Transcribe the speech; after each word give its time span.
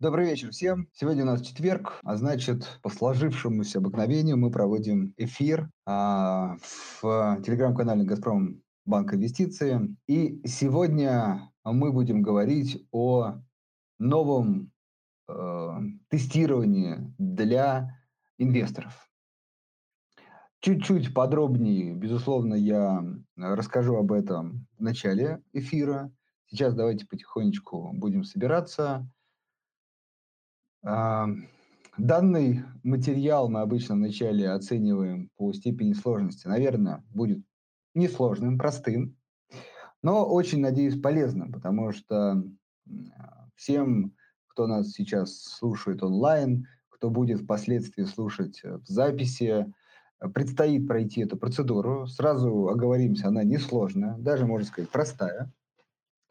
Добрый 0.00 0.24
вечер 0.24 0.50
всем. 0.50 0.88
Сегодня 0.94 1.24
у 1.24 1.26
нас 1.26 1.42
четверг, 1.42 2.00
а 2.04 2.16
значит, 2.16 2.80
по 2.82 2.88
сложившемуся 2.88 3.80
обыкновению 3.80 4.38
мы 4.38 4.50
проводим 4.50 5.12
эфир 5.18 5.68
а, 5.84 6.56
в 7.02 7.42
телеграм-канале 7.44 8.04
«Газпром 8.04 8.62
Банк 8.86 9.12
Инвестиции». 9.12 9.94
И 10.06 10.40
сегодня 10.48 11.52
мы 11.64 11.92
будем 11.92 12.22
говорить 12.22 12.82
о 12.92 13.42
новом 13.98 14.72
э, 15.28 15.80
тестировании 16.08 16.96
для 17.18 18.02
инвесторов. 18.38 19.06
Чуть-чуть 20.60 21.12
подробнее, 21.12 21.94
безусловно, 21.94 22.54
я 22.54 23.04
расскажу 23.36 23.96
об 23.96 24.12
этом 24.12 24.66
в 24.78 24.82
начале 24.82 25.42
эфира. 25.52 26.10
Сейчас 26.46 26.72
давайте 26.74 27.04
потихонечку 27.04 27.92
будем 27.92 28.24
собираться. 28.24 29.06
Данный 30.82 32.64
материал 32.82 33.50
мы 33.50 33.60
обычно 33.60 33.94
вначале 33.94 34.50
оцениваем 34.50 35.30
по 35.36 35.52
степени 35.52 35.92
сложности. 35.92 36.46
Наверное, 36.46 37.04
будет 37.10 37.44
несложным, 37.94 38.56
простым, 38.56 39.16
но 40.02 40.26
очень, 40.26 40.60
надеюсь, 40.60 40.98
полезным, 40.98 41.52
потому 41.52 41.92
что 41.92 42.42
всем, 43.56 44.14
кто 44.46 44.66
нас 44.66 44.92
сейчас 44.92 45.42
слушает 45.42 46.02
онлайн, 46.02 46.66
кто 46.88 47.10
будет 47.10 47.42
впоследствии 47.42 48.04
слушать 48.04 48.62
в 48.62 48.86
записи, 48.86 49.70
предстоит 50.32 50.86
пройти 50.86 51.22
эту 51.22 51.36
процедуру. 51.36 52.06
Сразу 52.06 52.68
оговоримся, 52.68 53.28
она 53.28 53.42
несложная, 53.42 54.16
даже, 54.16 54.46
можно 54.46 54.66
сказать, 54.66 54.90
простая. 54.90 55.52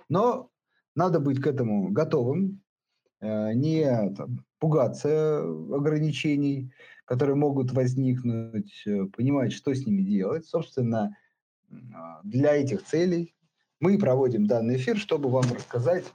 Но 0.07 0.49
надо 0.95 1.19
быть 1.19 1.39
к 1.39 1.45
этому 1.45 1.91
готовым, 1.91 2.61
Э, 2.68 2.68
не 3.21 4.13
там, 4.15 4.45
пугаться 4.59 5.41
ограничений, 5.41 6.71
которые 7.05 7.35
могут 7.35 7.71
возникнуть, 7.71 8.83
э, 8.85 9.05
понимать, 9.05 9.51
что 9.51 9.73
с 9.73 9.85
ними 9.85 10.03
делать. 10.03 10.45
Собственно, 10.45 11.17
а, 11.71 12.21
для 12.23 12.55
этих 12.55 12.83
целей 12.83 13.33
мы 13.79 13.97
проводим 13.97 14.45
данный 14.45 14.75
эфир, 14.75 14.97
чтобы 14.97 15.29
вам 15.29 15.45
рассказать, 15.51 16.05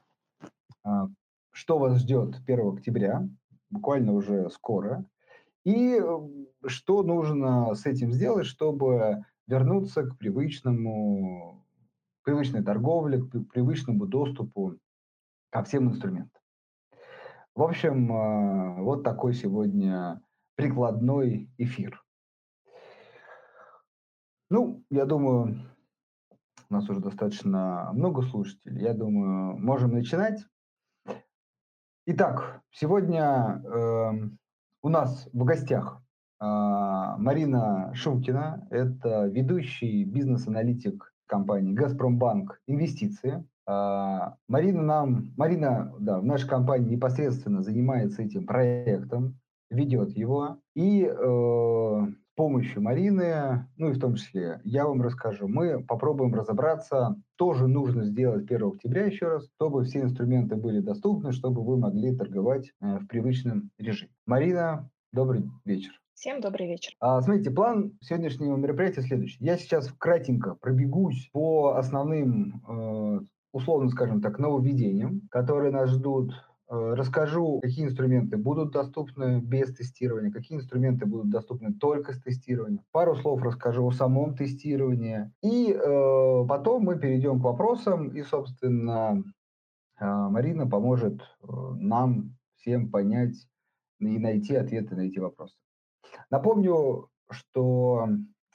а, 0.84 1.08
что 1.50 1.78
вас 1.78 2.00
ждет 2.00 2.36
1 2.46 2.74
октября, 2.74 3.28
буквально 3.70 4.12
уже 4.12 4.50
скоро, 4.50 5.04
и 5.64 6.00
что 6.66 7.02
нужно 7.02 7.74
с 7.74 7.86
этим 7.86 8.12
сделать, 8.12 8.46
чтобы 8.46 9.24
вернуться 9.46 10.04
к 10.04 10.18
привычному, 10.18 11.66
привычной 12.22 12.62
торговле, 12.62 13.22
к 13.22 13.30
привычному 13.52 14.06
доступу 14.06 14.78
ко 15.50 15.64
всем 15.64 15.88
инструментам. 15.88 16.43
В 17.54 17.62
общем, 17.62 18.12
а, 18.12 18.82
вот 18.82 19.04
такой 19.04 19.32
сегодня 19.32 20.20
прикладной 20.56 21.48
эфир. 21.56 22.02
Ну, 24.50 24.84
я 24.90 25.04
думаю, 25.06 25.60
у 26.68 26.74
нас 26.74 26.88
уже 26.88 26.98
достаточно 26.98 27.90
много 27.92 28.22
слушателей. 28.22 28.82
Я 28.82 28.92
думаю, 28.92 29.56
можем 29.56 29.92
начинать. 29.92 30.44
Итак, 32.06 32.60
сегодня 32.72 33.62
э, 33.64 34.12
у 34.82 34.88
нас 34.88 35.28
в 35.32 35.44
гостях 35.44 36.02
э, 36.40 36.44
Марина 36.44 37.92
Шумкина. 37.94 38.66
Это 38.70 39.26
ведущий 39.26 40.04
бизнес-аналитик 40.04 41.14
компании 41.26 41.72
«Газпромбанк 41.72 42.60
Инвестиции». 42.66 43.46
А, 43.66 44.36
Марина 44.48 44.82
нам, 44.82 45.32
Марина, 45.36 45.94
да, 45.98 46.20
в 46.20 46.24
нашей 46.24 46.48
компании 46.48 46.94
непосредственно 46.94 47.62
занимается 47.62 48.22
этим 48.22 48.46
проектом, 48.46 49.38
ведет 49.70 50.10
его. 50.10 50.58
И 50.74 51.04
э, 51.04 51.12
с 51.12 52.36
помощью 52.36 52.82
Марины, 52.82 53.66
ну 53.76 53.90
и 53.90 53.92
в 53.92 54.00
том 54.00 54.16
числе 54.16 54.60
я 54.64 54.86
вам 54.86 55.02
расскажу, 55.02 55.48
мы 55.48 55.82
попробуем 55.82 56.34
разобраться, 56.34 57.16
что 57.36 57.54
же 57.54 57.66
нужно 57.66 58.04
сделать 58.04 58.50
1 58.50 58.66
октября 58.66 59.06
еще 59.06 59.28
раз, 59.28 59.48
чтобы 59.56 59.84
все 59.84 60.02
инструменты 60.02 60.56
были 60.56 60.80
доступны, 60.80 61.32
чтобы 61.32 61.62
вы 61.62 61.78
могли 61.78 62.14
торговать 62.14 62.70
э, 62.80 62.98
в 62.98 63.06
привычном 63.06 63.70
режиме. 63.78 64.12
Марина, 64.26 64.90
добрый 65.12 65.50
вечер. 65.64 65.92
Всем 66.14 66.40
добрый 66.40 66.68
вечер. 66.68 66.94
А, 67.00 67.20
смотрите, 67.20 67.50
план 67.50 67.98
сегодняшнего 68.00 68.56
мероприятия 68.56 69.02
следующий. 69.02 69.36
Я 69.40 69.58
сейчас 69.58 69.92
кратенько 69.98 70.54
пробегусь 70.54 71.28
по 71.32 71.76
основным 71.76 72.62
э, 72.66 73.20
условно 73.54 73.88
скажем 73.88 74.20
так, 74.20 74.38
нововведениям, 74.40 75.22
которые 75.30 75.70
нас 75.70 75.88
ждут. 75.88 76.32
Э, 76.68 76.94
расскажу, 76.94 77.60
какие 77.60 77.84
инструменты 77.84 78.36
будут 78.36 78.72
доступны 78.72 79.40
без 79.40 79.72
тестирования, 79.72 80.32
какие 80.32 80.58
инструменты 80.58 81.06
будут 81.06 81.30
доступны 81.30 81.72
только 81.72 82.12
с 82.12 82.20
тестированием. 82.20 82.82
Пару 82.90 83.14
слов 83.14 83.42
расскажу 83.42 83.86
о 83.86 83.92
самом 83.92 84.34
тестировании. 84.34 85.30
И 85.40 85.72
э, 85.72 86.46
потом 86.48 86.82
мы 86.82 86.98
перейдем 86.98 87.40
к 87.40 87.44
вопросам, 87.44 88.08
и, 88.08 88.22
собственно, 88.22 89.22
э, 90.00 90.04
Марина 90.04 90.68
поможет 90.68 91.20
э, 91.20 91.46
нам 91.76 92.36
всем 92.56 92.90
понять 92.90 93.36
и 94.00 94.18
найти 94.18 94.56
ответы 94.56 94.96
на 94.96 95.02
эти 95.02 95.20
вопросы. 95.20 95.54
Напомню, 96.28 97.08
что 97.30 98.08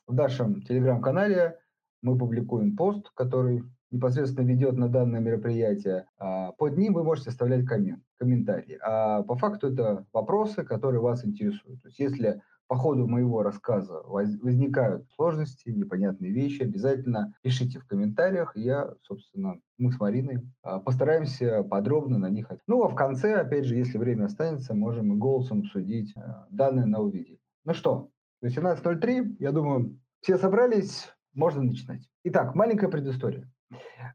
в 0.07 0.13
нашем 0.13 0.61
телеграм-канале 0.61 1.57
мы 2.01 2.17
публикуем 2.17 2.75
пост, 2.75 3.09
который 3.13 3.63
непосредственно 3.91 4.45
ведет 4.45 4.77
на 4.77 4.89
данное 4.89 5.19
мероприятие, 5.19 6.05
а, 6.17 6.51
под 6.53 6.77
ним 6.77 6.93
вы 6.93 7.03
можете 7.03 7.29
оставлять 7.29 7.65
коммент, 7.65 8.03
комментарии. 8.17 8.77
А 8.81 9.23
по 9.23 9.35
факту 9.35 9.67
это 9.71 10.05
вопросы, 10.13 10.63
которые 10.63 11.01
вас 11.01 11.25
интересуют. 11.25 11.81
То 11.81 11.87
есть 11.87 11.99
если 11.99 12.41
по 12.69 12.75
ходу 12.75 13.07
моего 13.07 13.41
рассказа 13.41 14.03
возникают 14.03 15.09
сложности, 15.15 15.69
непонятные 15.69 16.31
вещи, 16.31 16.61
обязательно 16.61 17.33
пишите 17.41 17.79
в 17.79 17.87
комментариях. 17.87 18.55
Я, 18.55 18.93
собственно, 19.01 19.59
мы 19.79 19.91
с 19.91 19.99
Мариной 19.99 20.47
а, 20.61 20.79
постараемся 20.79 21.63
подробно 21.63 22.19
на 22.19 22.29
них. 22.29 22.51
Ну, 22.67 22.83
а 22.83 22.89
в 22.89 22.93
конце, 22.93 23.41
опять 23.41 23.65
же, 23.65 23.75
если 23.75 23.97
время 23.97 24.25
останется, 24.25 24.75
можем 24.75 25.13
и 25.13 25.17
голосом 25.17 25.61
обсудить 25.61 26.13
а, 26.15 26.45
данное 26.51 26.85
нововведение. 26.85 27.39
Ну 27.65 27.73
что, 27.73 28.11
18.03, 28.45 29.37
я 29.39 29.51
думаю, 29.51 29.99
все 30.21 30.37
собрались, 30.37 31.11
можно 31.33 31.63
начинать. 31.63 32.07
Итак, 32.23 32.53
маленькая 32.53 32.89
предыстория. 32.89 33.51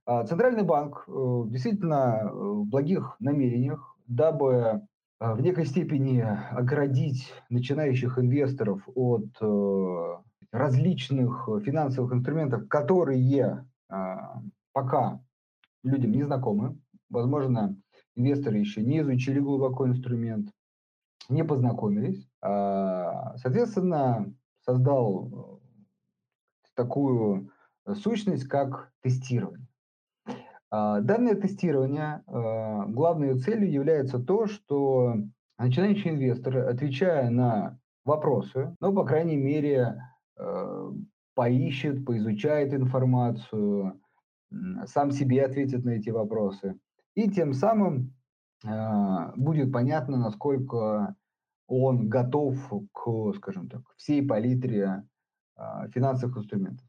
А, 0.07 0.25
Центральный 0.25 0.65
банк 0.65 1.05
э, 1.07 1.43
действительно 1.49 2.21
э, 2.23 2.31
в 2.33 2.67
благих 2.67 3.17
намерениях, 3.21 3.97
дабы 4.07 4.83
э, 5.21 5.33
в 5.35 5.41
некой 5.41 5.67
степени 5.67 6.21
оградить 6.21 7.33
начинающих 7.51 8.19
инвесторов 8.19 8.83
от 8.95 9.29
различных 10.53 11.49
финансовых 11.65 12.13
инструментов, 12.13 12.69
которые 12.69 13.67
а, 13.89 14.41
пока 14.73 15.21
людям 15.83 16.13
не 16.13 16.23
знакомы. 16.23 16.79
Возможно, 17.11 17.77
инвесторы 18.15 18.59
еще 18.59 18.83
не 18.83 19.01
изучили 19.01 19.41
глубоко 19.41 19.87
инструмент, 19.87 20.51
не 21.29 21.45
познакомились. 21.45 22.29
А, 22.41 23.37
соответственно, 23.39 24.33
создал 24.61 25.61
такую 26.75 27.51
сущность 27.87 28.49
как 28.49 28.91
тестирование. 29.03 29.67
А, 30.75 31.01
данное 31.01 31.37
тестирование, 31.37 32.25
а, 32.27 32.87
главной 32.87 33.39
целью 33.39 33.71
является 33.71 34.19
то, 34.19 34.47
что 34.47 35.15
начинающий 35.57 36.11
инвестор, 36.11 36.69
отвечая 36.69 37.31
на 37.31 37.79
вопросы, 38.05 38.75
ну, 38.81 38.93
по 38.93 39.05
крайней 39.05 39.37
мере, 39.37 40.03
а, 40.37 40.91
поищет, 41.37 42.05
поизучает 42.05 42.75
информацию, 42.75 44.01
сам 44.87 45.13
себе 45.13 45.45
ответит 45.45 45.85
на 45.85 45.91
эти 45.91 46.11
вопросы. 46.11 46.77
И 47.15 47.29
тем 47.31 47.53
самым 47.53 48.15
будет 49.37 49.73
понятно, 49.73 50.17
насколько 50.17 51.17
он 51.67 52.09
готов 52.09 52.57
к, 52.93 53.33
скажем 53.37 53.69
так, 53.69 53.83
всей 53.97 54.25
палитре 54.27 55.05
финансовых 55.93 56.39
инструментов. 56.39 56.87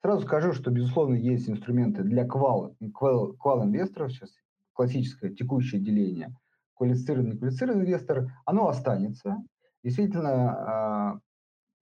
Сразу 0.00 0.24
скажу, 0.24 0.52
что, 0.52 0.70
безусловно, 0.70 1.16
есть 1.16 1.48
инструменты 1.48 2.04
для 2.04 2.24
квал, 2.24 2.76
квал, 2.94 3.32
квал 3.34 3.64
инвесторов, 3.64 4.12
сейчас 4.12 4.30
классическое 4.72 5.30
текущее 5.30 5.80
деление, 5.80 6.36
квалифицированный, 6.74 7.36
квалифицированный 7.36 7.84
инвестор, 7.84 8.30
оно 8.44 8.68
останется. 8.68 9.38
Действительно, 9.82 10.52
а, 10.52 11.20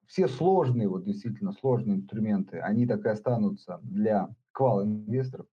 все 0.07 0.29
сложные, 0.29 0.89
вот 0.89 1.05
действительно 1.05 1.53
сложные 1.53 1.99
инструменты, 1.99 2.59
они 2.59 2.87
так 2.87 3.05
и 3.05 3.09
останутся 3.09 3.81
для 3.83 4.29
квал 4.53 4.83
инвесторов. 4.83 5.47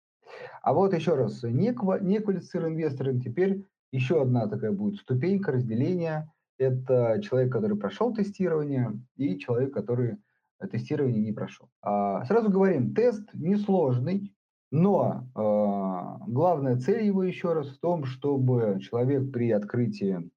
А 0.63 0.73
вот 0.73 0.95
еще 0.95 1.15
раз, 1.17 1.43
не, 1.43 1.73
ква, 1.73 1.99
теперь 1.99 3.67
еще 3.91 4.23
одна 4.23 4.47
такая 4.47 4.73
будет 4.73 5.01
ступенька 5.01 5.53
разделения. 5.53 6.33
Это 6.59 7.21
человек, 7.23 7.53
который 7.53 7.77
прошел 7.77 8.15
тестирование, 8.15 8.93
и 9.17 9.37
человек, 9.39 9.75
который 9.75 10.19
тестирование 10.67 11.23
не 11.23 11.33
прошел. 11.33 11.69
А, 11.83 12.25
сразу 12.25 12.51
говорим, 12.51 12.95
тест 12.95 13.29
несложный, 13.35 14.35
Но 14.71 15.29
э, 15.35 16.31
главная 16.31 16.77
цель 16.77 17.05
его 17.05 17.23
еще 17.25 17.53
раз 17.53 17.69
в 17.69 17.79
том, 17.79 18.05
чтобы 18.05 18.79
человек 18.81 19.31
при 19.31 19.51
открытии 19.51 20.31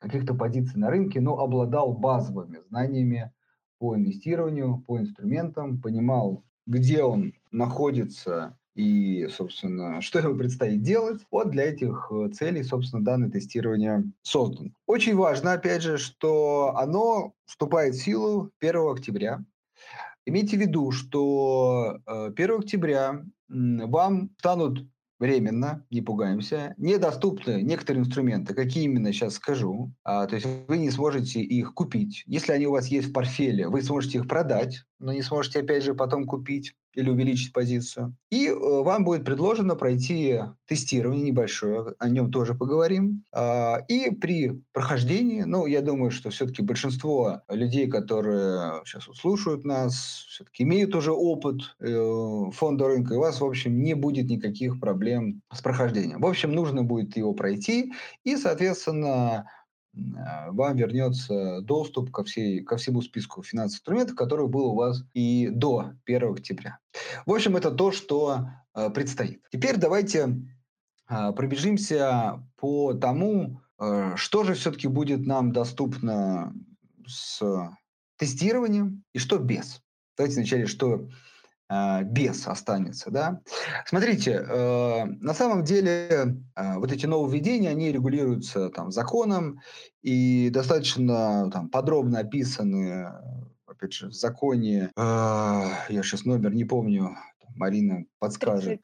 каких-то 0.00 0.34
позиций 0.34 0.80
на 0.80 0.90
рынке, 0.90 1.20
ну, 1.20 1.38
обладал 1.38 1.92
базовыми 1.92 2.60
знаниями 2.68 3.32
по 3.78 3.96
инвестированию, 3.96 4.82
по 4.86 4.98
инструментам, 4.98 5.80
понимал, 5.80 6.44
где 6.66 7.02
он 7.02 7.34
находится 7.50 8.56
и, 8.74 9.28
собственно, 9.28 10.00
что 10.00 10.18
ему 10.18 10.36
предстоит 10.36 10.82
делать. 10.82 11.22
Вот 11.30 11.50
для 11.50 11.64
этих 11.64 12.10
э, 12.10 12.28
целей, 12.30 12.62
собственно, 12.62 13.04
данное 13.04 13.30
тестирование 13.30 14.04
создано. 14.22 14.70
Очень 14.86 15.16
важно, 15.16 15.52
опять 15.52 15.82
же, 15.82 15.98
что 15.98 16.74
оно 16.76 17.32
вступает 17.46 17.94
в 17.94 18.02
силу 18.02 18.50
1 18.60 18.88
октября. 18.90 19.44
Имейте 20.26 20.56
в 20.56 20.60
виду, 20.60 20.90
что 20.90 21.98
1 22.06 22.34
э, 22.36 22.56
октября 22.56 23.24
вам 23.48 24.30
станут 24.38 24.86
временно, 25.18 25.86
не 25.90 26.02
пугаемся, 26.02 26.74
недоступны 26.76 27.62
некоторые 27.62 28.02
инструменты, 28.02 28.54
какие 28.54 28.84
именно 28.84 29.12
сейчас 29.12 29.34
скажу. 29.34 29.92
А, 30.02 30.26
то 30.26 30.34
есть 30.34 30.46
вы 30.66 30.78
не 30.78 30.90
сможете 30.90 31.40
их 31.40 31.74
купить. 31.74 32.24
Если 32.26 32.52
они 32.52 32.66
у 32.66 32.72
вас 32.72 32.88
есть 32.88 33.08
в 33.08 33.12
портфеле, 33.12 33.68
вы 33.68 33.82
сможете 33.82 34.18
их 34.18 34.28
продать, 34.28 34.82
но 34.98 35.12
не 35.12 35.22
сможете 35.22 35.60
опять 35.60 35.84
же 35.84 35.94
потом 35.94 36.26
купить 36.26 36.74
или 36.94 37.10
увеличить 37.10 37.52
позицию. 37.52 38.14
И 38.30 38.48
э, 38.48 38.54
вам 38.54 39.04
будет 39.04 39.24
предложено 39.24 39.74
пройти 39.74 40.40
тестирование 40.66 41.24
небольшое, 41.24 41.94
о 41.98 42.08
нем 42.08 42.30
тоже 42.30 42.54
поговорим. 42.54 43.24
Э, 43.32 43.84
и 43.88 44.10
при 44.10 44.60
прохождении, 44.72 45.42
ну, 45.42 45.66
я 45.66 45.82
думаю, 45.82 46.10
что 46.10 46.30
все-таки 46.30 46.62
большинство 46.62 47.42
людей, 47.48 47.88
которые 47.88 48.82
сейчас 48.84 49.04
слушают 49.16 49.64
нас, 49.64 49.94
все-таки 50.28 50.62
имеют 50.62 50.94
уже 50.94 51.12
опыт 51.12 51.76
э, 51.80 52.50
фонда 52.52 52.88
рынка, 52.88 53.14
и 53.14 53.16
у 53.16 53.20
вас, 53.20 53.40
в 53.40 53.44
общем, 53.44 53.82
не 53.82 53.94
будет 53.94 54.26
никаких 54.26 54.80
проблем 54.80 55.42
с 55.52 55.60
прохождением. 55.60 56.20
В 56.20 56.26
общем, 56.26 56.52
нужно 56.52 56.82
будет 56.82 57.16
его 57.16 57.32
пройти, 57.32 57.92
и, 58.24 58.36
соответственно, 58.36 59.46
вам 59.96 60.76
вернется 60.76 61.60
доступ 61.60 62.10
ко, 62.10 62.24
всей, 62.24 62.62
ко 62.62 62.76
всему 62.76 63.02
списку 63.02 63.42
финансовых 63.42 63.78
инструментов, 63.78 64.16
который 64.16 64.48
был 64.48 64.66
у 64.66 64.74
вас 64.74 65.04
и 65.14 65.48
до 65.48 65.92
1 66.06 66.32
октября. 66.32 66.78
В 67.26 67.32
общем, 67.32 67.56
это 67.56 67.70
то, 67.70 67.92
что 67.92 68.48
э, 68.74 68.90
предстоит. 68.90 69.42
Теперь 69.50 69.76
давайте 69.76 70.40
э, 71.08 71.32
пробежимся 71.32 72.42
по 72.56 72.94
тому, 72.94 73.60
э, 73.78 74.14
что 74.16 74.44
же 74.44 74.54
все-таки 74.54 74.88
будет 74.88 75.26
нам 75.26 75.52
доступно 75.52 76.52
с 77.06 77.40
тестированием 78.16 79.04
и 79.12 79.18
что 79.18 79.38
без. 79.38 79.80
Давайте 80.16 80.36
вначале, 80.36 80.66
что 80.66 81.08
без 82.04 82.46
останется. 82.46 83.10
Да? 83.10 83.40
Смотрите, 83.86 84.32
э, 84.32 85.04
на 85.04 85.34
самом 85.34 85.64
деле 85.64 86.36
э, 86.56 86.78
вот 86.78 86.92
эти 86.92 87.06
нововведения, 87.06 87.70
они 87.70 87.90
регулируются 87.90 88.68
там, 88.70 88.90
законом 88.90 89.60
и 90.02 90.50
достаточно 90.50 91.50
там, 91.50 91.70
подробно 91.70 92.20
описаны, 92.20 93.08
опять 93.66 93.92
же, 93.92 94.08
в 94.08 94.12
законе, 94.12 94.90
э, 94.96 95.00
я 95.00 96.02
сейчас 96.02 96.24
номер 96.24 96.54
не 96.54 96.64
помню, 96.64 97.16
Марина 97.56 98.04
подскажет. 98.18 98.80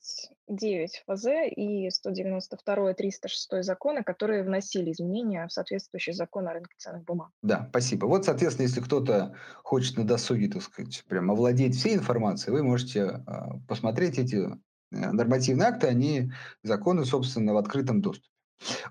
39 0.50 1.05
ФЗ 1.06 1.26
и 1.56 1.91
192 1.91 2.91
и 2.91 2.94
306 2.94 3.62
законы, 3.62 4.02
которые 4.02 4.43
вносили 4.43 4.91
изменения 4.91 5.47
в 5.47 5.52
соответствующий 5.52 6.12
закон 6.12 6.49
о 6.49 6.52
рынке 6.55 6.75
ценных 6.76 7.05
бумаг. 7.05 7.31
Да, 7.43 7.67
спасибо. 7.70 8.06
Вот, 8.06 8.25
соответственно, 8.25 8.67
если 8.67 8.81
кто-то 8.81 9.35
хочет 9.62 9.97
на 9.97 10.05
досуге, 10.05 10.49
так 10.49 10.62
сказать, 10.62 11.05
прям 11.08 11.31
овладеть 11.31 11.76
всей 11.76 11.94
информацией, 11.94 12.52
вы 12.52 12.62
можете 12.62 13.00
э, 13.00 13.20
посмотреть 13.69 14.19
эти 14.19 14.37
э, 14.37 14.49
нормативные 14.91 15.69
акты, 15.69 15.87
они 15.87 16.32
законы, 16.64 17.05
собственно, 17.05 17.55
в 17.55 17.56
открытом 17.56 18.00
доступе. 18.00 18.29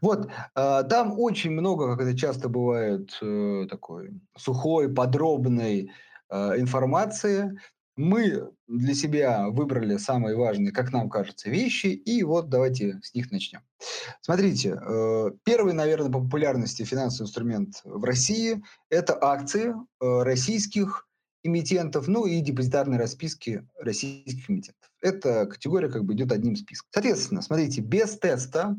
Вот, 0.02 0.30
э, 0.56 0.84
там 0.90 1.20
очень 1.20 1.52
много, 1.52 1.92
как 1.92 2.08
это 2.08 2.18
часто 2.18 2.48
бывает, 2.48 3.18
э, 3.22 3.68
такой 3.70 4.20
сухой, 4.38 4.92
подробной 4.94 5.92
э, 6.30 6.60
информации, 6.60 7.60
мы 8.00 8.50
для 8.68 8.94
себя 8.94 9.50
выбрали 9.50 9.98
самые 9.98 10.38
важные, 10.38 10.72
как 10.72 10.94
нам 10.94 11.10
кажется, 11.10 11.50
вещи, 11.50 11.88
и 11.88 12.24
вот 12.24 12.48
давайте 12.48 12.98
с 13.04 13.14
них 13.14 13.30
начнем. 13.30 13.60
Смотрите, 14.22 14.80
э, 14.82 15.32
первый, 15.44 15.74
наверное, 15.74 16.10
по 16.10 16.22
популярности 16.22 16.84
финансовый 16.84 17.28
инструмент 17.28 17.82
в 17.84 18.02
России– 18.06 18.64
это 18.90 19.22
акции 19.22 19.74
э, 19.74 20.24
российских 20.24 21.09
эмитентов, 21.44 22.08
ну 22.08 22.26
и 22.26 22.40
депозитарные 22.42 23.00
расписки 23.00 23.66
российских 23.80 24.50
эмитентов. 24.50 24.90
Эта 25.02 25.46
категория 25.46 25.90
как 25.90 26.04
бы 26.04 26.14
идет 26.14 26.32
одним 26.32 26.56
списком. 26.56 26.90
Соответственно, 26.94 27.42
смотрите, 27.42 27.82
без 27.82 28.18
теста 28.20 28.76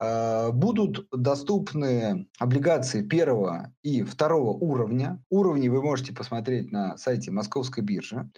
э, 0.00 0.50
будут 0.52 1.06
доступны 1.12 2.28
облигации 2.38 3.02
первого 3.02 3.72
и 3.82 4.02
второго 4.02 4.50
уровня. 4.50 5.22
Уровни 5.30 5.68
вы 5.68 5.82
можете 5.82 6.12
посмотреть 6.12 6.72
на 6.72 6.96
сайте 6.96 7.30
Московской 7.30 7.84
биржи. 7.84 8.28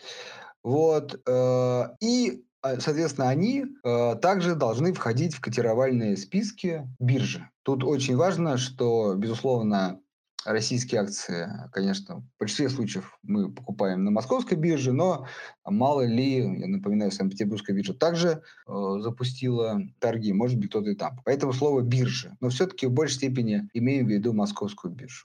Вот. 0.62 1.20
Э, 1.26 1.88
и 2.00 2.44
а, 2.62 2.78
Соответственно, 2.78 3.28
они 3.28 3.64
э, 3.64 4.14
также 4.22 4.54
должны 4.54 4.92
входить 4.92 5.34
в 5.34 5.40
котировальные 5.40 6.16
списки 6.16 6.88
биржи. 7.00 7.48
Тут 7.64 7.82
очень 7.82 8.16
важно, 8.16 8.56
что, 8.56 9.14
безусловно, 9.14 10.00
российские 10.44 11.02
акции, 11.02 11.48
конечно, 11.72 12.16
в 12.16 12.38
большинстве 12.38 12.68
случаев 12.68 13.18
мы 13.22 13.52
покупаем 13.52 14.04
на 14.04 14.10
московской 14.10 14.56
бирже, 14.56 14.92
но 14.92 15.26
мало 15.64 16.04
ли, 16.04 16.58
я 16.58 16.66
напоминаю, 16.66 17.10
Санкт-Петербургская 17.10 17.76
биржа 17.76 17.94
также 17.94 18.42
э, 18.66 18.72
запустила 19.00 19.80
торги, 19.98 20.32
может 20.32 20.58
быть, 20.58 20.70
кто-то 20.70 20.90
и 20.90 20.94
там. 20.94 21.20
Поэтому 21.24 21.52
слово 21.52 21.80
биржа, 21.80 22.36
но 22.40 22.48
все-таки 22.48 22.86
в 22.86 22.92
большей 22.92 23.16
степени 23.16 23.68
имеем 23.72 24.06
в 24.06 24.10
виду 24.10 24.32
московскую 24.32 24.92
биржу. 24.94 25.24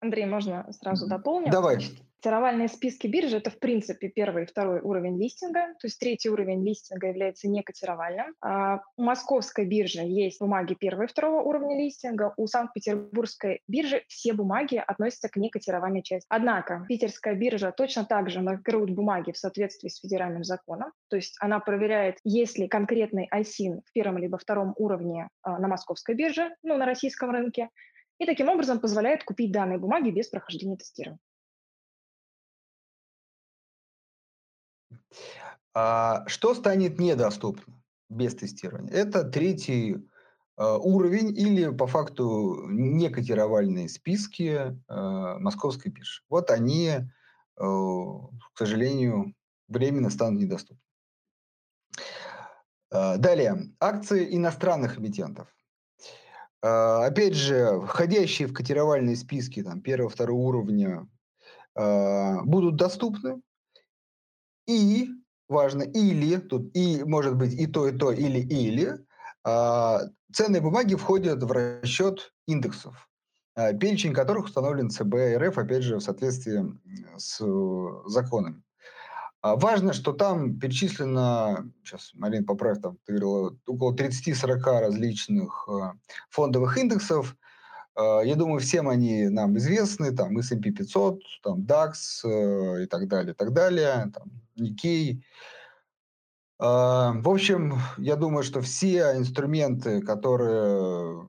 Андрей, 0.00 0.26
можно 0.26 0.66
сразу 0.72 1.08
дополнить? 1.08 1.50
Давай. 1.50 1.78
Котировальные 2.20 2.66
списки 2.66 3.06
биржи– 3.06 3.36
это, 3.38 3.50
в 3.50 3.60
принципе, 3.60 4.08
первый 4.08 4.42
и 4.42 4.46
второй 4.46 4.80
уровень 4.80 5.22
листинга, 5.22 5.74
то 5.78 5.86
есть 5.86 6.00
третий 6.00 6.28
уровень 6.28 6.66
листинга 6.66 7.06
является 7.06 7.48
некотировальным. 7.48 8.34
А 8.42 8.80
у 8.96 9.02
московской 9.04 9.64
биржи 9.64 10.00
есть 10.00 10.40
бумаги 10.40 10.74
первого 10.74 11.04
и 11.04 11.06
второго 11.06 11.42
уровня 11.42 11.78
листинга, 11.78 12.34
у 12.36 12.48
Санкт-Петербургской 12.48 13.60
биржи 13.68 14.02
все 14.08 14.32
бумаги 14.32 14.82
относятся 14.84 15.28
к 15.28 15.36
некотировальной 15.36 16.02
части. 16.02 16.26
Однако 16.28 16.84
питерская 16.88 17.34
биржа 17.34 17.70
точно 17.70 18.04
так 18.04 18.30
же 18.30 18.40
накроет 18.40 18.90
бумаги 18.90 19.30
в 19.30 19.38
соответствии 19.38 19.88
с 19.88 20.00
федеральным 20.00 20.42
законом, 20.42 20.92
то 21.08 21.14
есть 21.14 21.36
она 21.38 21.60
проверяет, 21.60 22.18
есть 22.24 22.58
ли 22.58 22.66
конкретный 22.66 23.28
ISIN 23.32 23.82
в 23.86 23.92
первом 23.92 24.18
либо 24.18 24.38
втором 24.38 24.74
уровне 24.76 25.28
а, 25.42 25.58
на 25.60 25.68
московской 25.68 26.16
бирже, 26.16 26.50
ну, 26.64 26.76
на 26.76 26.84
российском 26.84 27.30
рынке, 27.30 27.68
и 28.18 28.26
таким 28.26 28.48
образом 28.48 28.80
позволяет 28.80 29.22
купить 29.22 29.52
данные 29.52 29.78
бумаги 29.78 30.10
без 30.10 30.26
прохождения 30.28 30.76
тестирования. 30.76 31.20
А, 35.74 36.24
что 36.26 36.54
станет 36.54 36.98
недоступно 36.98 37.80
без 38.08 38.34
тестирования? 38.34 38.90
Это 38.90 39.22
третий 39.22 39.96
а, 40.56 40.76
уровень 40.76 41.36
или 41.36 41.68
по 41.68 41.86
факту 41.86 42.66
некотировальные 42.68 43.88
списки 43.88 44.76
а, 44.88 45.38
московской 45.38 45.92
биржи. 45.92 46.22
Вот 46.28 46.50
они, 46.50 47.08
к 47.56 48.56
сожалению, 48.56 49.34
временно 49.66 50.10
станут 50.10 50.40
недоступны. 50.40 50.80
Далее, 52.90 53.74
акции 53.80 54.36
иностранных 54.36 54.98
эмитентов. 54.98 55.48
Опять 56.60 57.34
же, 57.34 57.80
входящие 57.80 58.46
в 58.46 58.54
котировальные 58.54 59.16
списки 59.16 59.62
там, 59.64 59.82
первого-второго 59.82 60.40
уровня 60.40 61.08
будут 61.74 62.76
доступны, 62.76 63.42
и 64.68 65.08
важно 65.48 65.82
или, 65.82 66.36
тут 66.36 66.70
и 66.76 67.02
может 67.02 67.36
быть 67.36 67.54
и 67.54 67.66
то, 67.66 67.88
и 67.88 67.96
то, 67.96 68.12
или 68.12 68.40
или, 68.40 68.98
а, 69.44 70.02
ценные 70.32 70.60
бумаги 70.60 70.94
входят 70.94 71.42
в 71.42 71.50
расчет 71.50 72.32
индексов, 72.46 73.08
а, 73.56 73.72
перечень 73.72 74.12
которых 74.12 74.44
установлен 74.46 74.90
ЦБ 74.90 75.14
РФ, 75.38 75.58
опять 75.58 75.82
же, 75.82 75.96
в 75.96 76.00
соответствии 76.00 76.78
с 77.16 77.42
законами. 78.06 78.62
А 79.40 79.56
важно, 79.56 79.92
что 79.92 80.12
там 80.12 80.58
перечислено, 80.58 81.70
сейчас, 81.84 82.10
Марин, 82.14 82.44
поправь, 82.44 82.80
там, 82.80 82.98
ты 83.06 83.12
говорила, 83.12 83.56
около 83.66 83.94
30-40 83.94 84.80
различных 84.80 85.68
а, 85.68 85.94
фондовых 86.28 86.76
индексов, 86.76 87.36
я 87.98 88.36
думаю, 88.36 88.60
всем 88.60 88.88
они 88.88 89.28
нам 89.28 89.56
известны, 89.58 90.14
там 90.14 90.38
S&P 90.38 90.70
500, 90.70 91.20
там 91.42 91.62
DAX 91.62 91.92
э, 92.24 92.84
и 92.84 92.86
так 92.86 93.08
далее, 93.08 93.32
и 93.32 93.36
так 93.36 93.52
далее, 93.52 94.10
там 94.14 94.30
Nikkei. 94.58 95.20
А, 96.60 97.12
в 97.12 97.28
общем, 97.28 97.78
я 97.98 98.16
думаю, 98.16 98.44
что 98.44 98.60
все 98.60 99.16
инструменты, 99.16 100.00
которые 100.00 101.28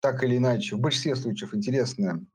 так 0.00 0.22
или 0.22 0.36
иначе 0.36 0.76
в 0.76 0.80
большинстве 0.80 1.16
случаев 1.16 1.54
интересны 1.54 2.26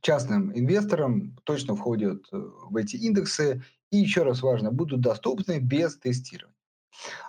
частным 0.00 0.56
инвесторам, 0.56 1.36
точно 1.44 1.76
входят 1.76 2.22
э, 2.32 2.36
в 2.36 2.76
эти 2.76 2.96
индексы. 2.96 3.62
И 3.90 3.98
еще 3.98 4.22
раз 4.22 4.42
важно, 4.42 4.70
будут 4.70 5.00
доступны 5.00 5.60
без 5.60 5.96
тестирования. 5.98 6.54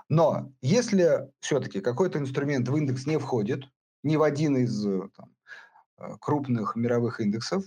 Но 0.09 0.51
если 0.61 1.29
все-таки 1.39 1.79
какой-то 1.79 2.19
инструмент 2.19 2.67
в 2.67 2.75
индекс 2.75 3.05
не 3.05 3.17
входит, 3.17 3.63
ни 4.03 4.15
в 4.15 4.23
один 4.23 4.57
из 4.57 4.85
э, 4.85 5.09
там, 5.15 5.34
крупных 6.19 6.75
мировых 6.75 7.21
индексов, 7.21 7.63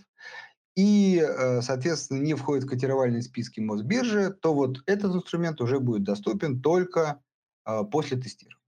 и, 0.77 1.19
э, 1.19 1.61
соответственно, 1.61 2.23
не 2.23 2.35
входит 2.35 2.65
в 2.65 2.69
котировальные 2.69 3.23
списки 3.23 3.61
Мосбиржи, 3.61 4.31
то 4.31 4.55
вот 4.55 4.83
этот 4.87 5.15
инструмент 5.15 5.61
уже 5.61 5.81
будет 5.81 6.05
доступен 6.05 6.61
только 6.61 7.21
после 7.91 8.17
тестирования. 8.17 8.63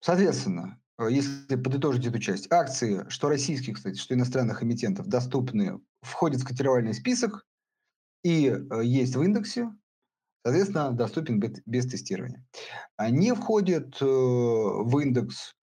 Соответственно, 0.00 0.80
если 0.98 1.56
подытожить 1.56 2.06
эту 2.06 2.18
часть, 2.18 2.50
акции, 2.52 3.06
что 3.08 3.28
российских, 3.28 3.76
кстати, 3.76 3.96
что 3.96 4.14
иностранных 4.14 4.62
эмитентов, 4.62 5.06
доступны, 5.06 5.80
входят 6.02 6.40
в 6.40 6.46
котировальный 6.46 6.94
список 6.94 7.46
и 8.24 8.54
есть 8.82 9.14
в 9.16 9.22
индексе, 9.22 9.72
соответственно, 10.44 10.92
доступен 10.92 11.40
без 11.40 11.86
тестирования. 11.86 12.44
Не 12.98 13.34
входит 13.34 14.00
в 14.00 14.98
индекс 14.98 15.54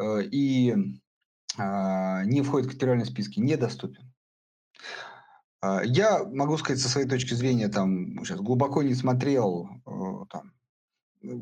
и 0.00 0.74
а, 1.58 2.24
не 2.24 2.42
входит 2.42 2.68
в 2.68 2.70
категориальные 2.70 3.06
списки, 3.06 3.40
недоступен. 3.40 4.12
А, 5.60 5.82
я 5.84 6.24
могу 6.24 6.56
сказать 6.56 6.80
со 6.80 6.88
своей 6.88 7.08
точки 7.08 7.34
зрения, 7.34 7.68
там, 7.68 8.24
сейчас 8.24 8.40
глубоко 8.40 8.82
не 8.82 8.94
смотрел, 8.94 9.68
э, 9.86 10.26
там, 10.30 10.52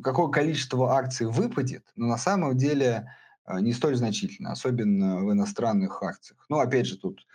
какое 0.03 0.29
количество 0.29 0.95
акций 0.95 1.27
выпадет, 1.27 1.85
но 1.97 2.07
на 2.07 2.17
самом 2.17 2.57
деле 2.57 3.13
э, 3.47 3.61
не 3.61 3.73
столь 3.73 3.97
значительно, 3.97 4.53
особенно 4.53 5.19
в 5.19 5.33
иностранных 5.33 6.03
акциях. 6.03 6.47
Ну, 6.49 6.59
опять 6.59 6.87
же, 6.87 6.97
тут 6.97 7.27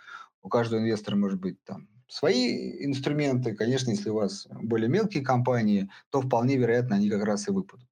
у 0.42 0.48
каждого 0.48 0.80
инвестора 0.80 1.14
может 1.14 1.40
быть 1.40 1.62
там 1.62 1.88
свои 2.08 2.84
инструменты. 2.84 3.54
Конечно, 3.54 3.90
если 3.90 4.10
у 4.10 4.14
вас 4.14 4.48
более 4.50 4.88
мелкие 4.88 5.22
компании, 5.22 5.88
то 6.10 6.20
вполне 6.20 6.56
вероятно 6.56 6.96
они 6.96 7.08
как 7.08 7.24
раз 7.24 7.46
и 7.46 7.52
выпадут. 7.52 7.88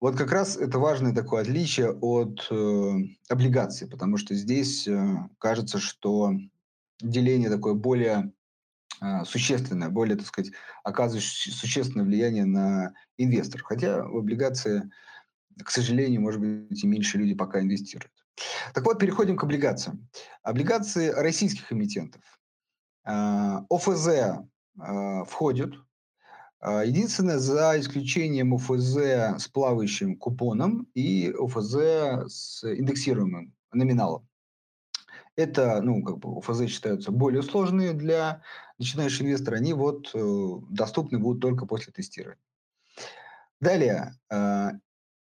Вот 0.00 0.16
как 0.16 0.32
раз 0.32 0.56
это 0.56 0.78
важное 0.78 1.14
такое 1.14 1.42
отличие 1.42 1.92
от 1.92 2.46
э, 2.50 2.92
облигаций, 3.28 3.86
потому 3.86 4.16
что 4.16 4.34
здесь 4.34 4.88
э, 4.88 5.16
кажется, 5.38 5.78
что 5.78 6.32
деление 7.00 7.50
такое 7.50 7.74
более 7.74 8.32
э, 9.02 9.24
существенное, 9.26 9.90
более, 9.90 10.16
так 10.16 10.26
сказать, 10.26 10.52
оказывающее 10.84 11.54
существенное 11.54 12.06
влияние 12.06 12.46
на 12.46 12.94
инвесторов. 13.18 13.66
Хотя 13.66 14.02
в 14.02 14.16
облигации, 14.16 14.90
к 15.62 15.70
сожалению, 15.70 16.22
может 16.22 16.40
быть, 16.40 16.82
и 16.82 16.86
меньше 16.86 17.18
люди 17.18 17.34
пока 17.34 17.60
инвестируют. 17.60 18.12
Так 18.72 18.86
вот, 18.86 18.98
переходим 18.98 19.36
к 19.36 19.44
облигациям. 19.44 20.08
Облигации 20.42 21.08
российских 21.08 21.70
эмитентов. 21.70 22.22
Э, 23.04 23.58
ОФЗ 23.68 24.08
э, 24.08 25.24
входят 25.26 25.74
единственное, 26.62 27.38
за 27.38 27.80
исключением 27.80 28.54
ОФЗ 28.54 28.96
с 29.38 29.48
плавающим 29.48 30.16
купоном 30.16 30.88
и 30.94 31.32
ОФЗ 31.38 31.74
с 32.28 32.64
индексируемым 32.64 33.54
номиналом. 33.72 34.28
Это, 35.36 35.80
ну, 35.80 36.02
как 36.02 36.18
бы 36.18 36.38
ОФЗ 36.38 36.66
считаются 36.68 37.10
более 37.10 37.42
сложные 37.42 37.94
для 37.94 38.42
начинающих 38.78 39.22
инвесторов, 39.22 39.60
они 39.60 39.72
вот 39.72 40.10
э, 40.14 40.52
доступны 40.70 41.18
будут 41.18 41.40
только 41.40 41.66
после 41.66 41.92
тестирования. 41.92 42.42
Далее, 43.60 44.14
э, 44.30 44.70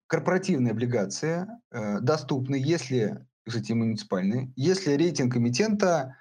корпоративные 0.07 0.73
облигации 0.73 1.47
э, 1.71 2.01
доступны, 2.01 2.57
если, 2.57 3.27
кстати, 3.47 3.73
муниципальные, 3.73 4.53
если 4.57 4.95
рейтинг 4.95 5.37
эмитента 5.37 6.17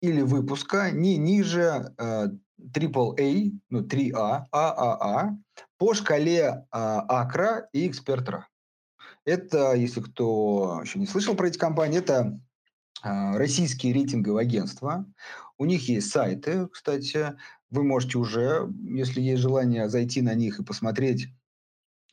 или 0.00 0.20
выпуска 0.20 0.90
не 0.90 1.16
ниже 1.16 1.92
AAA, 2.60 3.52
ну 3.70 3.82
3А, 3.82 4.46
ААА 4.52 5.36
по 5.78 5.94
шкале 5.94 6.66
а, 6.70 7.00
АКРА 7.22 7.68
и 7.72 7.88
Экспертра. 7.88 8.48
Это, 9.24 9.74
если 9.74 10.00
кто 10.00 10.80
еще 10.82 10.98
не 10.98 11.06
слышал 11.06 11.34
про 11.34 11.48
эти 11.48 11.58
компании, 11.58 11.98
это 11.98 12.38
а, 13.02 13.36
российские 13.36 13.92
рейтинговые 13.92 14.42
агентства. 14.42 15.06
У 15.56 15.64
них 15.64 15.88
есть 15.88 16.10
сайты, 16.10 16.68
кстати. 16.68 17.36
Вы 17.70 17.84
можете 17.84 18.18
уже, 18.18 18.72
если 18.84 19.20
есть 19.20 19.42
желание, 19.42 19.88
зайти 19.88 20.22
на 20.22 20.34
них 20.34 20.58
и 20.58 20.64
посмотреть, 20.64 21.28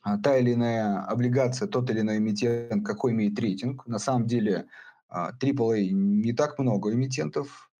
а, 0.02 0.18
та 0.18 0.36
или 0.36 0.52
иная 0.52 1.00
облигация, 1.06 1.66
тот 1.68 1.90
или 1.90 2.00
иной 2.00 2.18
эмитент, 2.18 2.86
какой 2.86 3.12
имеет 3.12 3.38
рейтинг. 3.38 3.86
На 3.86 3.98
самом 3.98 4.26
деле 4.26 4.66
AAA 5.10 5.90
не 5.90 6.32
так 6.32 6.58
много 6.58 6.92
эмитентов 6.92 7.70
а, 7.72 7.75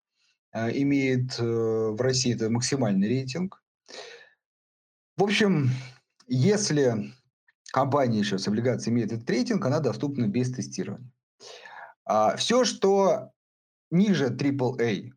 имеет 0.73 1.39
э, 1.39 1.43
в 1.43 1.99
России 2.01 2.33
это 2.33 2.49
максимальный 2.49 3.07
рейтинг. 3.07 3.61
В 5.15 5.23
общем, 5.23 5.69
если 6.27 7.11
компания 7.71 8.19
еще 8.19 8.37
с 8.37 8.47
облигацией 8.47 8.93
имеет 8.93 9.11
этот 9.11 9.29
рейтинг, 9.29 9.65
она 9.65 9.79
доступна 9.79 10.27
без 10.27 10.51
тестирования. 10.51 11.11
А 12.05 12.35
все, 12.37 12.63
что 12.63 13.31
ниже 13.89 14.29
AAA, 14.29 15.11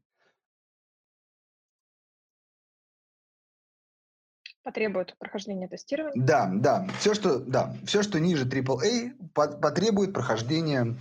потребует 4.63 5.17
прохождения 5.19 5.69
тестирования. 5.69 6.23
Да, 6.23 6.51
да, 6.53 6.87
все, 6.99 7.15
что, 7.15 7.39
да, 7.39 7.75
все, 7.87 8.03
что 8.03 8.21
ниже 8.21 8.47
AAA, 8.47 9.33
потребует 9.35 10.13
прохождения 10.13 10.97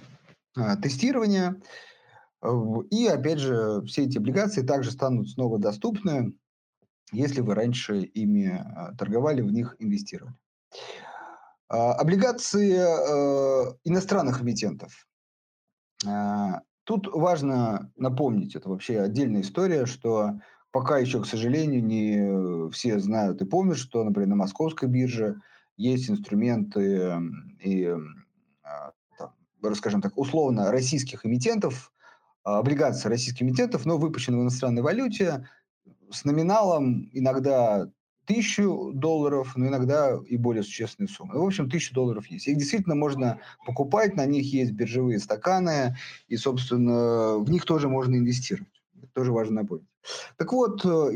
э, 0.57 0.75
тестирования. 0.81 1.61
И, 2.41 3.07
опять 3.07 3.39
же, 3.39 3.81
все 3.85 4.05
эти 4.05 4.17
облигации 4.17 4.61
также 4.61 4.91
станут 4.91 5.29
снова 5.29 5.59
доступны, 5.59 6.33
если 7.11 7.41
вы 7.41 7.55
раньше 7.55 8.01
ими 8.01 8.47
а, 8.47 8.93
торговали, 8.95 9.41
в 9.41 9.51
них 9.51 9.75
инвестировали. 9.79 10.35
А, 11.67 11.93
облигации 11.93 12.77
э, 12.77 13.73
иностранных 13.83 14.41
эмитентов. 14.41 15.07
А, 16.07 16.61
тут 16.83 17.07
важно 17.07 17.91
напомнить, 17.95 18.55
это 18.55 18.69
вообще 18.69 19.01
отдельная 19.01 19.41
история, 19.41 19.85
что 19.85 20.39
пока 20.71 20.97
еще, 20.97 21.21
к 21.21 21.25
сожалению, 21.25 21.83
не 21.83 22.71
все 22.71 22.99
знают 22.99 23.41
и 23.41 23.45
помнят, 23.45 23.77
что, 23.77 24.03
например, 24.03 24.29
на 24.29 24.35
московской 24.35 24.87
бирже 24.87 25.41
есть 25.77 26.09
инструменты 26.09 27.19
и, 27.59 27.95
там, 29.17 29.75
скажем 29.75 30.01
так, 30.01 30.17
условно 30.17 30.71
российских 30.71 31.25
эмитентов, 31.25 31.91
а, 32.43 32.59
облигации 32.59 33.09
российских 33.09 33.43
эмитентов, 33.43 33.85
но 33.85 33.97
выпущены 33.97 34.37
в 34.37 34.41
иностранной 34.41 34.81
валюте 34.81 35.47
с 36.11 36.25
номиналом 36.25 37.09
иногда 37.13 37.89
тысячу 38.29 38.91
долларов, 38.93 39.53
но 39.55 39.67
иногда 39.67 40.19
и 40.27 40.37
более 40.37 40.61
существенные 40.61 41.09
суммы. 41.09 41.39
В 41.39 41.43
общем, 41.43 41.67
тысячу 41.67 41.95
долларов 41.95 42.27
есть. 42.27 42.47
Их 42.47 42.57
действительно 42.57 42.93
можно 42.93 43.39
покупать, 43.65 44.15
на 44.15 44.25
них 44.27 44.53
есть 44.53 44.71
биржевые 44.71 45.17
стаканы, 45.17 45.97
и, 46.27 46.37
собственно, 46.37 47.39
в 47.39 47.49
них 47.49 47.65
тоже 47.65 47.89
можно 47.89 48.15
инвестировать. 48.15 48.83
Это 48.95 49.07
тоже 49.13 49.31
важно 49.31 49.61
напомнить. 49.61 49.87
Так 50.37 50.53
вот, 50.53 50.85
э, 50.85 51.11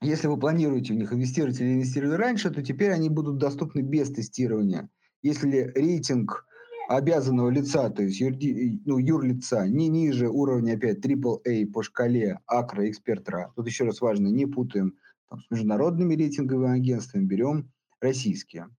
если 0.00 0.26
вы 0.26 0.36
планируете 0.38 0.92
в 0.92 0.96
них 0.96 1.12
инвестировать 1.12 1.60
или 1.60 1.74
инвестировали 1.74 2.16
раньше, 2.16 2.50
то 2.50 2.64
теперь 2.64 2.90
они 2.90 3.08
будут 3.08 3.38
доступны 3.38 3.80
без 3.80 4.10
тестирования. 4.10 4.88
Если 5.22 5.72
рейтинг 5.74 6.47
обязанного 6.88 7.50
лица, 7.50 7.90
то 7.90 8.02
есть 8.02 8.18
юрди, 8.18 8.80
ну, 8.86 8.96
юрлица, 8.96 9.68
не 9.68 9.88
ниже 9.88 10.28
уровня 10.28 10.72
опять 10.72 11.04
AAA 11.04 11.66
по 11.66 11.82
шкале 11.82 12.40
АКРА, 12.46 12.88
Экспертра. 12.88 13.52
Тут 13.54 13.66
еще 13.66 13.84
раз 13.84 14.00
важно, 14.00 14.28
не 14.28 14.46
путаем 14.46 14.94
там, 15.28 15.40
с 15.40 15.50
международными 15.50 16.14
рейтинговыми 16.14 16.78
агентствами, 16.78 17.26
берем 17.26 17.70
российские. 18.00 18.70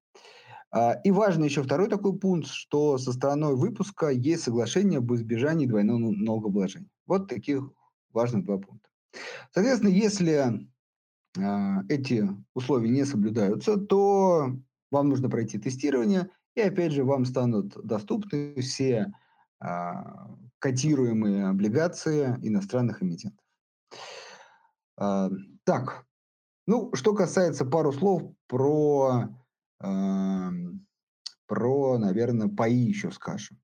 А, 0.71 0.93
и 1.03 1.11
важно 1.11 1.43
еще 1.43 1.61
второй 1.61 1.87
такой 1.87 2.17
пункт, 2.17 2.47
что 2.47 2.97
со 2.97 3.13
стороной 3.13 3.55
выпуска 3.55 4.09
есть 4.09 4.43
соглашение 4.43 4.97
об 4.97 5.13
избежании 5.13 5.67
двойного 5.67 5.99
налогообложения. 5.99 6.89
Вот 7.05 7.27
таких 7.27 7.69
важных 8.11 8.43
два 8.43 8.57
пункта. 8.57 8.89
Соответственно, 9.53 9.89
если 9.89 10.67
э, 11.37 11.83
эти 11.89 12.27
условия 12.55 12.89
не 12.89 13.05
соблюдаются, 13.05 13.77
то 13.77 14.51
вам 14.89 15.09
нужно 15.09 15.29
пройти 15.29 15.59
тестирование, 15.59 16.29
и 16.59 16.67
опять 16.67 16.91
же, 16.91 17.03
вам 17.03 17.25
станут 17.25 17.75
доступны 17.85 18.55
все 18.61 19.11
а, 19.59 20.29
котируемые 20.59 21.47
облигации 21.47 22.35
иностранных 22.41 23.01
эмитентов. 23.01 23.45
А, 24.97 25.29
так, 25.63 26.05
ну, 26.67 26.93
что 26.93 27.13
касается 27.13 27.65
пару 27.65 27.91
слов 27.91 28.23
про, 28.47 29.29
а, 29.79 30.49
про 31.47 31.97
наверное, 31.97 32.47
паи 32.47 32.75
еще 32.75 33.11
скажем. 33.11 33.57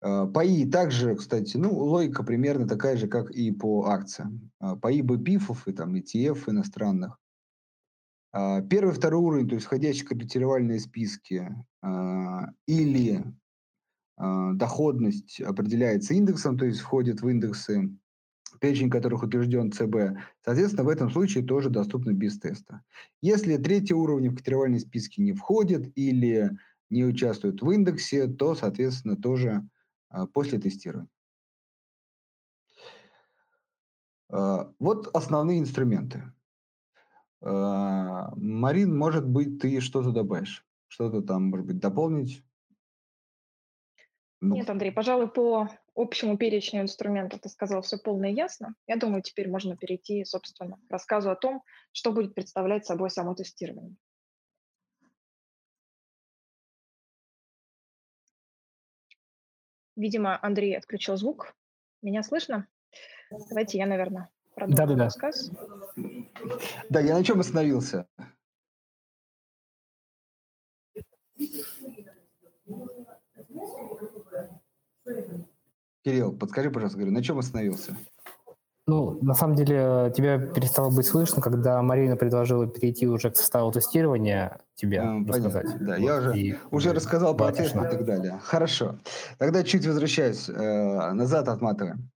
А, 0.00 0.26
паи 0.26 0.64
также, 0.64 1.14
кстати, 1.14 1.56
ну, 1.56 1.74
логика 1.76 2.24
примерно 2.24 2.66
такая 2.66 2.96
же, 2.96 3.06
как 3.06 3.30
и 3.30 3.52
по 3.52 3.86
акциям. 3.86 4.50
А, 4.58 4.76
паи 4.76 5.02
БПИФов 5.02 5.68
и 5.68 5.72
там 5.72 5.94
ETF 5.94 6.50
иностранных 6.50 7.18
первый, 8.32 8.94
второй 8.94 9.20
уровень, 9.20 9.48
то 9.48 9.54
есть 9.54 9.66
входящие 9.66 10.06
капитализировальные 10.06 10.80
списки 10.80 11.54
а, 11.82 12.48
или 12.66 13.24
а, 14.16 14.52
доходность 14.52 15.40
определяется 15.40 16.14
индексом, 16.14 16.56
то 16.56 16.64
есть 16.64 16.80
входит 16.80 17.20
в 17.20 17.28
индексы 17.28 17.90
перечень 18.60 18.90
которых 18.90 19.24
утвержден 19.24 19.72
ЦБ, 19.72 20.18
соответственно, 20.44 20.84
в 20.84 20.88
этом 20.88 21.10
случае 21.10 21.44
тоже 21.44 21.68
доступно 21.68 22.12
без 22.12 22.38
теста. 22.38 22.82
Если 23.20 23.56
третий 23.56 23.94
уровень 23.94 24.30
в 24.30 24.36
котировальные 24.36 24.80
списки 24.80 25.20
не 25.20 25.32
входит 25.32 25.90
или 25.96 26.50
не 26.88 27.04
участвует 27.04 27.60
в 27.60 27.70
индексе, 27.70 28.28
то, 28.28 28.54
соответственно, 28.54 29.16
тоже 29.16 29.66
а, 30.10 30.26
после 30.26 30.58
тестирования. 30.58 31.08
А, 34.30 34.72
вот 34.78 35.08
основные 35.14 35.58
инструменты. 35.58 36.32
А, 37.42 38.32
Марин, 38.36 38.96
может 38.96 39.26
быть, 39.26 39.60
ты 39.60 39.80
что-то 39.80 40.12
добавишь? 40.12 40.64
Что-то 40.86 41.22
там, 41.22 41.44
может 41.46 41.66
быть, 41.66 41.78
дополнить? 41.78 42.44
Ну. 44.40 44.56
Нет, 44.56 44.68
Андрей, 44.70 44.90
пожалуй, 44.90 45.28
по 45.28 45.68
общему 45.94 46.36
перечню 46.36 46.82
инструментов 46.82 47.40
ты 47.40 47.48
сказал 47.48 47.82
все 47.82 47.96
полно 47.96 48.26
и 48.26 48.34
ясно. 48.34 48.74
Я 48.86 48.96
думаю, 48.96 49.22
теперь 49.22 49.48
можно 49.48 49.76
перейти, 49.76 50.24
собственно, 50.24 50.78
к 50.88 50.90
рассказу 50.90 51.30
о 51.30 51.36
том, 51.36 51.62
что 51.92 52.12
будет 52.12 52.34
представлять 52.34 52.84
собой 52.84 53.10
само 53.10 53.34
тестирование. 53.34 53.96
Видимо, 59.94 60.38
Андрей 60.42 60.76
отключил 60.76 61.16
звук. 61.16 61.54
Меня 62.02 62.22
слышно? 62.22 62.66
Давайте 63.48 63.78
я, 63.78 63.86
наверное, 63.86 64.30
продолжу 64.54 64.76
да, 64.76 64.86
да, 64.86 64.94
да. 64.94 65.04
рассказ. 65.04 65.50
Да, 66.88 67.00
я 67.00 67.14
на 67.14 67.24
чем 67.24 67.40
остановился? 67.40 68.06
Кирилл, 76.04 76.32
подскажи, 76.36 76.70
пожалуйста, 76.70 76.98
говорю, 76.98 77.12
на 77.12 77.22
чем 77.22 77.38
остановился? 77.38 77.96
Ну, 78.88 79.16
на 79.22 79.34
самом 79.34 79.54
деле, 79.54 80.12
тебя 80.16 80.38
перестало 80.38 80.90
быть 80.90 81.06
слышно, 81.06 81.40
когда 81.40 81.80
Марина 81.82 82.16
предложила 82.16 82.66
перейти 82.66 83.06
уже 83.06 83.30
к 83.30 83.36
составу 83.36 83.70
тестирования 83.70 84.58
тебе 84.74 85.00
а, 85.00 85.24
рассказать. 85.24 85.66
Понятно, 85.66 85.86
да, 85.86 85.92
вот, 85.98 86.04
я 86.04 86.16
уже, 86.16 86.38
и, 86.38 86.56
уже 86.72 86.92
рассказал 86.92 87.36
про 87.36 87.50
и 87.50 87.68
так 87.68 88.04
далее. 88.04 88.40
Хорошо. 88.42 88.98
Тогда 89.38 89.62
чуть 89.62 89.86
возвращаюсь, 89.86 90.48
э, 90.48 91.12
назад 91.12 91.46
отматываем. 91.46 92.10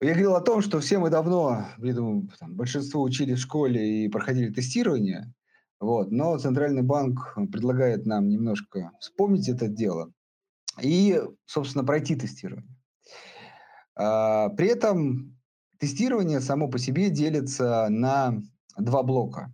Я 0.00 0.10
говорил 0.10 0.36
о 0.36 0.40
том, 0.40 0.62
что 0.62 0.78
все 0.78 0.98
мы 0.98 1.10
давно, 1.10 1.66
думаю, 1.76 2.28
там, 2.38 2.54
большинство 2.54 3.02
учили 3.02 3.34
в 3.34 3.38
школе 3.38 4.04
и 4.04 4.08
проходили 4.08 4.52
тестирование, 4.52 5.34
вот, 5.80 6.12
но 6.12 6.38
Центральный 6.38 6.82
банк 6.82 7.34
предлагает 7.50 8.06
нам 8.06 8.28
немножко 8.28 8.92
вспомнить 9.00 9.48
это 9.48 9.66
дело 9.66 10.12
и, 10.80 11.20
собственно, 11.46 11.82
пройти 11.84 12.14
тестирование. 12.14 12.76
А, 13.96 14.50
при 14.50 14.68
этом 14.68 15.36
тестирование 15.78 16.40
само 16.40 16.68
по 16.68 16.78
себе 16.78 17.10
делится 17.10 17.88
на 17.90 18.40
два 18.76 19.02
блока. 19.02 19.52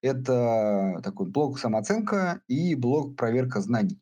Это 0.00 1.00
такой 1.04 1.28
блок 1.28 1.58
самооценка 1.58 2.40
и 2.48 2.74
блок 2.74 3.16
проверка 3.16 3.60
знаний. 3.60 4.00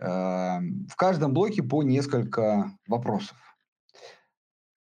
А, 0.00 0.60
в 0.88 0.96
каждом 0.96 1.34
блоке 1.34 1.62
по 1.62 1.82
несколько 1.82 2.72
вопросов. 2.86 3.36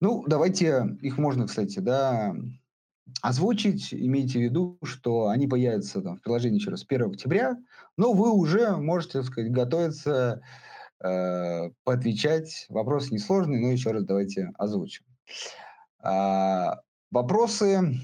Ну, 0.02 0.24
давайте 0.28 0.98
их 1.02 1.18
можно, 1.18 1.46
кстати, 1.48 1.80
да, 1.80 2.34
озвучить. 3.22 3.94
Имейте 3.94 4.40
в 4.40 4.42
виду, 4.44 4.78
что 4.84 5.28
они 5.28 5.48
появятся 5.48 6.02
там, 6.02 6.18
в 6.18 6.22
приложении 6.22 6.60
еще 6.60 6.72
раз 6.72 6.86
1 6.88 7.12
октября, 7.12 7.58
но 7.98 8.14
вы 8.14 8.32
уже 8.32 8.78
можете, 8.78 9.20
так 9.20 9.26
сказать, 9.26 9.52
готовиться 9.52 10.42
э, 11.04 11.70
поотвечать. 11.84 12.66
Вопрос 12.70 13.12
несложный, 13.12 13.60
но 13.60 13.72
еще 13.72 13.92
раз 13.92 14.06
давайте 14.06 14.52
озвучим. 14.58 15.04
А, 16.02 16.80
вопросы, 17.12 18.00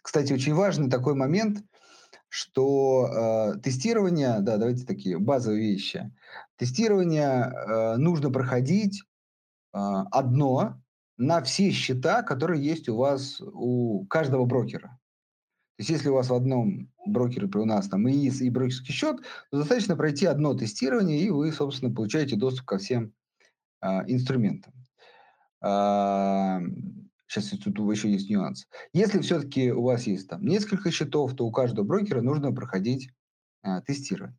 кстати, 0.00 0.32
очень 0.32 0.54
важный 0.54 0.88
такой 0.88 1.14
момент, 1.14 1.64
что 2.28 3.54
э, 3.56 3.60
тестирование, 3.60 4.40
да, 4.40 4.58
давайте 4.58 4.84
такие 4.84 5.18
базовые 5.18 5.72
вещи. 5.72 6.12
Тестирование 6.56 7.52
э, 7.52 7.96
нужно 7.96 8.30
проходить 8.30 9.02
одно 9.74 10.80
на 11.16 11.42
все 11.42 11.70
счета, 11.70 12.22
которые 12.22 12.64
есть 12.64 12.88
у 12.88 12.96
вас 12.96 13.40
у 13.40 14.06
каждого 14.06 14.44
брокера. 14.44 14.98
То 15.76 15.80
есть 15.80 15.90
если 15.90 16.08
у 16.08 16.14
вас 16.14 16.28
в 16.30 16.34
одном 16.34 16.88
брокере 17.04 17.48
у 17.52 17.64
нас 17.64 17.88
там 17.88 18.08
ИИС 18.08 18.42
и 18.42 18.50
брокерский 18.50 18.94
счет, 18.94 19.16
то 19.50 19.58
достаточно 19.58 19.96
пройти 19.96 20.26
одно 20.26 20.54
тестирование, 20.54 21.18
и 21.18 21.30
вы, 21.30 21.50
собственно, 21.50 21.92
получаете 21.92 22.36
доступ 22.36 22.66
ко 22.66 22.78
всем 22.78 23.12
а, 23.80 24.04
инструментам. 24.06 24.72
А, 25.60 26.60
сейчас 27.26 27.48
тут 27.50 27.76
еще 27.90 28.10
есть 28.12 28.30
нюанс. 28.30 28.68
Если 28.92 29.20
все-таки 29.20 29.72
у 29.72 29.82
вас 29.82 30.06
есть 30.06 30.28
там 30.28 30.44
несколько 30.44 30.92
счетов, 30.92 31.34
то 31.34 31.44
у 31.44 31.50
каждого 31.50 31.84
брокера 31.84 32.20
нужно 32.20 32.52
проходить 32.52 33.10
а, 33.62 33.80
тестирование. 33.80 34.38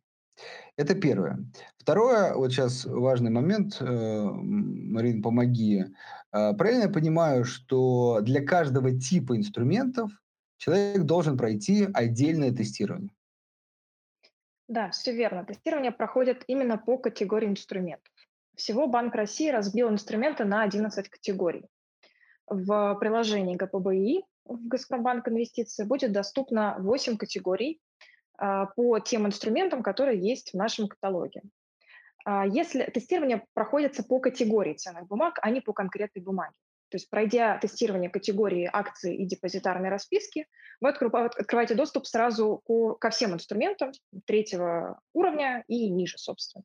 Это 0.76 0.94
первое. 0.94 1.38
Второе, 1.78 2.34
вот 2.34 2.52
сейчас 2.52 2.84
важный 2.84 3.30
момент, 3.30 3.78
э, 3.80 4.30
Марин, 4.30 5.22
помоги. 5.22 5.84
Э, 6.32 6.52
правильно 6.54 6.82
я 6.82 6.88
понимаю, 6.88 7.44
что 7.44 8.20
для 8.20 8.44
каждого 8.44 8.90
типа 8.92 9.36
инструментов 9.36 10.10
человек 10.58 11.04
должен 11.04 11.38
пройти 11.38 11.88
отдельное 11.94 12.52
тестирование? 12.52 13.10
Да, 14.68 14.90
все 14.90 15.12
верно. 15.12 15.44
Тестирование 15.44 15.92
проходит 15.92 16.44
именно 16.48 16.76
по 16.76 16.98
категории 16.98 17.48
инструментов. 17.48 18.12
Всего 18.56 18.86
Банк 18.86 19.14
России 19.14 19.50
разбил 19.50 19.88
инструменты 19.90 20.44
на 20.44 20.62
11 20.62 21.08
категорий. 21.08 21.66
В 22.46 22.96
приложении 23.00 23.56
ГПБИ 23.56 24.24
в 24.44 24.68
Газпромбанк 24.68 25.28
инвестиции 25.28 25.84
будет 25.84 26.12
доступно 26.12 26.76
8 26.78 27.16
категорий, 27.16 27.80
по 28.38 28.98
тем 29.00 29.26
инструментам, 29.26 29.82
которые 29.82 30.20
есть 30.20 30.52
в 30.52 30.56
нашем 30.56 30.88
каталоге. 30.88 31.42
А, 32.26 32.44
если 32.44 32.82
тестирование 32.82 33.46
проходится 33.54 34.02
по 34.02 34.18
категории 34.18 34.74
ценных 34.74 35.06
бумаг, 35.06 35.38
а 35.42 35.50
не 35.50 35.60
по 35.60 35.72
конкретной 35.72 36.22
бумаге. 36.22 36.54
То 36.88 36.96
есть 36.96 37.08
пройдя 37.08 37.58
тестирование 37.58 38.10
категории 38.10 38.68
акций 38.72 39.16
и 39.16 39.26
депозитарной 39.26 39.88
расписки, 39.88 40.46
вы 40.80 40.90
открываете 40.90 41.74
доступ 41.74 42.06
сразу 42.06 42.62
ко 43.00 43.10
всем 43.10 43.34
инструментам 43.34 43.92
третьего 44.24 45.00
уровня 45.12 45.64
и 45.68 45.88
ниже, 45.88 46.18
собственно. 46.18 46.64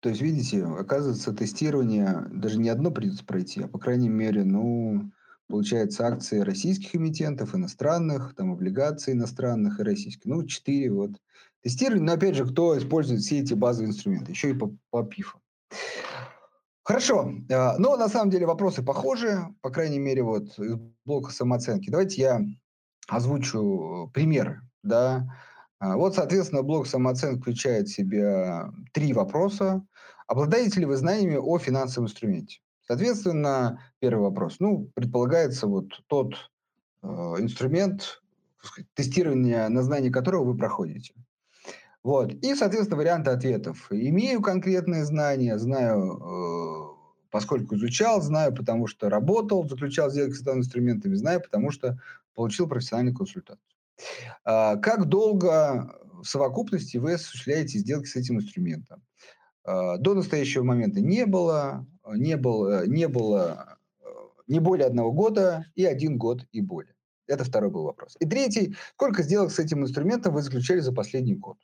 То 0.00 0.08
есть, 0.08 0.22
видите, 0.22 0.64
оказывается, 0.64 1.34
тестирование 1.34 2.24
даже 2.30 2.58
не 2.58 2.70
одно 2.70 2.90
придется 2.90 3.24
пройти, 3.24 3.62
а 3.62 3.68
по 3.68 3.78
крайней 3.78 4.08
мере, 4.08 4.44
ну, 4.44 5.10
получается, 5.50 6.06
акции 6.06 6.40
российских 6.40 6.94
эмитентов, 6.94 7.54
иностранных, 7.54 8.34
там 8.34 8.52
облигации 8.52 9.12
иностранных 9.12 9.80
и 9.80 9.82
российских. 9.82 10.24
Ну, 10.24 10.44
четыре 10.44 10.90
вот. 10.92 11.10
Тестирование, 11.62 12.06
но 12.06 12.12
опять 12.12 12.36
же, 12.36 12.46
кто 12.46 12.78
использует 12.78 13.20
все 13.20 13.40
эти 13.40 13.52
базовые 13.52 13.90
инструменты, 13.90 14.32
еще 14.32 14.50
и 14.50 14.54
по, 14.54 14.74
по 14.90 15.02
ПИФу. 15.02 15.38
Хорошо, 16.82 17.34
а, 17.50 17.76
но 17.78 17.96
на 17.96 18.08
самом 18.08 18.30
деле 18.30 18.46
вопросы 18.46 18.82
похожи, 18.82 19.46
по 19.60 19.70
крайней 19.70 19.98
мере, 19.98 20.22
вот 20.22 20.58
из 20.58 20.76
блока 21.04 21.30
самооценки. 21.30 21.90
Давайте 21.90 22.22
я 22.22 22.40
озвучу 23.08 24.10
примеры, 24.14 24.62
да. 24.82 25.28
А, 25.78 25.96
вот, 25.96 26.14
соответственно, 26.14 26.62
блок 26.62 26.86
самооценки 26.86 27.40
включает 27.40 27.88
в 27.88 27.94
себя 27.94 28.72
три 28.92 29.12
вопроса. 29.12 29.84
Обладаете 30.26 30.80
ли 30.80 30.86
вы 30.86 30.96
знаниями 30.96 31.36
о 31.36 31.58
финансовом 31.58 32.08
инструменте? 32.08 32.60
Соответственно, 32.90 33.80
первый 34.00 34.22
вопрос. 34.22 34.56
Ну, 34.58 34.90
предполагается 34.94 35.68
вот 35.68 35.92
тот 36.08 36.34
э, 37.04 37.06
инструмент, 37.06 38.20
сказать, 38.60 38.90
тестирование 38.94 39.68
на 39.68 39.84
знание 39.84 40.10
которого 40.10 40.42
вы 40.42 40.56
проходите. 40.56 41.14
Вот. 42.02 42.32
И, 42.42 42.52
соответственно, 42.56 42.96
варианты 42.96 43.30
ответов. 43.30 43.86
Имею 43.92 44.42
конкретные 44.42 45.04
знания, 45.04 45.56
знаю, 45.56 46.18
э, 46.18 47.20
поскольку 47.30 47.76
изучал, 47.76 48.22
знаю, 48.22 48.52
потому 48.52 48.88
что 48.88 49.08
работал, 49.08 49.68
заключал 49.68 50.10
сделки 50.10 50.32
с 50.32 50.44
инструментами, 50.44 51.14
знаю, 51.14 51.40
потому 51.40 51.70
что 51.70 51.96
получил 52.34 52.66
профессиональную 52.66 53.14
консультацию. 53.14 53.70
А, 54.44 54.74
как 54.78 55.06
долго 55.06 55.94
в 56.20 56.24
совокупности 56.24 56.96
вы 56.96 57.12
осуществляете 57.12 57.78
сделки 57.78 58.06
с 58.06 58.16
этим 58.16 58.38
инструментом? 58.38 59.00
А, 59.62 59.96
до 59.98 60.14
настоящего 60.14 60.64
момента 60.64 61.00
не 61.00 61.24
было, 61.24 61.86
не 62.06 62.36
было, 62.36 62.86
не 62.86 63.08
было 63.08 63.78
э, 64.00 64.04
не 64.46 64.60
более 64.60 64.86
одного 64.86 65.12
года 65.12 65.66
и 65.74 65.84
один 65.84 66.18
год 66.18 66.46
и 66.52 66.60
более. 66.60 66.94
Это 67.26 67.44
второй 67.44 67.70
был 67.70 67.84
вопрос. 67.84 68.16
И 68.18 68.26
третий, 68.26 68.74
сколько 68.94 69.22
сделок 69.22 69.52
с 69.52 69.58
этим 69.58 69.82
инструментом 69.82 70.34
вы 70.34 70.42
заключали 70.42 70.80
за 70.80 70.92
последний 70.92 71.36
год? 71.36 71.58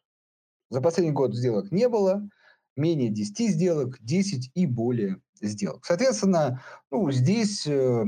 За 0.71 0.81
последний 0.81 1.13
год 1.13 1.35
сделок 1.35 1.71
не 1.71 1.89
было, 1.89 2.29
менее 2.77 3.11
10 3.11 3.51
сделок, 3.51 3.99
10 4.01 4.51
и 4.55 4.67
более 4.67 5.21
сделок. 5.41 5.85
Соответственно, 5.85 6.63
ну, 6.91 7.11
здесь 7.11 7.67
э, 7.67 8.05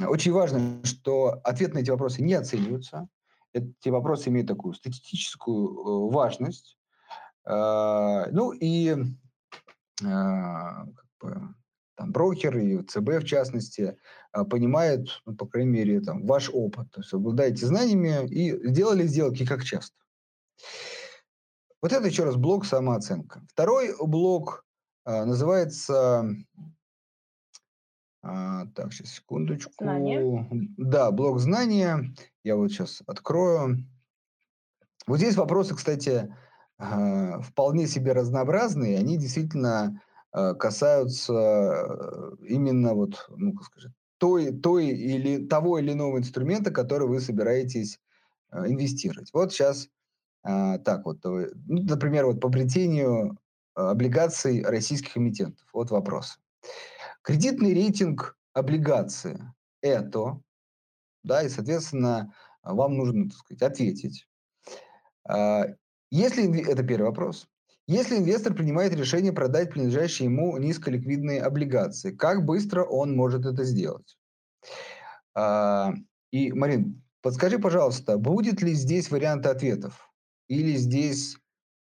очень 0.00 0.32
важно, 0.32 0.80
что 0.84 1.40
ответы 1.44 1.74
на 1.74 1.78
эти 1.78 1.90
вопросы 1.90 2.22
не 2.22 2.34
оцениваются. 2.34 3.08
Эти 3.52 3.90
вопросы 3.90 4.30
имеют 4.30 4.48
такую 4.48 4.74
статистическую 4.74 6.08
э, 6.08 6.12
важность. 6.12 6.78
Э, 7.44 8.26
ну 8.30 8.52
и 8.52 8.96
там, 11.94 12.12
брокер 12.12 12.56
и 12.58 12.82
ЦБ 12.82 13.20
в 13.20 13.24
частности 13.24 13.96
понимает, 14.50 15.08
ну, 15.26 15.34
по 15.34 15.46
крайней 15.46 15.70
мере, 15.70 16.00
там, 16.00 16.26
ваш 16.26 16.50
опыт. 16.52 16.90
То 16.90 17.00
есть 17.00 17.12
обладаете 17.12 17.66
знаниями 17.66 18.26
и 18.28 18.68
сделали 18.68 19.06
сделки 19.06 19.46
как 19.46 19.64
часто. 19.64 19.96
Вот 21.82 21.92
это 21.92 22.06
еще 22.06 22.24
раз 22.24 22.36
блок 22.36 22.64
самооценка. 22.64 23.42
Второй 23.48 23.94
блок 23.98 24.64
а, 25.04 25.24
называется... 25.24 26.30
А, 28.24 28.66
так, 28.76 28.92
сейчас, 28.92 29.14
секундочку. 29.14 29.72
Знания. 29.80 30.48
Да, 30.76 31.10
блок 31.10 31.40
знания. 31.40 32.14
Я 32.44 32.54
вот 32.54 32.70
сейчас 32.70 33.02
открою. 33.08 33.84
Вот 35.08 35.16
здесь 35.16 35.34
вопросы, 35.34 35.74
кстати, 35.74 36.32
а, 36.78 37.40
вполне 37.40 37.88
себе 37.88 38.12
разнообразные. 38.12 38.98
Они 38.98 39.18
действительно 39.18 39.80
а, 39.86 40.00
касаются 40.32 41.32
э, 41.32 42.36
именно 42.46 42.94
вот, 42.94 43.26
ну, 43.28 43.54
сказать, 43.62 43.92
той, 44.18 44.52
той 44.52 44.86
или 44.86 45.46
того 45.46 45.78
или 45.78 45.92
иного 45.92 46.18
инструмента, 46.18 46.70
который 46.70 47.08
вы 47.08 47.20
собираетесь 47.20 47.98
а, 48.50 48.68
инвестировать. 48.68 49.30
Вот 49.32 49.52
сейчас 49.52 49.88
а, 50.44 50.78
так 50.78 51.04
вот, 51.06 51.18
ну, 51.24 51.48
например, 51.66 52.26
вот 52.26 52.40
по 52.40 52.46
обретению 52.48 53.36
а, 53.74 53.90
облигаций 53.90 54.62
российских 54.62 55.16
эмитентов. 55.16 55.66
Вот 55.72 55.90
вопрос. 55.90 56.38
Кредитный 57.22 57.74
рейтинг 57.74 58.36
облигации– 58.52 59.40
это, 59.80 60.40
да, 61.24 61.42
и, 61.42 61.48
соответственно, 61.48 62.32
вам 62.62 62.96
нужно, 62.96 63.28
так 63.28 63.38
сказать, 63.38 63.62
ответить. 63.62 64.28
А, 65.24 65.66
если, 66.10 66.70
это 66.70 66.82
первый 66.82 67.06
вопрос. 67.06 67.48
Если 67.86 68.16
инвестор 68.16 68.54
принимает 68.54 68.94
решение 68.94 69.32
продать 69.32 69.70
принадлежащие 69.70 70.26
ему 70.26 70.56
низколиквидные 70.56 71.42
облигации, 71.42 72.12
как 72.12 72.44
быстро 72.44 72.84
он 72.84 73.16
может 73.16 73.44
это 73.44 73.64
сделать? 73.64 74.16
И, 75.36 76.52
Марин, 76.52 77.02
подскажи, 77.20 77.58
пожалуйста, 77.58 78.18
будет 78.18 78.62
ли 78.62 78.72
здесь 78.72 79.10
варианты 79.10 79.48
ответов? 79.48 80.10
Или 80.48 80.76
здесь 80.76 81.36
э, 81.36 81.38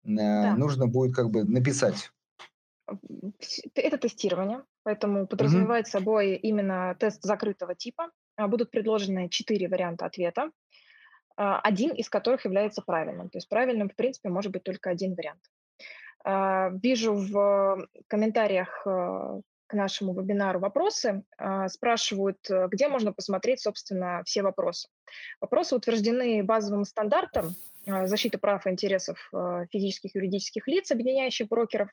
да. 0.04 0.56
нужно 0.56 0.86
будет 0.86 1.14
как 1.14 1.30
бы 1.30 1.44
написать? 1.44 2.10
Это 3.74 3.98
тестирование, 3.98 4.62
поэтому 4.84 5.26
подразумевает 5.26 5.86
угу. 5.86 5.90
собой 5.90 6.36
именно 6.36 6.94
тест 6.98 7.22
закрытого 7.22 7.74
типа. 7.74 8.10
А, 8.36 8.48
будут 8.48 8.70
предложены 8.70 9.28
четыре 9.28 9.68
варианта 9.68 10.06
ответа, 10.06 10.50
а, 11.36 11.60
один 11.60 11.92
из 11.92 12.08
которых 12.08 12.44
является 12.44 12.82
правильным. 12.82 13.30
То 13.30 13.38
есть 13.38 13.48
правильным, 13.48 13.88
в 13.88 13.96
принципе, 13.96 14.28
может 14.28 14.52
быть 14.52 14.62
только 14.62 14.90
один 14.90 15.14
вариант. 15.14 15.40
А, 16.28 16.70
вижу 16.82 17.14
в 17.14 17.86
комментариях 18.08 18.82
э, 18.84 19.40
к 19.68 19.74
нашему 19.74 20.12
вебинару 20.12 20.60
вопросы, 20.60 21.24
спрашивают, 21.68 22.38
э, 22.50 22.66
где 22.70 22.88
можно 22.88 23.12
посмотреть, 23.12 23.60
собственно, 23.60 24.22
все 24.24 24.42
вопросы. 24.42 24.88
Вопросы 25.40 25.76
утверждены 25.76 26.42
базовым 26.42 26.84
стандартом 26.84 27.54
а, 27.86 28.06
защиты 28.06 28.38
прав 28.38 28.66
и 28.66 28.70
интересов 28.70 29.28
а, 29.32 29.66
физических 29.66 30.14
и 30.14 30.18
юридических 30.18 30.66
лиц, 30.66 30.90
объединяющих 30.90 31.48
брокеров. 31.48 31.88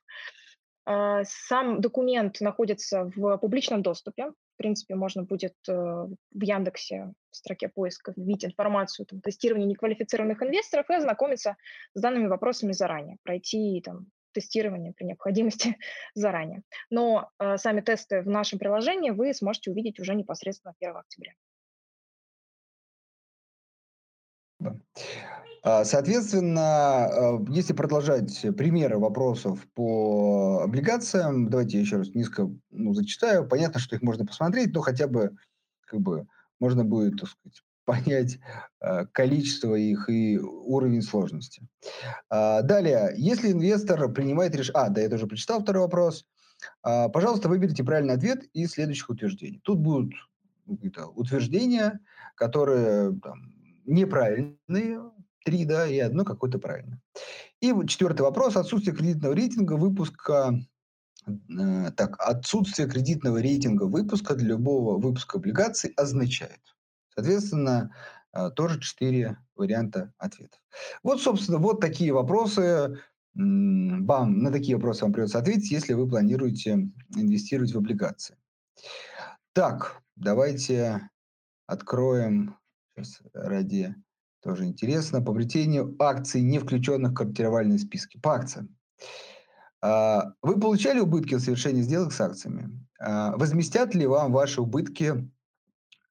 А, 0.86 1.24
сам 1.26 1.82
документ 1.82 2.42
находится 2.42 3.12
в 3.16 3.38
публичном 3.38 3.84
доступе. 3.84 4.32
В 4.32 4.58
принципе, 4.58 4.94
можно 4.94 5.24
будет 5.24 5.56
э, 5.68 5.72
в 5.74 6.42
Яндексе 6.44 7.12
в 7.32 7.36
строке 7.36 7.70
поиска 7.70 8.14
вбить 8.16 8.46
информацию 8.46 9.08
там, 9.08 9.20
тестирования 9.20 9.66
неквалифицированных 9.66 10.44
инвесторов 10.44 10.90
и 10.90 10.94
ознакомиться 10.94 11.58
с 11.96 12.00
данными 12.00 12.28
вопросами 12.28 12.72
заранее, 12.72 13.18
пройти 13.24 13.82
там, 13.84 14.06
тестирование 14.34 14.94
при 14.94 15.06
необходимости 15.06 15.78
заранее. 16.16 16.64
Но 16.90 17.30
э, 17.40 17.58
сами 17.58 17.82
тесты 17.82 18.22
в 18.22 18.28
нашем 18.28 18.60
приложении 18.60 19.12
вы 19.12 19.34
сможете 19.34 19.72
увидеть 19.72 20.00
уже 20.00 20.16
непосредственно 20.16 20.74
1 20.80 20.98
октября. 20.98 21.34
А, 25.66 25.86
соответственно, 25.86 27.06
а, 27.06 27.46
если 27.50 27.74
продолжать 27.74 28.42
примеры 28.58 28.98
вопросов 28.98 29.66
по 29.74 30.62
облигациям, 30.64 31.50
давайте 31.50 31.78
я 31.78 31.84
еще 31.84 31.98
раз 31.98 32.10
низко 32.14 32.50
ну, 32.72 32.94
зачитаю. 32.94 33.48
Понятно, 33.48 33.80
что 33.80 33.96
их 33.96 34.02
можно 34.02 34.26
посмотреть, 34.26 34.74
но 34.74 34.82
хотя 34.82 35.08
бы 35.08 35.36
как 35.86 36.02
бы 36.02 36.28
можно 36.60 36.84
будет, 36.84 37.20
так 37.20 37.30
сказать, 37.30 37.64
понять 37.86 38.40
а, 38.80 39.06
количество 39.06 39.76
их 39.76 40.10
и 40.10 40.40
уровень 40.40 41.02
сложности. 41.02 41.68
Далее, 42.30 43.14
если 43.16 43.52
инвестор 43.52 44.12
принимает 44.12 44.56
решение... 44.56 44.82
А, 44.82 44.90
да, 44.90 45.02
я 45.02 45.10
тоже 45.10 45.28
прочитал 45.28 45.62
второй 45.62 45.84
вопрос. 45.84 46.26
Пожалуйста, 46.82 47.50
выберите 47.50 47.84
правильный 47.84 48.14
ответ 48.14 48.44
из 48.54 48.72
следующих 48.72 49.10
утверждений. 49.10 49.60
Тут 49.64 49.80
будут 49.80 50.14
ну, 50.66 50.76
какие-то 50.76 51.08
утверждения, 51.08 52.00
которые 52.36 53.20
там, 53.20 53.54
неправильные, 53.86 55.12
три, 55.44 55.66
да, 55.66 55.86
и 55.88 56.00
одно 56.00 56.24
какое-то 56.24 56.60
правильно. 56.60 57.02
И 57.60 57.74
четвертый 57.88 58.22
вопрос. 58.22 58.56
Отсутствие 58.56 58.96
кредитного 58.96 59.34
рейтинга 59.34 59.74
выпуска 59.74 60.58
э, 61.28 61.92
так, 61.98 62.16
отсутствие 62.20 62.88
кредитного 62.88 63.42
рейтинга 63.42 63.84
выпуска 63.84 64.36
для 64.36 64.50
любого 64.50 64.98
выпуска 65.00 65.38
облигаций 65.38 65.92
означает. 65.98 66.62
Соответственно, 67.16 67.94
э, 68.34 68.50
тоже 68.56 68.80
четыре 68.80 69.38
варианта 69.56 70.14
ответов. 70.18 70.60
Вот, 71.04 71.22
собственно, 71.22 71.58
вот 71.58 71.80
такие 71.80 72.14
вопросы. 72.14 73.00
Вам, 73.36 74.40
на 74.40 74.52
такие 74.52 74.76
вопросы 74.76 75.04
вам 75.04 75.14
придется 75.14 75.40
ответить, 75.40 75.72
если 75.72 75.94
вы 75.94 76.08
планируете 76.08 76.88
инвестировать 77.16 77.74
в 77.74 77.78
облигации. 77.78 78.38
Так, 79.54 80.02
давайте 80.16 81.10
откроем 81.66 82.56
сейчас 82.96 83.22
ради 83.34 83.96
тоже 84.42 84.66
интересно. 84.66 85.20
По 85.20 85.32
приобретению 85.32 85.96
акций, 86.00 86.42
не 86.42 86.60
включенных 86.60 87.12
в 87.12 87.16
копировальные 87.16 87.80
списки. 87.80 88.20
По 88.20 88.36
акциям. 88.36 88.76
А, 89.82 90.34
вы 90.42 90.60
получали 90.60 91.00
убытки 91.00 91.36
от 91.36 91.42
совершения 91.42 91.82
сделок 91.82 92.14
с 92.14 92.22
акциями? 92.22 92.86
А, 93.00 93.36
возместят 93.38 93.96
ли 93.96 94.06
вам 94.06 94.32
ваши 94.32 94.62
убытки? 94.62 95.30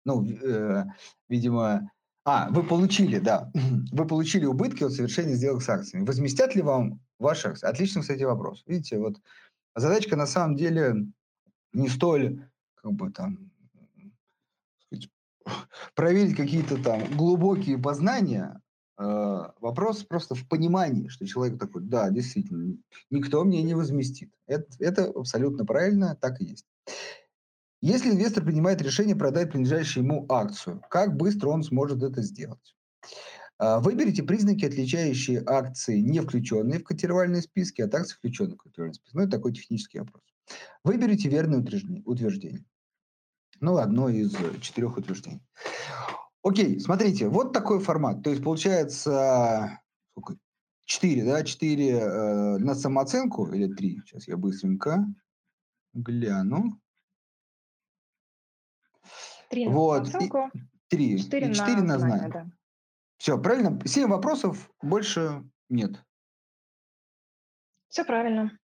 Ну, 0.04 0.26
э, 0.26 0.84
видимо... 1.28 1.90
А, 2.24 2.50
вы 2.50 2.62
получили, 2.62 3.18
да. 3.18 3.50
Вы 3.92 4.06
получили 4.06 4.44
убытки 4.44 4.84
от 4.84 4.92
совершения 4.92 5.34
сделок 5.34 5.62
с 5.62 5.68
акциями. 5.68 6.06
Возместят 6.06 6.54
ли 6.54 6.62
вам 6.62 7.00
ваши 7.18 7.48
акции? 7.48 7.66
Отличный, 7.66 8.02
кстати, 8.02 8.22
вопрос. 8.22 8.62
Видите, 8.64 8.98
вот 8.98 9.16
задачка 9.74 10.14
на 10.14 10.26
самом 10.26 10.56
деле 10.56 11.06
не 11.72 11.88
столь, 11.88 12.48
как 12.76 12.92
бы 12.92 13.10
там, 13.10 13.50
проверить 15.94 16.36
какие-то 16.36 16.82
там 16.82 17.04
глубокие 17.16 17.78
познания, 17.78 18.60
э, 18.98 19.02
вопрос 19.60 20.04
просто 20.04 20.34
в 20.34 20.46
понимании, 20.48 21.08
что 21.08 21.26
человек 21.26 21.58
такой, 21.58 21.82
да, 21.82 22.10
действительно, 22.10 22.76
никто 23.10 23.44
мне 23.44 23.62
не 23.62 23.74
возместит. 23.74 24.30
Это, 24.46 24.66
это 24.78 25.04
абсолютно 25.06 25.64
правильно, 25.64 26.16
так 26.20 26.40
и 26.40 26.44
есть. 26.44 26.66
Если 27.82 28.10
инвестор 28.10 28.44
принимает 28.44 28.80
решение 28.80 29.16
продать 29.16 29.50
принадлежащую 29.50 30.04
ему 30.04 30.24
акцию, 30.28 30.80
как 30.88 31.16
быстро 31.16 31.48
он 31.48 31.64
сможет 31.64 32.00
это 32.04 32.22
сделать? 32.22 32.76
Э, 33.58 33.80
выберите 33.80 34.22
признаки, 34.22 34.64
отличающие 34.64 35.42
акции, 35.44 35.98
не 35.98 36.20
включенные 36.20 36.78
в 36.78 36.84
котировальные 36.84 37.42
списки, 37.42 37.82
от 37.82 37.92
акций, 37.96 38.14
включенных 38.14 38.54
в 38.54 38.62
котировальные 38.62 38.94
списки. 38.94 39.16
Ну, 39.16 39.22
это 39.22 39.32
такой 39.32 39.52
технический 39.52 39.98
вопрос. 39.98 40.22
Выберите 40.84 41.28
верное 41.28 41.58
утверждение. 42.04 42.64
Ну, 43.60 43.76
одно 43.76 44.08
из 44.08 44.32
четырех 44.60 44.96
утверждений. 44.96 45.42
Окей, 46.44 46.78
смотрите, 46.78 47.28
вот 47.28 47.52
такой 47.52 47.80
формат. 47.80 48.22
То 48.22 48.30
есть 48.30 48.44
получается 48.44 49.80
сколько? 50.12 50.36
Четыре, 50.84 51.24
да? 51.24 51.42
Четыре 51.42 51.90
э, 51.90 52.58
на 52.58 52.76
самооценку 52.76 53.52
или 53.52 53.72
три? 53.72 54.00
Сейчас 54.04 54.28
я 54.28 54.36
быстренько 54.36 55.04
гляну. 55.94 56.80
Три 59.52 59.66
на 59.66 59.72
вот. 59.72 60.08
И, 60.08 60.30
три. 60.88 61.18
Четыре, 61.18 61.50
и 61.50 61.54
четыре 61.54 61.82
на, 61.82 61.94
на 61.94 61.98
знание. 61.98 62.30
Да. 62.30 62.46
Все, 63.18 63.38
правильно? 63.38 63.78
Семь 63.84 64.08
вопросов, 64.08 64.70
больше 64.82 65.44
нет. 65.68 66.02
Все 67.88 68.02
правильно. 68.04 68.58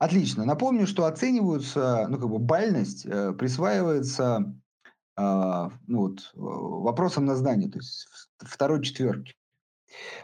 Отлично. 0.00 0.44
Напомню, 0.44 0.88
что 0.88 1.04
оцениваются, 1.04 2.08
ну, 2.08 2.18
как 2.18 2.28
бы 2.28 2.40
бальность 2.40 3.06
э, 3.06 3.32
присваивается 3.34 4.52
э, 5.16 5.22
ну, 5.86 5.98
вот, 6.00 6.32
вопросом 6.34 7.24
на 7.24 7.36
знание, 7.36 7.70
то 7.70 7.78
есть 7.78 8.08
второй 8.38 8.82
четверки. 8.82 9.36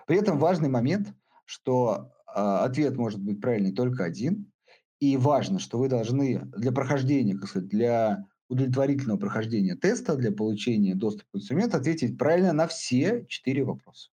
При 0.09 0.17
этом 0.17 0.41
важный 0.41 0.69
момент, 0.69 1.15
что 1.45 2.13
э, 2.27 2.41
ответ 2.41 2.97
может 2.97 3.21
быть 3.23 3.41
правильный 3.41 3.73
только 3.73 4.03
один, 4.03 4.51
и 4.99 5.17
важно, 5.17 5.61
что 5.61 5.79
вы 5.79 5.89
должны 5.89 6.41
для 6.57 6.73
прохождения, 6.73 7.37
как 7.37 7.49
сказать, 7.49 7.69
для 7.69 8.27
удовлетворительного 8.49 9.19
прохождения 9.19 9.77
теста, 9.77 10.17
для 10.17 10.33
получения 10.33 10.95
доступа 10.95 11.31
к 11.33 11.37
инструменту, 11.37 11.77
ответить 11.77 12.19
правильно 12.19 12.53
на 12.53 12.67
все 12.67 13.25
четыре 13.27 13.65
вопроса. 13.65 14.11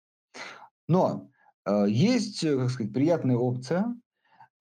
Но 0.89 1.31
э, 1.67 1.87
есть, 1.89 2.41
как 2.41 2.71
сказать, 2.71 2.93
приятная 2.93 3.37
опция, 3.37 3.95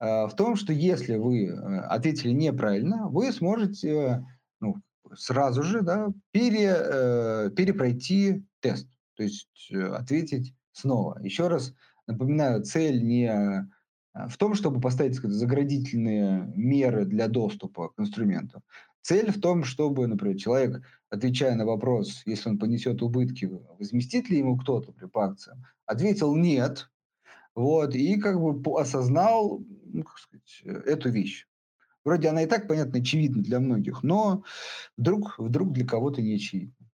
э, 0.00 0.26
в 0.26 0.34
том, 0.36 0.56
что 0.56 0.72
если 0.72 1.16
вы 1.16 1.46
э, 1.46 1.80
ответили 1.80 2.32
неправильно, 2.32 3.08
вы 3.08 3.32
сможете 3.32 4.26
ну, 4.60 4.76
сразу 5.14 5.62
же 5.62 5.82
да, 5.82 6.08
пере, 6.30 7.50
перепройти 7.56 8.44
тест, 8.60 8.88
то 9.16 9.22
есть 9.22 9.72
ответить 9.72 10.54
снова. 10.72 11.18
Еще 11.22 11.48
раз 11.48 11.74
напоминаю, 12.06 12.62
цель 12.62 13.02
не 13.02 13.68
в 14.12 14.36
том, 14.36 14.54
чтобы 14.54 14.80
поставить 14.80 15.14
сказать, 15.14 15.36
заградительные 15.36 16.52
меры 16.56 17.04
для 17.04 17.28
доступа 17.28 17.90
к 17.90 18.00
инструменту. 18.00 18.62
Цель 19.02 19.30
в 19.32 19.40
том, 19.40 19.64
чтобы, 19.64 20.06
например, 20.06 20.36
человек, 20.36 20.82
отвечая 21.08 21.54
на 21.54 21.64
вопрос, 21.64 22.22
если 22.26 22.50
он 22.50 22.58
понесет 22.58 23.02
убытки, 23.02 23.50
возместит 23.78 24.28
ли 24.28 24.38
ему 24.38 24.56
кто-то 24.56 24.92
по 25.08 25.24
акциям, 25.24 25.64
ответил 25.86 26.36
«нет», 26.36 26.90
вот, 27.54 27.94
и 27.94 28.18
как 28.20 28.40
бы 28.40 28.80
осознал 28.80 29.60
ну, 29.92 30.04
как 30.04 30.18
сказать, 30.18 30.62
эту 30.86 31.10
вещь. 31.10 31.46
Вроде 32.04 32.28
она 32.28 32.42
и 32.42 32.46
так, 32.46 32.66
понятно, 32.66 33.00
очевидна 33.00 33.42
для 33.42 33.60
многих, 33.60 34.02
но 34.02 34.42
вдруг, 34.96 35.38
вдруг 35.38 35.72
для 35.72 35.86
кого-то 35.86 36.22
не 36.22 36.36
очевидна. 36.36 36.86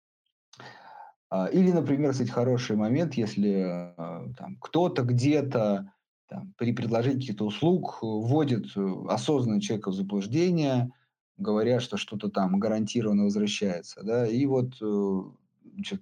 А, 1.30 1.46
или, 1.46 1.70
например, 1.70 2.12
кстати, 2.12 2.30
хороший 2.30 2.76
момент, 2.76 3.14
если 3.14 3.62
а, 3.62 4.26
там, 4.36 4.56
кто-то 4.60 5.02
где-то 5.02 5.92
там, 6.28 6.54
при 6.56 6.72
предложении 6.72 7.20
каких-то 7.20 7.46
услуг 7.46 7.98
вводит 8.02 8.66
э, 8.76 8.94
осознанно 9.08 9.60
человека 9.60 9.90
в 9.90 9.94
заблуждение, 9.94 10.90
говоря, 11.36 11.80
что 11.80 11.96
что-то 11.96 12.28
там 12.28 12.58
гарантированно 12.58 13.24
возвращается. 13.24 14.02
Да? 14.02 14.26
И 14.26 14.46
вот 14.46 14.74
э, 14.80 15.22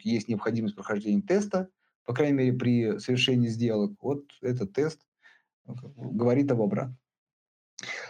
есть 0.03 0.29
необходимость 0.29 0.75
прохождения 0.75 1.23
теста, 1.23 1.69
по 2.05 2.15
крайней 2.15 2.35
мере, 2.35 2.53
при 2.53 2.99
совершении 2.99 3.49
сделок, 3.49 3.93
вот 4.01 4.25
этот 4.43 4.73
тест 4.73 5.01
ну, 5.67 5.75
говорит 5.97 6.51
об 6.53 6.61
обратном. 6.63 6.99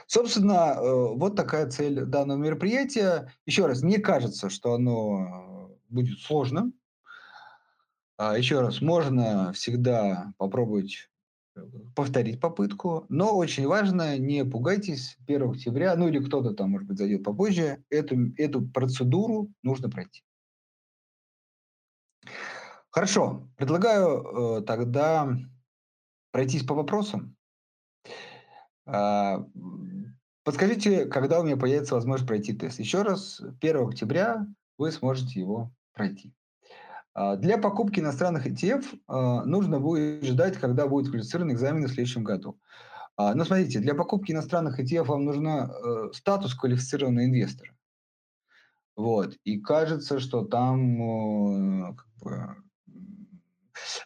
Собственно, 0.06 0.74
э, 0.76 1.14
вот 1.14 1.36
такая 1.36 1.68
цель 1.70 2.04
данного 2.04 2.38
мероприятия. 2.38 3.32
Еще 3.46 3.66
раз, 3.66 3.82
мне 3.82 3.98
кажется, 3.98 4.50
что 4.50 4.74
оно 4.74 5.78
будет 5.88 6.18
сложным. 6.20 6.74
А 8.16 8.38
еще 8.38 8.60
раз, 8.60 8.80
можно 8.80 9.52
всегда 9.52 10.32
попробовать 10.38 10.94
э, 10.94 11.13
повторить 11.94 12.40
попытку, 12.40 13.06
но 13.08 13.36
очень 13.36 13.66
важно, 13.66 14.18
не 14.18 14.44
пугайтесь 14.44 15.16
1 15.26 15.50
октября, 15.50 15.94
ну 15.96 16.08
или 16.08 16.18
кто-то 16.18 16.52
там, 16.52 16.70
может 16.70 16.88
быть, 16.88 16.98
зайдет 16.98 17.22
попозже, 17.22 17.84
эту, 17.90 18.32
эту 18.36 18.66
процедуру 18.68 19.52
нужно 19.62 19.88
пройти. 19.88 20.22
Хорошо, 22.90 23.48
предлагаю 23.56 24.58
э, 24.58 24.62
тогда 24.62 25.36
пройтись 26.30 26.64
по 26.64 26.74
вопросам. 26.74 27.36
А, 28.86 29.44
подскажите, 30.44 31.06
когда 31.06 31.40
у 31.40 31.44
меня 31.44 31.56
появится 31.56 31.94
возможность 31.94 32.28
пройти 32.28 32.52
тест. 32.52 32.78
Еще 32.78 33.02
раз, 33.02 33.40
1 33.60 33.88
октября 33.88 34.46
вы 34.78 34.92
сможете 34.92 35.40
его 35.40 35.72
пройти. 35.92 36.32
А, 37.14 37.36
для 37.36 37.58
покупки 37.58 38.00
иностранных 38.00 38.46
ETF 38.46 38.84
а, 39.06 39.44
нужно 39.44 39.80
будет 39.80 40.24
ждать, 40.24 40.58
когда 40.58 40.86
будет 40.86 41.08
квалифицирован 41.08 41.52
экзамен 41.52 41.86
в 41.86 41.88
следующем 41.88 42.24
году. 42.24 42.58
А, 43.16 43.34
но 43.34 43.44
смотрите, 43.44 43.78
для 43.78 43.94
покупки 43.94 44.32
иностранных 44.32 44.80
ETF 44.80 45.04
вам 45.04 45.24
нужен 45.24 45.46
э, 45.46 46.12
статус 46.12 46.54
квалифицированного 46.54 47.24
инвестора. 47.24 47.70
Вот. 48.96 49.36
И 49.44 49.60
кажется, 49.60 50.18
что 50.18 50.44
там 50.44 51.90
э, 51.90 51.94
как 51.94 52.08
бы, 52.20 52.56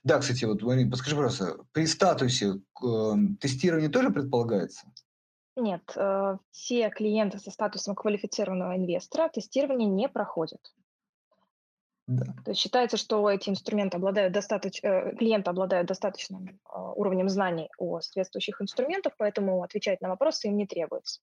да, 0.05 0.19
кстати, 0.19 0.45
вот, 0.45 0.63
Марин, 0.63 0.91
подскажи, 0.91 1.17
пожалуйста, 1.17 1.65
при 1.73 1.87
статусе 1.87 2.61
э, 2.83 3.13
тестирование 3.41 3.89
тоже 3.89 4.11
предполагается? 4.11 4.87
Нет, 5.57 5.83
э, 5.97 6.37
все 6.51 6.91
клиенты 6.91 7.39
со 7.39 7.51
статусом 7.51 7.95
квалифицированного 7.95 8.77
инвестора 8.77 9.29
тестирование 9.29 9.89
не 9.89 10.09
проходят. 10.09 10.61
Да. 12.09 12.25
То 12.43 12.53
есть 12.53 12.61
считается, 12.61 12.97
что 12.97 13.29
эти 13.31 13.51
инструменты 13.51 13.99
обладают 13.99 14.33
достаточно, 14.33 14.89
э, 14.89 15.17
клиенты 15.17 15.51
обладают 15.51 15.87
достаточным 15.87 16.49
э, 16.49 16.79
уровнем 16.97 17.29
знаний 17.29 17.69
о 17.77 18.01
соответствующих 18.01 18.63
инструментах, 18.63 19.13
поэтому 19.19 19.63
отвечать 19.63 20.01
на 20.01 20.09
вопросы 20.09 20.49
им 20.49 20.57
не 20.57 20.67
требуется. 20.67 21.21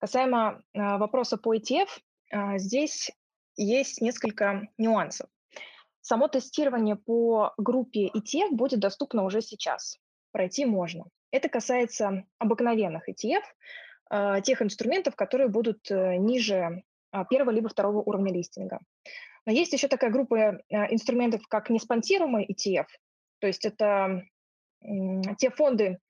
Касаемо 0.00 0.60
э, 0.74 0.96
вопроса 0.98 1.38
по 1.38 1.54
ETF, 1.54 1.86
э, 2.32 2.58
здесь 2.58 3.12
есть 3.56 4.00
несколько 4.00 4.68
нюансов. 4.76 5.28
Само 6.00 6.26
тестирование 6.26 6.96
по 6.96 7.52
группе 7.56 8.08
ETF 8.08 8.50
будет 8.50 8.80
доступно 8.80 9.22
уже 9.22 9.40
сейчас. 9.40 9.98
Пройти 10.32 10.64
можно. 10.66 11.04
Это 11.30 11.48
касается 11.48 12.24
обыкновенных 12.38 13.08
ETF, 13.08 14.42
тех 14.42 14.62
инструментов, 14.62 15.14
которые 15.14 15.48
будут 15.48 15.90
э, 15.90 16.16
ниже 16.16 16.82
первого 17.30 17.50
либо 17.50 17.68
второго 17.68 17.98
уровня 17.98 18.32
листинга. 18.32 18.80
Но 19.48 19.54
есть 19.54 19.72
еще 19.72 19.88
такая 19.88 20.10
группа 20.10 20.60
инструментов, 20.68 21.40
как 21.48 21.70
неспонсируемый 21.70 22.46
ETF. 22.46 22.84
То 23.40 23.46
есть 23.46 23.64
это 23.64 24.22
те 25.38 25.48
фонды, 25.48 26.00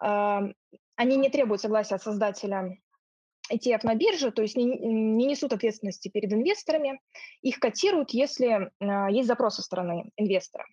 они 0.00 1.16
не 1.16 1.28
требуют 1.28 1.60
согласия 1.60 1.98
создателя 1.98 2.76
ETF 3.52 3.82
на 3.84 3.94
бирже, 3.94 4.32
то 4.32 4.42
есть 4.42 4.56
не, 4.56 4.64
не 4.64 5.26
несут 5.26 5.52
ответственности 5.52 6.08
перед 6.08 6.32
инвесторами, 6.32 6.98
их 7.40 7.60
котируют, 7.60 8.10
если 8.10 8.72
э, 8.80 9.12
есть 9.12 9.28
запрос 9.28 9.54
со 9.54 9.62
стороны 9.62 10.10
инвестора. 10.16 10.66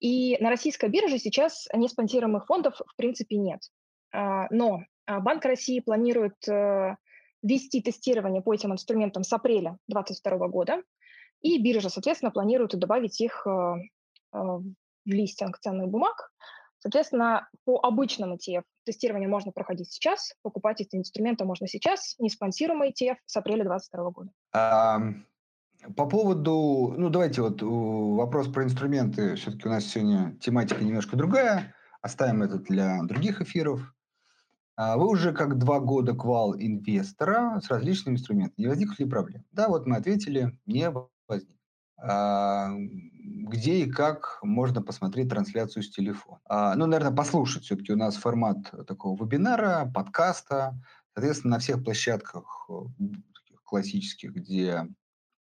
И 0.00 0.36
на 0.40 0.50
российской 0.50 0.88
бирже 0.88 1.20
сейчас 1.20 1.68
неспонсируемых 1.72 2.46
фондов 2.46 2.80
в 2.84 2.96
принципе 2.96 3.36
нет. 3.36 3.60
Э, 4.12 4.46
но 4.50 4.80
Банк 5.06 5.44
России 5.44 5.78
планирует 5.78 6.48
э, 6.48 6.96
вести 7.42 7.80
тестирование 7.80 8.42
по 8.42 8.52
этим 8.52 8.72
инструментам 8.72 9.22
с 9.22 9.32
апреля 9.32 9.78
2022 9.86 10.48
года, 10.48 10.82
и 11.46 11.62
биржа, 11.62 11.88
соответственно, 11.88 12.30
планирует 12.30 12.78
добавить 12.78 13.20
их 13.20 13.46
э, 13.46 13.74
в 14.32 14.64
листинг 15.04 15.58
ценных 15.58 15.88
бумаг. 15.88 16.30
Соответственно, 16.78 17.48
по 17.64 17.80
обычным 17.82 18.34
ETF 18.34 18.62
тестирование 18.84 19.28
можно 19.28 19.50
проходить 19.52 19.90
сейчас, 19.90 20.34
покупать 20.42 20.80
эти 20.80 20.96
инструменты 20.96 21.44
можно 21.44 21.66
сейчас, 21.66 22.16
не 22.18 22.28
спонсируемый 22.28 22.90
ETF 22.90 23.16
с 23.24 23.36
апреля 23.36 23.64
2022 23.64 24.10
года. 24.10 24.30
А, 24.52 25.00
по 25.96 26.06
поводу, 26.06 26.94
ну 26.96 27.08
давайте 27.08 27.42
вот 27.42 27.62
вопрос 27.62 28.48
про 28.48 28.64
инструменты, 28.64 29.36
все-таки 29.36 29.68
у 29.68 29.70
нас 29.70 29.84
сегодня 29.84 30.36
тематика 30.40 30.84
немножко 30.84 31.16
другая, 31.16 31.74
оставим 32.02 32.42
это 32.42 32.58
для 32.58 33.02
других 33.04 33.40
эфиров. 33.40 33.92
А 34.76 34.98
вы 34.98 35.08
уже 35.08 35.32
как 35.32 35.56
два 35.58 35.80
года 35.80 36.14
квал 36.14 36.54
инвестора 36.54 37.60
с 37.64 37.70
различными 37.70 38.16
инструментами. 38.16 38.66
Не 38.66 38.68
возникли 38.68 39.04
ли 39.04 39.10
проблем? 39.10 39.44
Да, 39.50 39.68
вот 39.68 39.86
мы 39.86 39.96
ответили, 39.96 40.56
не 40.66 40.92
возник. 41.28 41.56
А, 41.98 42.70
где 42.76 43.84
и 43.84 43.90
как 43.90 44.38
можно 44.42 44.82
посмотреть 44.82 45.30
трансляцию 45.30 45.82
с 45.82 45.90
телефона. 45.90 46.40
А, 46.44 46.74
ну, 46.74 46.86
наверное, 46.86 47.16
послушать. 47.16 47.64
Все-таки 47.64 47.92
у 47.92 47.96
нас 47.96 48.16
формат 48.16 48.58
такого 48.86 49.22
вебинара, 49.22 49.90
подкаста. 49.92 50.78
Соответственно, 51.14 51.54
на 51.54 51.60
всех 51.60 51.82
площадках 51.82 52.68
классических, 53.64 54.32
где 54.32 54.86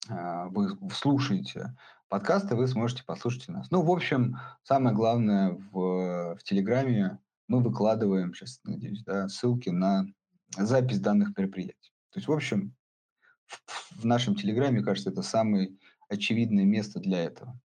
а, 0.08 0.48
вы 0.48 0.76
слушаете 0.92 1.76
подкасты, 2.08 2.56
вы 2.56 2.66
сможете 2.66 3.04
послушать 3.04 3.48
нас. 3.48 3.70
Ну, 3.70 3.82
в 3.82 3.90
общем, 3.90 4.38
самое 4.64 4.94
главное 4.94 5.52
в, 5.52 6.36
в 6.36 6.42
Телеграме 6.42 7.18
мы 7.48 7.60
выкладываем, 7.60 8.34
сейчас 8.34 8.60
надеюсь, 8.64 9.02
да, 9.04 9.28
ссылки 9.28 9.70
на 9.70 10.06
запись 10.56 11.00
данных 11.00 11.36
мероприятий. 11.36 11.92
То 12.10 12.18
есть, 12.18 12.28
в 12.28 12.32
общем, 12.32 12.74
в, 13.90 14.04
нашем 14.04 14.34
Телеграме, 14.34 14.82
кажется, 14.82 15.10
это 15.10 15.22
самый 15.22 15.78
очевидное 16.08 16.64
место 16.64 17.00
для 17.00 17.24
этого. 17.24 17.58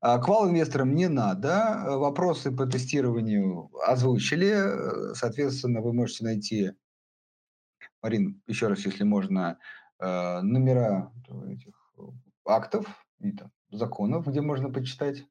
А 0.00 0.18
квал-инвесторам 0.18 0.94
не 0.94 1.08
надо. 1.08 1.84
Вопросы 1.86 2.50
по 2.50 2.66
тестированию 2.66 3.70
озвучили. 3.86 5.14
Соответственно, 5.14 5.80
вы 5.80 5.92
можете 5.92 6.24
найти, 6.24 6.72
Марин, 8.02 8.42
еще 8.46 8.68
раз, 8.68 8.84
если 8.86 9.04
можно, 9.04 9.58
э, 9.98 10.40
номера 10.40 11.12
этих 11.48 11.94
актов 12.44 12.86
и 13.20 13.34
законов, 13.70 14.26
где 14.26 14.40
можно 14.40 14.70
почитать. 14.70 15.24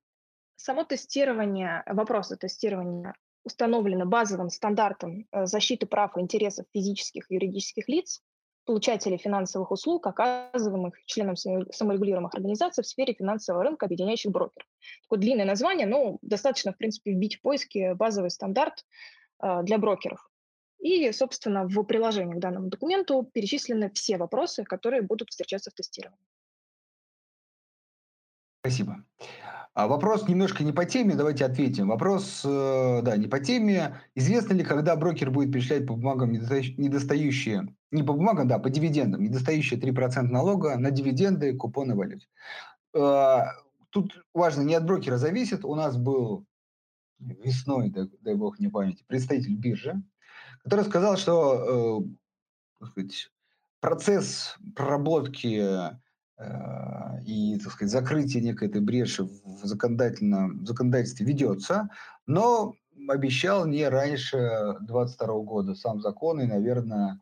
Само 0.55 0.83
тестирование, 0.83 1.83
вопросы 1.87 2.37
тестирования 2.37 3.15
установлено 3.43 4.05
базовым 4.05 4.49
стандартом 4.49 5.27
э, 5.31 5.45
защиты 5.45 5.87
прав 5.87 6.15
и 6.15 6.21
интересов 6.21 6.65
физических 6.71 7.29
и 7.29 7.35
юридических 7.35 7.87
лиц 7.87 8.21
получателей 8.65 9.17
финансовых 9.17 9.71
услуг, 9.71 10.05
оказываемых 10.07 10.93
членам 11.05 11.35
саморегулируемых 11.35 12.33
организаций 12.33 12.83
в 12.83 12.87
сфере 12.87 13.13
финансового 13.13 13.63
рынка, 13.63 13.85
объединяющих 13.85 14.31
брокеров. 14.31 14.67
Такое 15.03 15.19
длинное 15.19 15.45
название, 15.45 15.87
но 15.87 16.17
достаточно, 16.21 16.73
в 16.73 16.77
принципе, 16.77 17.11
вбить 17.11 17.37
в 17.37 17.41
поиске 17.41 17.93
базовый 17.95 18.29
стандарт 18.29 18.85
э, 19.41 19.63
для 19.63 19.77
брокеров. 19.77 20.29
И, 20.79 21.11
собственно, 21.11 21.65
в 21.65 21.83
приложении 21.83 22.33
к 22.33 22.39
данному 22.39 22.67
документу 22.67 23.29
перечислены 23.31 23.91
все 23.91 24.17
вопросы, 24.17 24.63
которые 24.63 25.01
будут 25.01 25.29
встречаться 25.29 25.69
в 25.69 25.73
тестировании. 25.73 26.25
Спасибо. 28.61 29.03
А 29.73 29.87
вопрос 29.87 30.27
немножко 30.27 30.63
не 30.63 30.73
по 30.73 30.85
теме, 30.85 31.15
давайте 31.15 31.45
ответим. 31.45 31.87
Вопрос, 31.87 32.41
э, 32.43 33.01
да, 33.03 33.15
не 33.15 33.27
по 33.27 33.39
теме. 33.39 34.01
Известно 34.15 34.53
ли, 34.53 34.63
когда 34.63 34.95
брокер 34.95 35.31
будет 35.31 35.51
перечислять 35.51 35.87
по 35.87 35.93
бумагам 35.93 36.31
недостающие, 36.31 37.73
не 37.91 38.03
по 38.03 38.13
бумагам, 38.13 38.47
да, 38.47 38.57
по 38.57 38.69
дивидендам, 38.69 39.21
недостающие 39.21 39.79
3% 39.79 40.21
налога 40.23 40.77
на 40.77 40.91
дивиденды, 40.91 41.55
купоны 41.55 41.95
валют? 41.95 42.27
Э, 42.93 43.41
тут 43.89 44.25
важно, 44.33 44.61
не 44.61 44.75
от 44.75 44.85
брокера 44.85 45.17
зависит. 45.17 45.65
У 45.65 45.75
нас 45.75 45.97
был 45.97 46.45
весной, 47.19 47.89
дай, 47.89 48.09
дай 48.21 48.35
бог 48.35 48.59
не 48.59 48.69
памяти, 48.69 49.03
представитель 49.07 49.55
биржи, 49.55 50.01
который 50.63 50.85
сказал, 50.85 51.17
что 51.17 52.07
э, 52.81 52.85
сказать, 52.85 53.29
процесс 53.79 54.55
проработки 54.75 55.61
э, 55.61 57.23
и, 57.25 57.59
так 57.59 57.73
сказать, 57.73 57.91
закрытия 57.91 58.41
некой 58.41 58.69
этой 58.69 58.81
бреши 58.81 59.23
в, 59.23 59.65
законодательном, 59.65 60.63
в 60.63 60.67
законодательстве 60.67 61.25
ведется, 61.25 61.89
но 62.25 62.75
обещал 63.07 63.65
не 63.65 63.87
раньше 63.87 64.37
2022 64.81 65.27
года 65.41 65.75
сам 65.75 66.01
закон, 66.01 66.41
и, 66.41 66.45
наверное, 66.45 67.19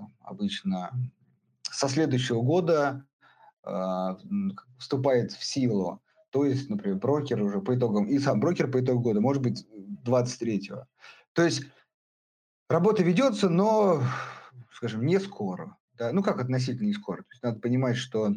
там, 0.00 0.14
обычно 0.20 0.90
со 1.62 1.88
следующего 1.88 2.42
года 2.42 3.04
э, 3.64 4.16
вступает 4.78 5.32
в 5.32 5.44
силу. 5.44 6.02
То 6.30 6.44
есть, 6.44 6.70
например, 6.70 6.98
брокер 6.98 7.42
уже 7.42 7.60
по 7.60 7.76
итогам, 7.76 8.06
и 8.06 8.18
сам 8.18 8.40
брокер 8.40 8.70
по 8.70 8.80
итогу 8.80 9.00
года, 9.00 9.20
может 9.20 9.42
быть, 9.42 9.66
23-го. 10.04 10.86
То 11.32 11.42
есть 11.42 11.64
работа 12.68 13.02
ведется, 13.02 13.48
но, 13.48 14.02
скажем, 14.72 15.04
не 15.04 15.18
скоро. 15.18 15.76
Да? 15.94 16.12
Ну, 16.12 16.22
как 16.22 16.40
относительно 16.40 16.86
не 16.86 16.94
скоро. 16.94 17.18
То 17.18 17.28
есть 17.32 17.42
надо 17.42 17.60
понимать, 17.60 17.96
что 17.96 18.32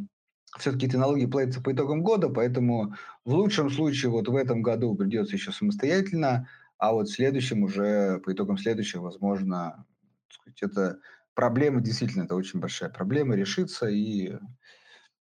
все-таки 0.57 0.87
эти 0.87 0.95
налоги 0.95 1.25
платятся 1.25 1.61
по 1.61 1.71
итогам 1.71 2.03
года, 2.03 2.29
поэтому 2.29 2.93
в 3.25 3.33
лучшем 3.33 3.69
случае 3.69 4.11
вот 4.11 4.27
в 4.27 4.35
этом 4.35 4.61
году 4.61 4.95
придется 4.95 5.35
еще 5.35 5.51
самостоятельно, 5.51 6.47
а 6.77 6.93
вот 6.93 7.07
в 7.07 7.13
следующем 7.13 7.63
уже, 7.63 8.19
по 8.19 8.33
итогам 8.33 8.57
следующего, 8.57 9.03
возможно, 9.03 9.85
сказать, 10.29 10.61
это 10.61 10.99
проблема, 11.33 11.81
действительно, 11.81 12.23
это 12.23 12.35
очень 12.35 12.59
большая 12.59 12.89
проблема, 12.89 13.35
решится, 13.35 13.87
и 13.87 14.37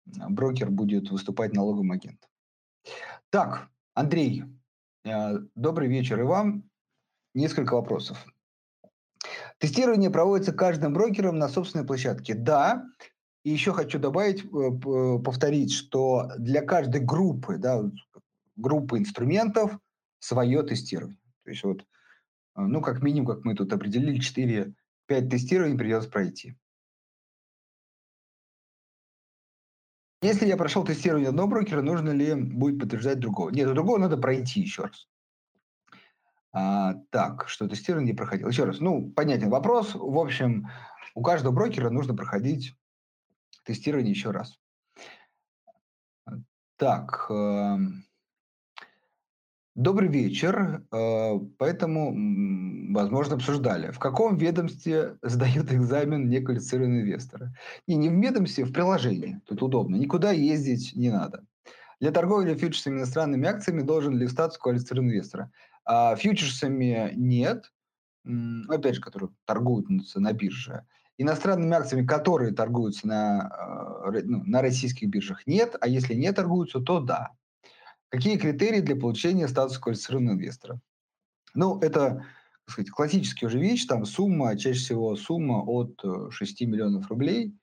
брокер 0.06 0.70
будет 0.70 1.10
выступать 1.10 1.54
налоговым 1.54 1.92
агентом. 1.92 2.30
Так, 3.30 3.70
Андрей, 3.94 4.44
э, 5.06 5.40
добрый 5.56 5.88
вечер 5.88 6.20
и 6.20 6.24
вам. 6.24 6.70
Несколько 7.34 7.74
вопросов. 7.74 8.24
Тестирование 9.58 10.10
проводится 10.10 10.54
каждым 10.54 10.94
брокером 10.94 11.40
на 11.40 11.48
собственной 11.48 11.86
площадке. 11.86 12.36
Да, 12.36 12.86
и 13.44 13.50
еще 13.50 13.74
хочу 13.74 14.00
добавить, 14.00 14.44
э, 14.44 15.20
повторить, 15.24 15.74
что 15.74 16.30
для 16.38 16.62
каждой 16.62 17.02
группы, 17.02 17.58
да, 17.58 17.84
группы 18.56 18.98
инструментов 18.98 19.78
свое 20.20 20.64
тестирование. 20.64 21.20
То 21.44 21.50
есть 21.50 21.64
вот, 21.64 21.82
э, 21.82 22.62
ну, 22.62 22.82
как 22.82 23.02
минимум, 23.02 23.28
как 23.28 23.46
мы 23.46 23.56
тут 23.56 23.72
определили, 23.74 24.20
4-5 25.10 25.30
тестирований 25.30 25.78
придется 25.78 26.10
пройти. 26.10 26.56
Если 30.22 30.48
я 30.48 30.56
прошел 30.56 30.86
тестирование 30.86 31.30
одного 31.30 31.50
брокера, 31.50 31.82
нужно 31.82 32.12
ли 32.12 32.34
будет 32.34 32.80
подтверждать 32.80 33.20
другого? 33.20 33.50
Нет, 33.50 33.70
у 33.70 33.74
другого 33.74 33.98
надо 33.98 34.18
пройти 34.18 34.62
еще 34.62 34.84
раз. 34.84 35.10
А, 36.54 36.94
так, 37.10 37.50
что 37.50 37.68
тестирование 37.68 38.14
не 38.14 38.18
проходил. 38.18 38.48
Еще 38.48 38.64
раз, 38.64 38.80
ну, 38.80 39.12
понятен 39.12 39.50
вопрос. 39.50 39.96
В 39.96 40.18
общем, 40.18 40.70
у 41.14 41.22
каждого 41.22 41.52
брокера 41.52 41.90
нужно 41.90 42.16
проходить 42.16 42.74
тестирование 43.66 44.12
еще 44.12 44.32
раз. 44.32 44.60
Так, 46.78 47.28
э, 47.30 47.78
Добрый 49.76 50.08
вечер. 50.08 50.84
Э, 50.92 51.40
поэтому, 51.58 52.14
возможно, 52.94 53.36
обсуждали, 53.36 53.90
в 53.90 53.98
каком 53.98 54.38
ведомстве 54.38 55.18
сдают 55.24 55.74
экзамен 55.74 56.30
неквалифицированные 56.30 57.02
инвесторы. 57.02 57.54
И 57.88 57.96
не 57.96 58.10
в 58.10 58.14
ведомстве, 58.14 58.66
в 58.66 58.72
приложении. 58.72 59.42
Тут 59.48 59.64
удобно. 59.64 59.96
Никуда 59.96 60.32
ездить 60.32 60.96
не 60.96 61.10
надо. 61.10 61.44
Для 62.00 62.12
торговли 62.12 62.54
фьючерсами 62.54 63.00
иностранными 63.00 63.48
акциями 63.48 63.82
должен 63.82 64.16
ли 64.16 64.28
статус 64.28 64.60
квалифицированного 64.60 65.16
инвестора? 65.16 65.52
А 65.86 66.16
фьючерсами 66.16 67.12
нет, 67.16 67.72
опять 68.70 68.96
же, 68.96 69.02
которые 69.02 69.32
торгуются 69.46 70.20
на 70.20 70.34
бирже. 70.34 70.86
Иностранными 71.18 71.74
акциями, 71.74 72.06
которые 72.06 72.54
торгуются 72.54 73.08
на, 73.08 74.12
э, 74.14 74.22
ну, 74.24 74.44
на 74.46 74.62
российских 74.62 75.10
биржах, 75.10 75.48
нет. 75.48 75.76
А 75.82 75.88
если 75.88 76.14
не 76.14 76.32
торгуются, 76.32 76.80
то 76.80 77.00
да. 77.00 77.32
Какие 78.14 78.38
критерии 78.38 78.80
для 78.80 78.96
получения 78.96 79.48
статуса 79.48 79.82
квалифицированного 79.82 80.36
инвестора? 80.36 80.80
Ну, 81.56 81.80
это 81.80 82.24
так 82.64 82.72
сказать, 82.72 82.92
классическая 82.92 83.48
уже 83.48 83.58
вещь, 83.58 83.88
там 83.88 84.06
сумма, 84.06 84.56
чаще 84.56 84.78
всего 84.78 85.16
сумма 85.16 85.64
от 85.64 86.00
6 86.30 86.62
э, 86.62 86.66
миллионов 86.68 87.08
рублей, 87.08 87.58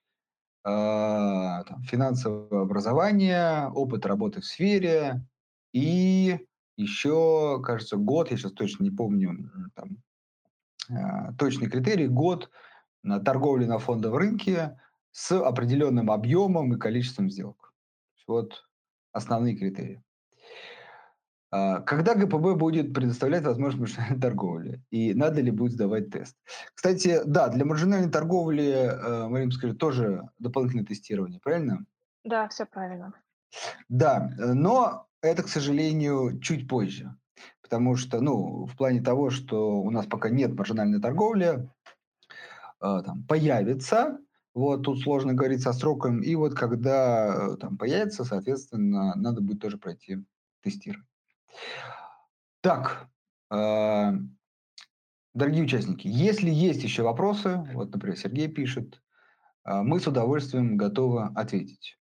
э, 0.65 0.69
там, 0.69 1.85
финансовое 1.85 2.63
образование, 2.63 3.69
опыт 3.69 4.05
работы 4.07 4.41
в 4.41 4.45
сфере 4.45 5.25
и 5.73 6.45
еще, 6.77 7.63
кажется, 7.63 7.97
год, 7.97 8.33
я 8.33 8.37
сейчас 8.37 8.51
точно 8.51 8.83
не 8.83 8.91
помню, 8.91 9.53
там, 9.77 9.99
э, 10.91 11.33
точный 11.39 11.71
критерий, 11.71 12.09
год 12.09 12.51
на 13.05 13.21
торговле 13.21 13.69
на 13.69 13.79
фондовом 13.79 14.19
рынке 14.19 14.81
с 15.13 15.31
определенным 15.31 16.11
объемом 16.11 16.75
и 16.75 16.79
количеством 16.79 17.31
сделок. 17.31 17.73
Вот 18.27 18.65
основные 19.13 19.55
критерии. 19.57 20.03
А, 21.51 21.81
когда 21.81 22.15
ГПБ 22.15 22.57
будет 22.57 22.95
предоставлять 22.95 23.45
возможность 23.45 23.81
маржинальной 23.81 24.21
торговли? 24.21 24.83
И 24.91 25.15
надо 25.15 25.41
ли 25.41 25.51
будет 25.51 25.73
сдавать 25.73 26.11
тест? 26.11 26.37
Кстати, 26.75 27.21
да, 27.25 27.49
для 27.49 27.65
маржинальной 27.65 28.11
торговли, 28.11 28.69
э, 28.69 29.29
Марина, 29.29 29.51
скажи, 29.51 29.75
тоже 29.75 30.29
дополнительное 30.39 30.87
тестирование, 30.87 31.41
правильно? 31.41 31.85
Да, 32.25 32.49
все 32.49 32.67
правильно. 32.67 33.15
Да, 33.89 34.31
но 34.39 35.09
это, 35.23 35.43
к 35.43 35.49
сожалению, 35.49 36.39
чуть 36.41 36.69
позже. 36.69 37.17
Потому 37.63 37.97
что, 37.97 38.21
ну, 38.21 38.67
в 38.67 38.77
плане 38.77 39.01
того, 39.01 39.31
что 39.31 39.81
у 39.81 39.91
нас 39.91 40.07
пока 40.07 40.29
нет 40.29 40.55
маржинальной 40.57 41.01
торговли, 41.01 41.69
э, 42.81 43.03
там, 43.05 43.25
появится, 43.25 44.19
вот 44.55 44.83
тут 44.83 45.01
сложно 45.01 45.35
говорить 45.35 45.63
со 45.63 45.73
сроком, 45.73 46.21
и 46.21 46.35
вот 46.35 46.55
когда 46.55 47.53
э, 47.53 47.57
там 47.57 47.77
появится, 47.77 48.25
соответственно, 48.25 49.15
надо 49.17 49.41
будет 49.41 49.61
тоже 49.61 49.79
пройти 49.79 50.19
тестирование. 50.63 51.10
Так, 52.61 53.09
э, 53.51 54.13
дорогие 55.35 55.65
участники, 55.65 56.07
если 56.07 56.51
есть 56.51 56.83
еще 56.83 57.03
вопросы, 57.03 57.67
вот, 57.73 57.93
например, 57.93 58.19
Сергей 58.19 58.49
пишет, 58.49 59.03
э, 59.65 59.81
мы 59.83 59.99
с 60.01 60.07
удовольствием 60.07 60.77
готовы 60.77 61.31
ответить. 61.35 61.99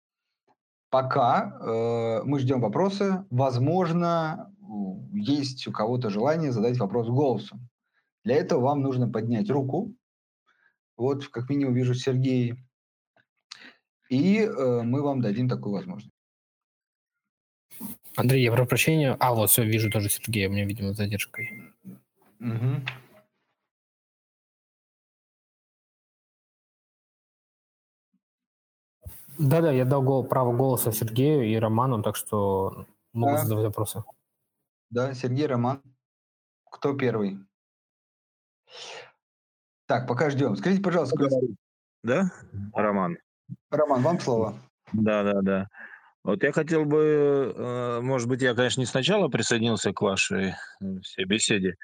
Пока 0.90 1.58
э, 1.60 2.24
мы 2.24 2.40
ждем 2.40 2.62
вопросы, 2.62 3.26
возможно, 3.30 4.54
есть 5.14 5.68
у 5.68 5.72
кого-то 5.72 6.10
желание 6.10 6.52
задать 6.52 6.78
вопрос 6.78 7.08
голосом. 7.08 7.70
Для 8.24 8.36
этого 8.36 8.62
вам 8.62 8.82
нужно 8.82 9.10
поднять 9.10 9.50
руку. 9.50 9.94
Вот, 10.98 11.28
как 11.28 11.50
минимум, 11.50 11.74
вижу 11.76 11.94
Сергей. 11.94 12.56
И 14.10 14.40
э, 14.40 14.82
мы 14.84 15.02
вам 15.02 15.22
дадим 15.22 15.48
такую 15.48 15.74
возможность. 15.76 16.17
Андрей, 18.18 18.44
я 18.44 18.52
прошу 18.52 18.68
прощения. 18.68 19.16
А, 19.20 19.36
вот, 19.36 19.52
все, 19.52 19.64
вижу 19.64 19.92
тоже 19.92 20.10
Сергея, 20.10 20.50
у 20.50 20.52
меня, 20.52 20.66
видимо, 20.66 20.92
с 20.94 20.98
задержкой. 20.98 21.72
Угу. 22.40 22.82
Да-да, 29.38 29.72
я 29.72 29.86
дал 29.86 30.02
гол, 30.02 30.26
право 30.26 30.52
голоса 30.52 30.92
Сергею 30.92 31.46
и 31.46 31.56
Роману, 31.58 32.02
так 32.02 32.16
что 32.16 32.88
могу 33.14 33.36
да. 33.36 33.44
задавать 33.44 33.66
вопросы. 33.66 34.04
Да, 34.90 35.14
Сергей, 35.14 35.46
Роман. 35.46 35.84
Кто 36.72 36.94
первый? 36.96 37.38
Так, 39.86 40.08
пока 40.08 40.32
ждем. 40.32 40.56
Скажите, 40.56 40.82
пожалуйста. 40.82 41.16
Да, 42.04 42.32
Роман? 42.74 43.20
Роман, 43.70 44.02
вам 44.02 44.20
слово. 44.20 44.60
Да, 44.92 45.22
да, 45.22 45.42
да. 45.42 45.68
Вот 46.28 46.44
я 46.44 46.52
хотел 46.52 46.84
бы, 46.84 47.54
э, 47.56 48.02
может 48.02 48.28
быть, 48.28 48.42
я, 48.42 48.54
конечно, 48.54 48.82
не 48.82 48.86
сначала 48.86 49.30
присоединился 49.30 49.94
к 49.94 50.02
вашей 50.02 50.50
э, 50.50 50.54
всей 51.02 51.24
беседе, 51.24 51.76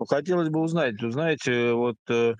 но 0.00 0.06
хотелось 0.06 0.48
бы 0.48 0.58
узнать, 0.60 1.00
узнаете, 1.00 1.72
вот 1.72 1.94
э, 2.10 2.34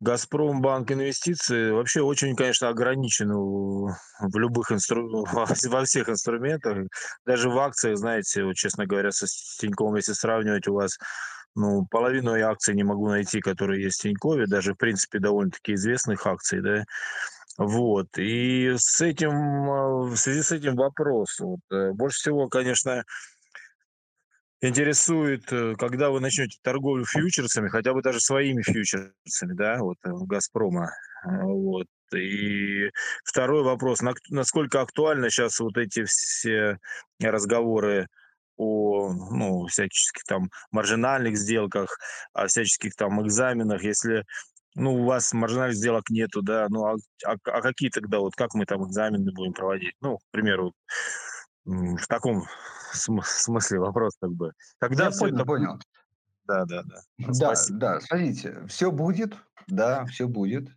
Газпром 0.00 0.60
банк 0.60 0.92
инвестиций 0.92 1.72
вообще 1.72 2.02
очень, 2.02 2.36
конечно, 2.36 2.68
ограничен 2.68 3.30
в 3.30 4.38
любых 4.38 4.70
инстру... 4.70 5.24
во 5.32 5.84
всех 5.84 6.10
инструментах, 6.10 6.86
даже 7.24 7.48
в 7.48 7.58
акциях, 7.58 7.96
знаете, 7.96 8.44
вот, 8.44 8.56
честно 8.56 8.84
говоря, 8.84 9.12
со 9.12 9.26
Тиньковым, 9.60 9.96
если 9.96 10.12
сравнивать, 10.12 10.68
у 10.68 10.74
вас 10.74 10.98
ну, 11.54 11.86
половину 11.90 12.32
акций 12.46 12.74
не 12.74 12.84
могу 12.84 13.08
найти, 13.08 13.40
которые 13.40 13.82
есть 13.82 14.00
в 14.00 14.02
Тинькове, 14.02 14.46
даже, 14.46 14.74
в 14.74 14.76
принципе, 14.76 15.20
довольно-таки 15.20 15.72
известных 15.72 16.26
акций, 16.26 16.60
да, 16.60 16.84
Вот. 17.58 18.06
И 18.18 18.74
с 18.76 19.00
этим, 19.00 19.30
э, 19.30 20.10
в 20.10 20.16
связи 20.16 20.42
с 20.42 20.52
этим 20.52 20.74
вопрос. 20.76 21.38
Вот, 21.40 21.60
э, 21.70 21.92
больше 21.92 22.18
всего, 22.18 22.48
конечно, 22.48 23.04
интересует, 24.60 25.52
э, 25.52 25.74
когда 25.76 26.10
вы 26.10 26.20
начнете 26.20 26.58
торговлю 26.62 27.04
фьючерсами, 27.04 27.68
хотя 27.68 27.92
бы 27.92 28.02
даже 28.02 28.20
своими 28.20 28.62
фьючерсами, 28.62 29.54
да, 29.54 29.78
вот 29.80 29.98
Газпрома. 30.02 30.90
Вот. 31.24 31.88
И 32.14 32.90
второй 33.24 33.62
вопрос, 33.64 34.00
насколько 34.30 34.80
актуально 34.80 35.30
сейчас 35.30 35.60
вот 35.60 35.76
эти 35.78 36.04
все 36.04 36.78
разговоры 37.20 38.08
о 38.56 39.12
ну, 39.12 39.66
всяческих 39.66 40.24
там 40.24 40.50
маржинальных 40.70 41.36
сделках, 41.36 41.98
о 42.32 42.46
всяческих 42.46 42.94
там 42.94 43.24
экзаменах, 43.24 43.82
если 43.82 44.24
ну, 44.74 44.94
у 44.94 45.04
вас 45.04 45.32
маржинальных 45.32 45.76
сделок 45.76 46.08
нету, 46.10 46.42
да, 46.42 46.66
ну, 46.70 46.84
а, 46.86 46.96
а, 47.26 47.36
а 47.44 47.60
какие 47.62 47.90
тогда, 47.90 48.20
вот 48.20 48.34
как 48.34 48.54
мы 48.54 48.64
там 48.66 48.86
экзамены 48.86 49.32
будем 49.32 49.52
проводить? 49.52 49.94
Ну, 50.00 50.18
к 50.18 50.22
примеру, 50.30 50.72
в 51.64 52.06
таком 52.08 52.44
см- 52.92 53.26
смысле 53.26 53.80
вопрос 53.80 54.14
как 54.20 54.32
бы. 54.32 54.52
Когда 54.78 55.04
Я 55.04 55.10
все 55.10 55.20
понял, 55.20 55.36
это... 55.36 55.44
понял. 55.44 55.78
Да, 56.46 56.64
да, 56.64 56.82
да. 56.82 56.96
Да, 57.26 57.32
Спасибо. 57.34 57.78
да, 57.78 58.00
смотрите, 58.00 58.66
все 58.66 58.90
будет, 58.90 59.36
да, 59.68 60.04
все 60.06 60.26
будет. 60.26 60.68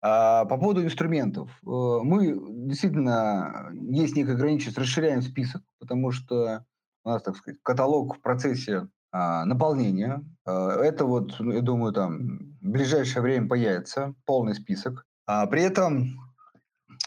А, 0.00 0.44
по 0.46 0.56
поводу 0.56 0.82
инструментов. 0.82 1.50
Э, 1.62 2.00
мы 2.02 2.34
действительно, 2.66 3.70
есть 3.72 4.16
некая 4.16 4.32
ограниченность, 4.32 4.78
расширяем 4.78 5.22
список, 5.22 5.62
потому 5.78 6.10
что 6.10 6.64
у 7.04 7.08
нас, 7.10 7.22
так 7.22 7.36
сказать, 7.36 7.60
каталог 7.62 8.16
в 8.16 8.20
процессе 8.20 8.88
а, 9.14 9.44
наполнения. 9.44 10.24
А, 10.44 10.72
это 10.82 11.04
вот, 11.04 11.36
ну, 11.38 11.52
я 11.52 11.60
думаю, 11.60 11.92
там 11.92 12.56
в 12.60 12.68
ближайшее 12.68 13.22
время 13.22 13.48
появится 13.48 14.12
полный 14.26 14.56
список. 14.56 15.06
А, 15.24 15.46
при 15.46 15.62
этом 15.62 16.18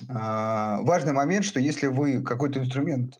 а, 0.07 0.79
важный 0.83 1.11
момент, 1.11 1.43
что 1.43 1.59
если 1.59 1.87
вы 1.87 2.21
какой-то 2.23 2.59
инструмент, 2.59 3.19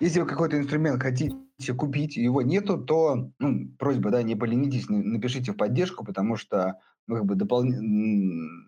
если 0.00 0.20
вы 0.20 0.26
какой-то 0.26 0.58
инструмент 0.58 1.00
хотите 1.02 1.34
купить, 1.74 2.18
его 2.18 2.42
нету, 2.42 2.76
то 2.76 3.30
ну, 3.38 3.70
просьба, 3.78 4.10
да, 4.10 4.22
не 4.22 4.36
поленитесь, 4.36 4.90
напишите 4.90 5.52
в 5.52 5.56
поддержку, 5.56 6.04
потому 6.04 6.36
что 6.36 6.74
мы 7.10 7.18
как 7.18 7.26
бы 7.26 7.34
допол... 7.34 7.64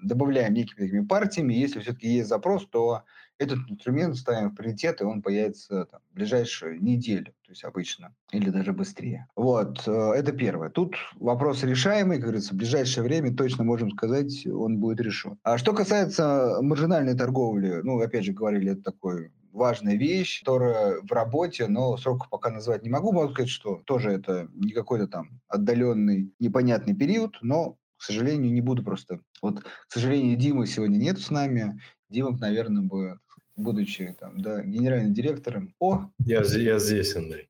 добавляем 0.02 0.54
некими 0.54 1.06
партиями. 1.06 1.54
Если 1.54 1.80
все-таки 1.80 2.08
есть 2.08 2.28
запрос, 2.28 2.66
то 2.66 3.04
этот 3.38 3.58
инструмент 3.68 4.16
ставим 4.16 4.50
в 4.50 4.54
приоритет, 4.54 5.00
и 5.00 5.04
он 5.04 5.22
появится 5.22 5.86
там, 5.86 6.00
в 6.10 6.14
ближайшую 6.14 6.82
неделю, 6.82 7.32
то 7.44 7.50
есть 7.50 7.64
обычно, 7.64 8.14
или 8.30 8.50
даже 8.50 8.72
быстрее. 8.72 9.26
Вот, 9.36 9.82
э, 9.86 9.90
это 9.90 10.32
первое. 10.32 10.70
Тут 10.70 10.96
вопрос 11.16 11.62
решаемый, 11.64 12.16
как 12.16 12.26
говорится, 12.26 12.54
в 12.54 12.56
ближайшее 12.58 13.04
время 13.04 13.34
точно 13.34 13.64
можем 13.64 13.90
сказать, 13.90 14.46
он 14.46 14.78
будет 14.78 15.00
решен. 15.00 15.38
А 15.42 15.58
что 15.58 15.72
касается 15.72 16.58
маржинальной 16.60 17.16
торговли, 17.16 17.80
ну, 17.82 18.00
опять 18.00 18.24
же 18.24 18.32
говорили, 18.32 18.72
это 18.72 18.82
такой 18.82 19.32
важная 19.52 19.96
вещь, 19.96 20.40
которая 20.40 21.00
в 21.02 21.12
работе, 21.12 21.66
но 21.68 21.96
сроков 21.96 22.28
пока 22.30 22.50
назвать 22.50 22.82
не 22.82 22.90
могу. 22.90 23.12
Могу 23.12 23.32
сказать, 23.32 23.50
что 23.50 23.82
тоже 23.84 24.10
это 24.10 24.48
не 24.54 24.72
какой-то 24.72 25.06
там 25.06 25.40
отдаленный, 25.48 26.32
непонятный 26.38 26.94
период, 26.94 27.36
но 27.42 27.76
к 28.02 28.04
сожалению, 28.04 28.52
не 28.52 28.60
буду 28.60 28.82
просто. 28.82 29.20
Вот, 29.40 29.60
к 29.62 29.92
сожалению, 29.92 30.36
Димы 30.36 30.66
сегодня 30.66 30.96
нет 30.96 31.20
с 31.20 31.30
нами. 31.30 31.80
Дима, 32.10 32.36
наверное, 32.36 32.82
бы, 32.82 33.20
будучи 33.54 34.16
там, 34.18 34.40
да, 34.40 34.60
генеральным 34.60 35.14
директором. 35.14 35.72
О! 35.78 36.10
Я, 36.18 36.42
я 36.42 36.80
здесь, 36.80 37.14
Андрей. 37.14 37.48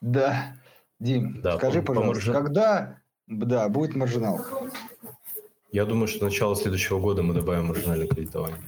Да. 0.00 0.56
Дим, 0.98 1.40
да, 1.42 1.58
скажи, 1.58 1.80
по, 1.80 1.94
пожалуйста, 1.94 2.32
по 2.32 2.40
когда 2.40 2.98
да, 3.28 3.68
будет 3.68 3.94
маржинал? 3.94 4.44
Я 5.70 5.84
думаю, 5.84 6.08
что 6.08 6.24
начало 6.24 6.56
следующего 6.56 6.98
года 6.98 7.22
мы 7.22 7.32
добавим 7.32 7.66
маржинальное 7.66 8.08
кредитование. 8.08 8.58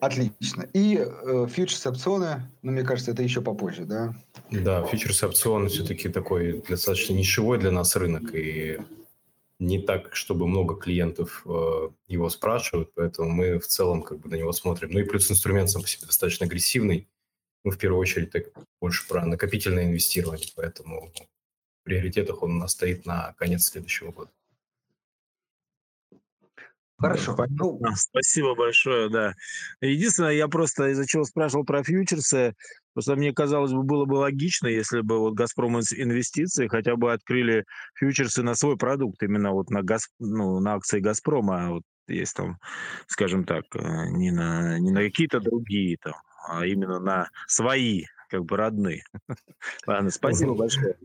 Отлично. 0.00 0.66
И 0.72 0.96
э, 0.98 1.46
фьючерс 1.48 1.86
опционы, 1.86 2.50
ну, 2.62 2.72
мне 2.72 2.82
кажется, 2.82 3.12
это 3.12 3.22
еще 3.22 3.40
попозже, 3.40 3.84
да? 3.84 4.16
Да, 4.50 4.84
фьючерс 4.84 5.22
опционы 5.22 5.68
все-таки 5.68 6.08
такой 6.08 6.60
достаточно 6.68 7.14
нишевой 7.14 7.58
для 7.60 7.70
нас 7.70 7.94
рынок, 7.94 8.34
и 8.34 8.80
не 9.58 9.80
так, 9.80 10.14
чтобы 10.14 10.46
много 10.46 10.76
клиентов 10.76 11.42
э, 11.46 11.90
его 12.08 12.28
спрашивают, 12.28 12.92
поэтому 12.94 13.30
мы 13.30 13.58
в 13.58 13.66
целом 13.66 14.02
как 14.02 14.18
бы 14.18 14.28
на 14.28 14.34
него 14.34 14.52
смотрим. 14.52 14.90
Ну 14.90 15.00
и 15.00 15.04
плюс 15.04 15.30
инструмент 15.30 15.70
сам 15.70 15.82
по 15.82 15.88
себе 15.88 16.06
достаточно 16.06 16.46
агрессивный. 16.46 17.08
Мы 17.62 17.70
в 17.70 17.78
первую 17.78 18.00
очередь 18.00 18.30
так 18.30 18.46
больше 18.80 19.06
про 19.08 19.24
накопительное 19.24 19.84
инвестирование, 19.84 20.48
поэтому 20.54 21.12
в 21.12 21.84
приоритетах 21.84 22.42
он 22.42 22.56
у 22.56 22.58
нас 22.58 22.72
стоит 22.72 23.06
на 23.06 23.34
конец 23.38 23.64
следующего 23.64 24.10
года. 24.10 24.30
Хорошо. 26.98 27.36
Ну, 27.50 27.80
спасибо 27.96 28.54
большое, 28.54 29.08
да. 29.10 29.34
Единственное, 29.80 30.32
я 30.32 30.48
просто 30.48 30.88
из-за 30.90 31.06
чего 31.06 31.24
спрашивал 31.24 31.64
про 31.64 31.82
фьючерсы, 31.82 32.54
просто 32.92 33.16
мне 33.16 33.32
казалось 33.32 33.72
бы, 33.72 33.82
было 33.82 34.04
бы 34.04 34.14
логично, 34.14 34.68
если 34.68 35.00
бы 35.00 35.18
вот 35.18 35.34
«Газпром» 35.34 35.78
инвестиции 35.78 36.68
хотя 36.68 36.96
бы 36.96 37.12
открыли 37.12 37.64
фьючерсы 37.94 38.42
на 38.42 38.54
свой 38.54 38.76
продукт, 38.76 39.22
именно 39.22 39.52
вот 39.52 39.70
на, 39.70 39.82
газ, 39.82 40.08
ну, 40.20 40.60
на 40.60 40.74
акции 40.74 41.00
«Газпрома», 41.00 41.66
а 41.66 41.70
вот 41.70 41.82
есть 42.06 42.34
там, 42.36 42.58
скажем 43.06 43.44
так, 43.44 43.64
э, 43.74 44.08
не 44.10 44.30
на, 44.30 44.78
не 44.78 44.90
на 44.90 45.00
какие-то 45.00 45.40
другие 45.40 45.96
там, 46.02 46.14
а 46.48 46.66
именно 46.66 47.00
на 47.00 47.28
свои, 47.48 48.04
как 48.28 48.44
бы 48.44 48.56
родные. 48.56 49.02
Ладно, 49.86 50.10
спасибо 50.10 50.54
большое 50.54 50.96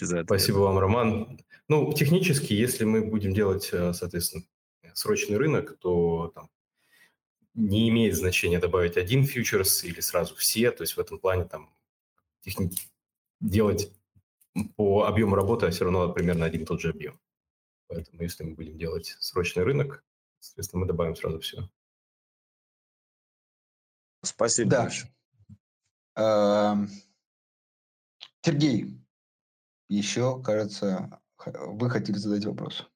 за 0.00 0.18
это. 0.18 0.26
Спасибо 0.26 0.58
вам, 0.58 0.78
Роман. 0.78 1.38
Ну, 1.68 1.92
технически, 1.92 2.52
если 2.52 2.84
мы 2.84 3.02
будем 3.02 3.32
делать, 3.32 3.70
э, 3.72 3.92
соответственно, 3.92 4.44
срочный 4.94 5.36
рынок, 5.36 5.78
то 5.78 6.28
там, 6.34 6.50
не 7.54 7.88
имеет 7.88 8.16
значения 8.16 8.58
добавить 8.58 8.96
один 8.96 9.24
фьючерс 9.24 9.84
или 9.84 10.00
сразу 10.00 10.34
все. 10.34 10.70
То 10.70 10.82
есть 10.82 10.96
в 10.96 11.00
этом 11.00 11.18
плане 11.18 11.44
там 11.44 11.74
техни... 12.40 12.70
делать 13.40 13.92
по 14.76 15.04
объему 15.04 15.36
работы 15.36 15.66
а 15.66 15.70
все 15.70 15.84
равно 15.84 16.12
примерно 16.12 16.44
один 16.44 16.62
и 16.62 16.66
тот 16.66 16.80
же 16.80 16.90
объем. 16.90 17.20
Поэтому 17.88 18.22
если 18.22 18.44
мы 18.44 18.54
будем 18.54 18.78
делать 18.78 19.16
срочный 19.18 19.64
рынок, 19.64 20.04
соответственно, 20.38 20.80
мы 20.80 20.86
добавим 20.86 21.16
сразу 21.16 21.40
все. 21.40 21.68
Спасибо. 24.22 24.70
Да. 24.70 24.90
Эм, 26.16 26.88
Сергей, 28.42 29.00
еще, 29.88 30.42
кажется, 30.42 31.20
вы 31.46 31.90
хотели 31.90 32.16
задать 32.16 32.44
вопрос. 32.44 32.89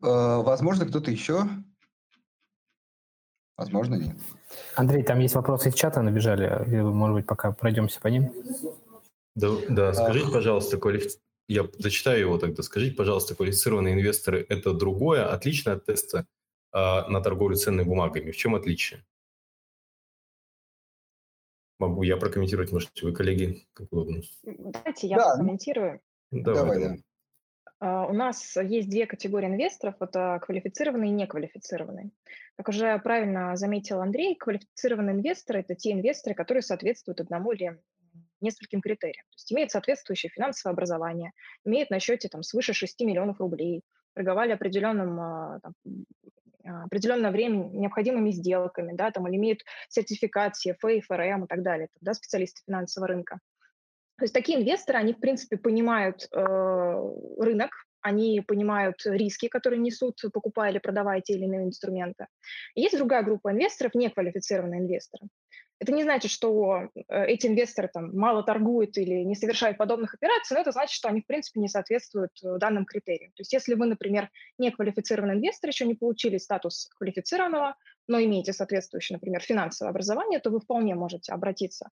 Возможно, 0.00 0.86
кто-то 0.86 1.10
еще. 1.10 1.44
Возможно, 3.60 3.96
нет. 3.96 4.16
Андрей, 4.74 5.02
там 5.02 5.18
есть 5.18 5.34
вопросы 5.34 5.68
из 5.68 5.74
чата 5.74 6.00
набежали. 6.00 6.64
Может 6.80 7.14
быть, 7.14 7.26
пока 7.26 7.52
пройдемся 7.52 8.00
по 8.00 8.08
ним. 8.08 8.32
Да, 9.34 9.50
да 9.68 9.92
скажите, 9.92 10.32
пожалуйста, 10.32 10.78
квалифи... 10.78 11.10
я 11.46 11.68
зачитаю 11.78 12.20
его 12.20 12.38
тогда. 12.38 12.62
Скажите, 12.62 12.96
пожалуйста, 12.96 13.34
квалифицированные 13.34 13.94
инвесторы– 13.94 14.46
это 14.48 14.72
другое, 14.72 15.30
отличное 15.30 15.74
от 15.74 15.84
теста 15.84 16.26
а, 16.72 17.06
на 17.08 17.20
торговлю 17.20 17.54
ценными 17.56 17.86
бумагами? 17.86 18.30
В 18.30 18.36
чем 18.36 18.54
отличие? 18.54 19.04
Могу 21.78 22.02
я 22.02 22.16
прокомментировать, 22.16 22.72
может, 22.72 22.90
вы, 23.02 23.12
коллеги, 23.12 23.66
как 23.74 23.92
удобно. 23.92 24.22
Давайте 24.42 25.06
я 25.06 25.18
да. 25.18 25.34
прокомментирую. 25.34 26.00
Давай, 26.30 26.62
давай. 26.62 26.80
давай. 26.80 27.04
А, 27.80 28.06
у 28.06 28.12
нас 28.12 28.56
есть 28.56 28.90
две 28.90 29.06
категории 29.06 29.46
инвесторов, 29.46 29.96
это 30.00 30.38
квалифицированные 30.42 31.10
и 31.10 31.14
неквалифицированные. 31.14 32.10
Как 32.56 32.68
уже 32.68 32.98
правильно 32.98 33.56
заметил 33.56 34.00
Андрей, 34.00 34.36
квалифицированные 34.36 35.16
инвесторы– 35.16 35.60
это 35.60 35.74
те 35.74 35.92
инвесторы, 35.92 36.34
которые 36.34 36.62
соответствуют 36.62 37.20
одному 37.20 37.52
или 37.52 37.80
нескольким 38.40 38.80
критериям. 38.80 39.24
То 39.30 39.36
есть 39.36 39.52
имеют 39.52 39.70
соответствующее 39.70 40.30
финансовое 40.30 40.74
образование, 40.74 41.32
имеют 41.64 41.90
на 41.90 42.00
счете 42.00 42.28
там, 42.28 42.42
свыше 42.42 42.74
6 42.74 43.00
миллионов 43.00 43.40
рублей, 43.40 43.82
торговали 44.14 44.52
определенным, 44.52 45.20
а, 45.20 45.60
там, 45.60 45.72
а, 46.64 46.84
определенное 46.84 47.30
время 47.30 47.64
необходимыми 47.72 48.30
сделками, 48.30 48.94
да, 48.94 49.10
там, 49.10 49.26
или 49.28 49.36
имеют 49.36 49.60
сертификат 49.88 50.54
CFA, 50.54 51.00
FRM 51.10 51.44
и 51.44 51.46
так 51.46 51.62
далее, 51.62 51.88
да, 52.00 52.12
специалисты 52.12 52.62
финансового 52.66 53.08
рынка. 53.08 53.40
То 54.20 54.24
есть 54.24 54.34
такие 54.34 54.58
инвесторы, 54.58 54.98
они, 54.98 55.14
в 55.14 55.18
принципе, 55.18 55.56
понимают 55.56 56.28
э, 56.30 56.44
рынок, 57.38 57.70
они 58.02 58.42
понимают 58.46 59.00
риски, 59.06 59.48
которые 59.48 59.80
несут, 59.80 60.20
покупая 60.34 60.72
или 60.72 60.78
продавая 60.78 61.22
те 61.22 61.32
или 61.32 61.44
иные 61.44 61.64
инструменты. 61.64 62.26
Есть 62.74 62.98
другая 62.98 63.22
группа 63.22 63.50
инвесторов, 63.50 63.94
неквалифицированные 63.94 64.80
инвесторы. 64.80 65.28
Это 65.78 65.92
не 65.92 66.02
значит, 66.02 66.30
что 66.30 66.90
э, 66.94 67.24
эти 67.28 67.46
инвесторы 67.46 67.88
там 67.90 68.14
мало 68.14 68.42
торгуют 68.42 68.98
или 68.98 69.24
не 69.24 69.34
совершают 69.34 69.78
подобных 69.78 70.12
операций, 70.12 70.54
но 70.54 70.60
это 70.60 70.72
значит, 70.72 70.92
что 70.92 71.08
они, 71.08 71.22
в 71.22 71.26
принципе, 71.26 71.58
не 71.58 71.68
соответствуют 71.68 72.32
э, 72.44 72.58
данным 72.58 72.84
критериям. 72.84 73.30
То 73.30 73.40
есть 73.40 73.54
если 73.54 73.72
вы, 73.72 73.86
например, 73.86 74.28
неквалифицированный 74.58 75.36
инвестор, 75.36 75.70
еще 75.70 75.86
не 75.86 75.94
получили 75.94 76.36
статус 76.36 76.90
квалифицированного, 76.98 77.74
но 78.06 78.20
имеете 78.22 78.52
соответствующее, 78.52 79.16
например, 79.16 79.40
финансовое 79.40 79.92
образование, 79.92 80.40
то 80.40 80.50
вы 80.50 80.60
вполне 80.60 80.94
можете 80.94 81.32
обратиться 81.32 81.88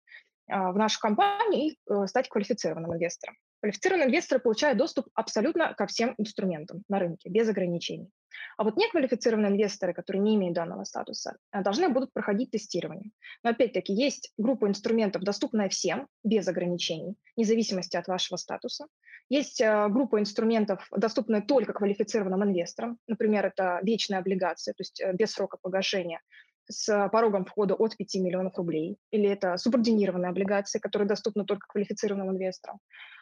в 0.48 0.76
нашу 0.76 0.98
компанию 1.00 1.72
и 1.72 1.78
э, 1.90 2.06
стать 2.06 2.28
квалифицированным 2.28 2.94
инвестором. 2.94 3.36
Квалифицированные 3.60 4.08
инвесторы 4.08 4.40
получают 4.40 4.78
доступ 4.78 5.08
абсолютно 5.14 5.74
ко 5.74 5.86
всем 5.86 6.14
инструментам 6.18 6.84
на 6.88 6.98
рынке, 6.98 7.28
без 7.28 7.48
ограничений. 7.48 8.10
А 8.56 8.64
вот 8.64 8.76
неквалифицированные 8.76 9.52
инвесторы, 9.52 9.92
которые 9.92 10.22
не 10.22 10.36
имеют 10.36 10.54
данного 10.54 10.84
статуса, 10.84 11.36
э, 11.52 11.62
должны 11.62 11.88
будут 11.88 12.12
проходить 12.12 12.50
тестирование. 12.50 13.10
Но 13.42 13.50
опять-таки 13.50 13.92
есть 13.92 14.32
группа 14.38 14.66
инструментов, 14.68 15.22
доступная 15.22 15.68
всем, 15.68 16.08
без 16.24 16.46
ограничений, 16.48 17.16
вне 17.36 17.44
зависимости 17.44 17.96
от 17.96 18.06
вашего 18.06 18.36
статуса. 18.36 18.86
Есть 19.28 19.60
э, 19.60 19.88
группа 19.88 20.20
инструментов, 20.20 20.86
доступная 20.90 21.42
только 21.42 21.72
квалифицированным 21.72 22.44
инвесторам. 22.44 22.98
Например, 23.06 23.46
это 23.46 23.80
вечные 23.82 24.18
облигации, 24.18 24.72
то 24.72 24.80
есть 24.80 25.02
без 25.14 25.32
срока 25.32 25.58
погашения 25.60 26.20
с 26.68 27.08
порогом 27.10 27.44
входа 27.44 27.74
от 27.74 27.96
5 27.96 28.14
миллионов 28.16 28.56
рублей. 28.56 28.96
Или 29.10 29.28
это 29.28 29.56
субординированные 29.56 30.30
облигации, 30.30 30.78
которые 30.78 31.08
доступны 31.08 31.44
только 31.44 31.66
квалифицированным 31.68 32.30
инвесторам. 32.30 32.78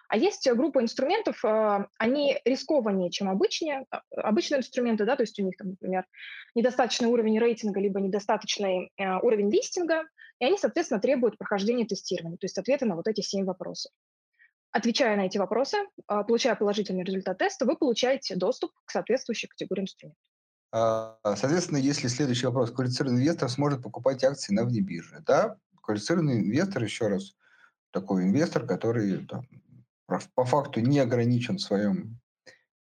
А 0.09 0.17
есть 0.17 0.49
группа 0.53 0.81
инструментов, 0.81 1.45
а, 1.45 1.89
они 1.99 2.39
рискованнее, 2.45 3.11
чем 3.11 3.29
обычные, 3.29 3.87
а, 3.91 4.03
обычные 4.17 4.59
инструменты, 4.59 5.05
да, 5.05 5.17
то 5.17 5.23
есть 5.23 5.39
у 5.41 5.43
них, 5.43 5.57
там, 5.57 5.71
например, 5.71 6.07
недостаточный 6.55 7.09
уровень 7.09 7.39
рейтинга, 7.41 7.81
либо 7.81 8.01
недостаточный 8.01 8.93
а, 8.99 9.19
уровень 9.21 9.51
листинга, 9.51 10.05
и 10.39 10.45
они, 10.45 10.59
соответственно, 10.59 11.01
требуют 11.01 11.39
прохождения 11.39 11.87
тестирования, 11.87 12.39
то 12.39 12.45
есть 12.45 12.59
ответы 12.59 12.87
на 12.87 12.95
вот 12.95 13.09
эти 13.09 13.21
семь 13.21 13.45
вопросов. 13.45 13.93
Отвечая 14.71 15.17
на 15.17 15.27
эти 15.27 15.39
вопросы, 15.39 15.79
получая 16.07 16.55
положительный 16.55 17.03
результат 17.03 17.39
теста, 17.39 17.65
вы 17.65 17.77
получаете 17.77 18.37
доступ 18.37 18.73
к 18.85 18.91
соответствующей 18.91 19.47
категории 19.47 19.83
инструментов. 19.83 20.21
Соответственно, 20.77 21.79
если 21.79 22.09
следующий 22.09 22.47
вопрос, 22.47 22.71
квалифицированный 22.71 23.23
инвестор 23.23 23.49
сможет 23.49 23.83
покупать 23.83 24.23
акции 24.25 24.53
на 24.53 24.65
вне 24.65 24.81
бирже, 24.81 25.23
да? 25.27 25.57
Квалифицированный 25.81 26.41
инвестор, 26.41 26.83
еще 26.83 27.09
раз, 27.09 27.35
такой 27.93 28.25
инвестор, 28.25 28.67
который 28.67 29.25
там, 29.27 29.47
по 30.35 30.45
факту 30.45 30.81
не 30.81 30.99
ограничен 30.99 31.57
в 31.57 31.63
своем 31.63 32.21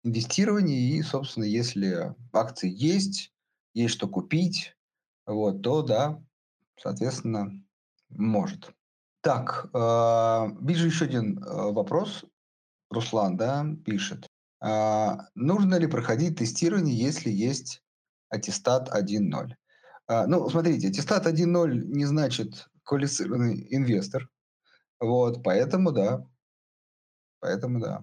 инвестировании, 0.03 0.97
и, 0.97 1.03
собственно, 1.03 1.45
если 1.45 2.15
акции 2.33 2.69
есть, 2.69 3.33
есть 3.75 3.95
что 3.95 4.09
купить, 4.09 4.77
вот, 5.27 5.63
то 5.63 5.83
да, 5.83 6.21
соответственно, 6.77 7.63
может. 8.11 8.73
Так, 9.21 9.67
вижу 9.73 10.87
еще 10.87 11.05
один 11.05 11.39
э, 11.39 11.73
вопрос. 11.73 12.25
Руслан, 12.91 13.37
да, 13.37 13.67
пишет. 13.85 14.27
Нужно 14.61 15.75
ли 15.77 15.87
проходить 15.87 16.39
тестирование, 16.39 16.97
если 16.97 17.31
есть 17.31 17.84
аттестат 18.35 18.89
1.0? 18.89 19.51
Э, 20.09 20.27
ну, 20.27 20.49
смотрите, 20.49 20.89
аттестат 20.89 21.27
1.0 21.27 21.75
не 21.75 22.05
значит 22.05 22.69
квалифицированный 22.85 23.67
инвестор. 23.71 24.29
Вот, 25.01 25.43
поэтому, 25.43 25.93
да, 25.93 26.27
Поэтому 27.45 27.79
да. 27.79 28.03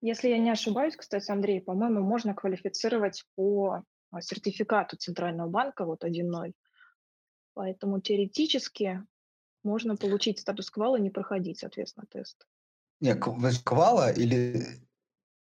Если 0.00 0.30
я 0.30 0.38
не 0.38 0.50
ошибаюсь, 0.50 0.96
кстати, 0.96 1.30
Андрей, 1.30 1.60
по-моему, 1.60 2.00
можно 2.00 2.34
квалифицировать 2.34 3.24
по 3.36 3.84
а, 4.10 4.20
сертификату 4.20 4.96
Центрального 4.96 5.48
банка, 5.48 5.84
вот 5.84 6.02
1.0. 6.02 6.52
Поэтому 7.54 8.00
теоретически 8.00 9.06
можно 9.62 9.94
получить 9.94 10.40
статус 10.40 10.70
квала 10.70 10.98
и 10.98 11.02
не 11.02 11.10
проходить, 11.10 11.60
соответственно, 11.60 12.06
тест. 12.10 12.48
Нет, 12.98 13.22
квала 13.64 14.10
или... 14.10 14.66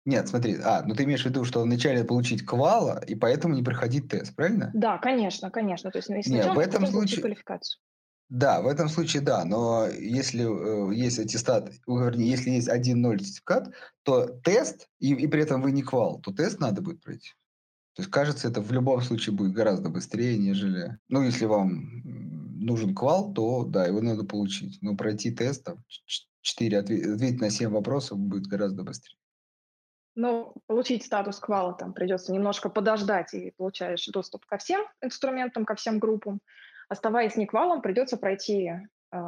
Нет, 0.06 0.28
смотри, 0.28 0.56
а, 0.62 0.84
ну 0.86 0.94
ты 0.94 1.02
имеешь 1.02 1.22
в 1.22 1.26
виду, 1.26 1.44
что 1.44 1.62
вначале 1.62 2.04
получить 2.04 2.46
квала, 2.46 3.02
и 3.08 3.16
поэтому 3.16 3.54
не 3.54 3.64
проходить 3.64 4.08
тест, 4.08 4.36
правильно? 4.36 4.70
Да, 4.72 4.98
конечно, 4.98 5.50
конечно. 5.50 5.90
То 5.90 5.98
есть 5.98 6.08
ну, 6.08 6.22
сначала 6.22 6.46
Нет, 6.46 6.56
в 6.56 6.58
этом 6.60 6.86
случае... 6.86 7.20
квалификацию. 7.20 7.80
Да, 8.28 8.62
в 8.62 8.68
этом 8.68 8.88
случае 8.88 9.22
да, 9.22 9.44
но 9.44 9.88
если 9.88 10.44
э, 10.44 10.94
есть 10.94 11.18
аттестат, 11.18 11.72
вернее, 11.86 12.30
если 12.30 12.50
есть 12.50 12.68
1.0 12.68 13.18
сертификат, 13.18 13.72
то 14.04 14.26
тест, 14.26 14.88
и, 15.00 15.12
и 15.12 15.26
при 15.26 15.42
этом 15.42 15.60
вы 15.60 15.72
не 15.72 15.82
квал, 15.82 16.20
то 16.20 16.32
тест 16.32 16.60
надо 16.60 16.82
будет 16.82 17.02
пройти. 17.02 17.30
То 17.94 18.02
есть, 18.02 18.10
кажется, 18.10 18.46
это 18.46 18.60
в 18.60 18.70
любом 18.70 19.00
случае 19.00 19.34
будет 19.34 19.52
гораздо 19.52 19.88
быстрее, 19.88 20.38
нежели... 20.38 20.98
Ну, 21.08 21.22
если 21.22 21.46
вам 21.46 22.02
нужен 22.60 22.94
квал, 22.94 23.32
то 23.32 23.64
да, 23.64 23.86
его 23.86 24.00
надо 24.00 24.22
получить. 24.24 24.78
Но 24.82 24.96
пройти 24.96 25.30
тест, 25.32 25.64
там, 25.64 25.82
4, 26.42 26.78
ответить 26.78 27.40
на 27.40 27.50
7 27.50 27.70
вопросов 27.70 28.18
будет 28.18 28.46
гораздо 28.46 28.84
быстрее. 28.84 29.16
Ну, 30.16 30.54
получить 30.66 31.04
статус 31.04 31.38
квала 31.38 31.74
там 31.74 31.92
придется 31.92 32.32
немножко 32.32 32.70
подождать, 32.70 33.34
и 33.34 33.50
получаешь 33.50 34.06
доступ 34.06 34.46
ко 34.46 34.56
всем 34.56 34.86
инструментам, 35.02 35.66
ко 35.66 35.74
всем 35.74 35.98
группам. 35.98 36.40
Оставаясь 36.88 37.36
неквалом, 37.36 37.82
придется 37.82 38.16
пройти 38.16 38.70
э, 39.12 39.18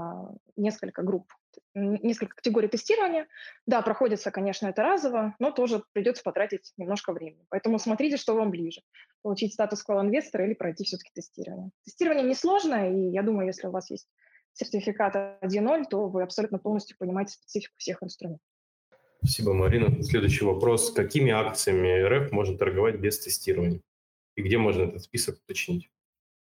несколько 0.57 1.03
групп, 1.03 1.30
несколько 1.74 2.36
категорий 2.36 2.68
тестирования. 2.68 3.26
Да, 3.66 3.82
проходится, 3.82 4.30
конечно, 4.30 4.66
это 4.66 4.82
разово, 4.82 5.34
но 5.39 5.51
тоже 5.51 5.82
придется 5.93 6.22
потратить 6.22 6.72
немножко 6.78 7.12
времени. 7.12 7.45
Поэтому 7.51 7.78
смотрите, 7.78 8.16
что 8.16 8.34
вам 8.34 8.51
ближе. 8.51 8.80
Получить 9.20 9.53
статус 9.53 9.82
квал-инвестора 9.82 10.47
или 10.47 10.55
пройти 10.55 10.84
все-таки 10.84 11.11
тестирование. 11.12 11.70
Тестирование 11.84 12.24
несложное, 12.24 12.91
и 12.91 13.11
я 13.11 13.22
думаю, 13.22 13.47
если 13.47 13.66
у 13.66 13.72
вас 13.72 13.91
есть 13.91 14.09
сертификат 14.55 15.14
1.0, 15.43 15.84
то 15.91 16.09
вы 16.09 16.22
абсолютно 16.22 16.59
полностью 16.59 16.97
понимаете 16.99 17.34
специфику 17.34 17.74
всех 17.76 18.03
инструментов. 18.03 18.47
Спасибо, 19.18 19.52
Марина. 19.52 20.02
Следующий 20.02 20.44
вопрос. 20.44 20.92
Какими 20.92 21.32
акциями 21.32 22.02
РФ 22.02 22.32
можно 22.32 22.56
торговать 22.56 22.96
без 22.96 23.18
тестирования? 23.18 23.80
И 24.36 24.42
где 24.42 24.58
можно 24.58 24.84
этот 24.84 25.02
список 25.02 25.36
уточнить? 25.44 25.90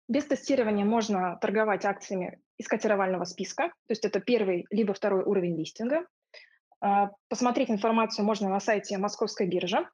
Без 0.07 0.25
тестирования 0.25 0.85
можно 0.85 1.37
торговать 1.41 1.85
акциями 1.85 2.39
из 2.57 2.67
котировального 2.67 3.25
списка, 3.25 3.69
то 3.69 3.91
есть 3.91 4.05
это 4.05 4.19
первый 4.19 4.65
либо 4.69 4.93
второй 4.93 5.23
уровень 5.23 5.57
листинга. 5.57 6.05
А, 6.79 7.11
посмотреть 7.29 7.69
информацию 7.69 8.25
можно 8.25 8.49
на 8.49 8.59
сайте 8.59 8.97
Московской 8.97 9.47
биржи. 9.47 9.85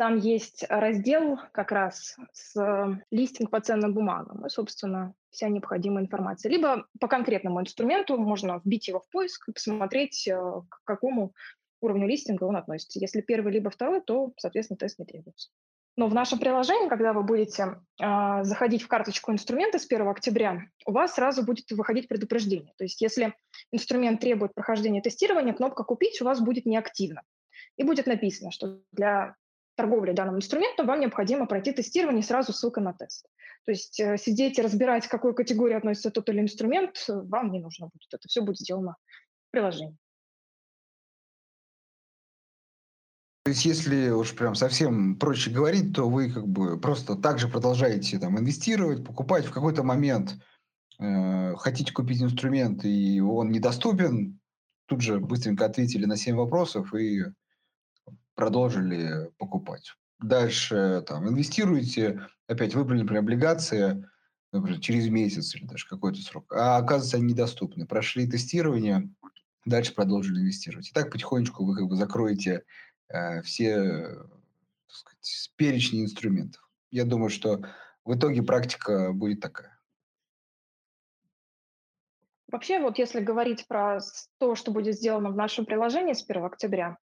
Там 0.00 0.16
есть 0.16 0.64
раздел 0.70 1.38
как 1.52 1.72
раз 1.72 2.16
с 2.32 2.98
листинг 3.10 3.50
по 3.50 3.60
ценным 3.60 3.92
бумагам 3.92 4.46
и, 4.46 4.48
собственно, 4.48 5.12
вся 5.30 5.50
необходимая 5.50 6.02
информация. 6.02 6.48
Либо 6.48 6.86
по 6.98 7.06
конкретному 7.06 7.60
инструменту 7.60 8.16
можно 8.16 8.62
вбить 8.64 8.88
его 8.88 9.00
в 9.00 9.10
поиск 9.10 9.50
и 9.50 9.52
посмотреть, 9.52 10.26
э, 10.26 10.32
к 10.70 10.80
какому 10.84 11.34
уровню 11.82 12.08
листинга 12.08 12.44
он 12.44 12.56
относится. 12.56 12.98
Если 12.98 13.20
первый 13.20 13.52
либо 13.52 13.68
второй, 13.68 14.00
то, 14.00 14.32
соответственно, 14.38 14.78
тест 14.78 14.98
не 14.98 15.04
требуется. 15.04 15.50
Но 15.96 16.06
в 16.06 16.14
нашем 16.14 16.38
приложении, 16.38 16.88
когда 16.88 17.12
вы 17.12 17.22
будете 17.22 17.82
э, 18.02 18.44
заходить 18.44 18.80
в 18.80 18.88
карточку 18.88 19.32
инструмента 19.32 19.78
с 19.78 19.84
1 19.84 20.08
октября, 20.08 20.62
у 20.86 20.92
вас 20.92 21.16
сразу 21.16 21.44
будет 21.44 21.70
выходить 21.72 22.08
предупреждение. 22.08 22.72
То 22.78 22.84
есть 22.84 23.02
если 23.02 23.34
инструмент 23.70 24.22
требует 24.22 24.54
прохождения 24.54 25.02
тестирования, 25.02 25.52
кнопка 25.52 25.84
«Купить» 25.84 26.22
у 26.22 26.24
вас 26.24 26.40
будет 26.40 26.64
неактивна. 26.64 27.20
И 27.76 27.82
будет 27.82 28.06
написано, 28.06 28.50
что 28.50 28.80
для 28.92 29.36
торговли 29.80 30.12
данным 30.12 30.36
инструментом 30.36 30.86
вам 30.86 31.00
необходимо 31.00 31.46
пройти 31.46 31.72
тестирование, 31.72 32.22
сразу 32.22 32.52
ссылка 32.52 32.80
на 32.80 32.92
тест. 32.92 33.26
То 33.64 33.72
есть 33.72 33.98
э, 33.98 34.18
сидеть 34.18 34.58
и 34.58 34.62
разбирать, 34.62 35.06
к 35.06 35.10
какой 35.10 35.34
категории 35.34 35.74
относится 35.74 36.10
тот 36.10 36.28
или 36.28 36.40
инструмент, 36.40 37.02
вам 37.08 37.50
не 37.50 37.60
нужно 37.60 37.86
будет. 37.86 38.12
Это 38.12 38.28
все 38.28 38.42
будет 38.42 38.58
сделано 38.58 38.96
в 39.48 39.52
приложении. 39.52 39.96
То 43.44 43.52
есть, 43.52 43.64
если 43.64 44.10
уж 44.10 44.34
прям 44.34 44.54
совсем 44.54 45.18
проще 45.18 45.50
говорить, 45.50 45.94
то 45.94 46.10
вы 46.10 46.30
как 46.30 46.46
бы 46.46 46.78
просто 46.78 47.16
также 47.16 47.48
продолжаете 47.48 48.18
там 48.18 48.38
инвестировать, 48.38 49.04
покупать 49.04 49.46
в 49.46 49.50
какой-то 49.50 49.82
момент, 49.82 50.36
э, 50.98 51.54
хотите 51.56 51.92
купить 51.92 52.22
инструмент, 52.22 52.84
и 52.84 53.18
он 53.20 53.50
недоступен, 53.50 54.38
тут 54.86 55.00
же 55.00 55.20
быстренько 55.20 55.64
ответили 55.64 56.04
на 56.04 56.16
7 56.16 56.36
вопросов 56.36 56.94
и 56.94 57.22
продолжили 58.40 59.30
покупать. 59.38 59.94
Дальше 60.20 61.04
там 61.06 61.28
инвестируете, 61.28 62.26
опять 62.48 62.74
выбрали, 62.74 63.02
например, 63.02 63.22
облигации, 63.22 64.04
например, 64.52 64.80
через 64.80 65.08
месяц 65.08 65.54
или 65.54 65.64
даже 65.64 65.86
какой-то 65.86 66.20
срок, 66.20 66.52
а 66.52 66.76
оказывается 66.76 67.18
они 67.18 67.26
недоступны. 67.26 67.86
Прошли 67.86 68.26
тестирование, 68.26 69.08
дальше 69.64 69.94
продолжили 69.94 70.40
инвестировать. 70.40 70.88
И 70.88 70.92
так 70.92 71.10
потихонечку 71.12 71.64
вы 71.64 71.76
как 71.76 71.86
бы 71.86 71.96
закроете 71.96 72.64
Э, 73.10 73.42
все 73.42 73.74
так 74.86 74.96
сказать, 74.96 75.52
перечни 75.56 76.02
инструментов. 76.02 76.62
Я 76.90 77.04
думаю, 77.04 77.30
что 77.30 77.60
в 78.04 78.16
итоге 78.16 78.42
практика 78.42 79.12
будет 79.12 79.40
такая. 79.40 79.78
Вообще, 82.48 82.80
вот 82.80 82.98
если 82.98 83.20
говорить 83.20 83.66
про 83.68 84.00
то, 84.38 84.56
что 84.56 84.72
будет 84.72 84.96
сделано 84.96 85.30
в 85.30 85.36
нашем 85.36 85.66
приложении 85.66 86.14
с 86.14 86.28
1 86.28 86.44
октября, 86.44 86.98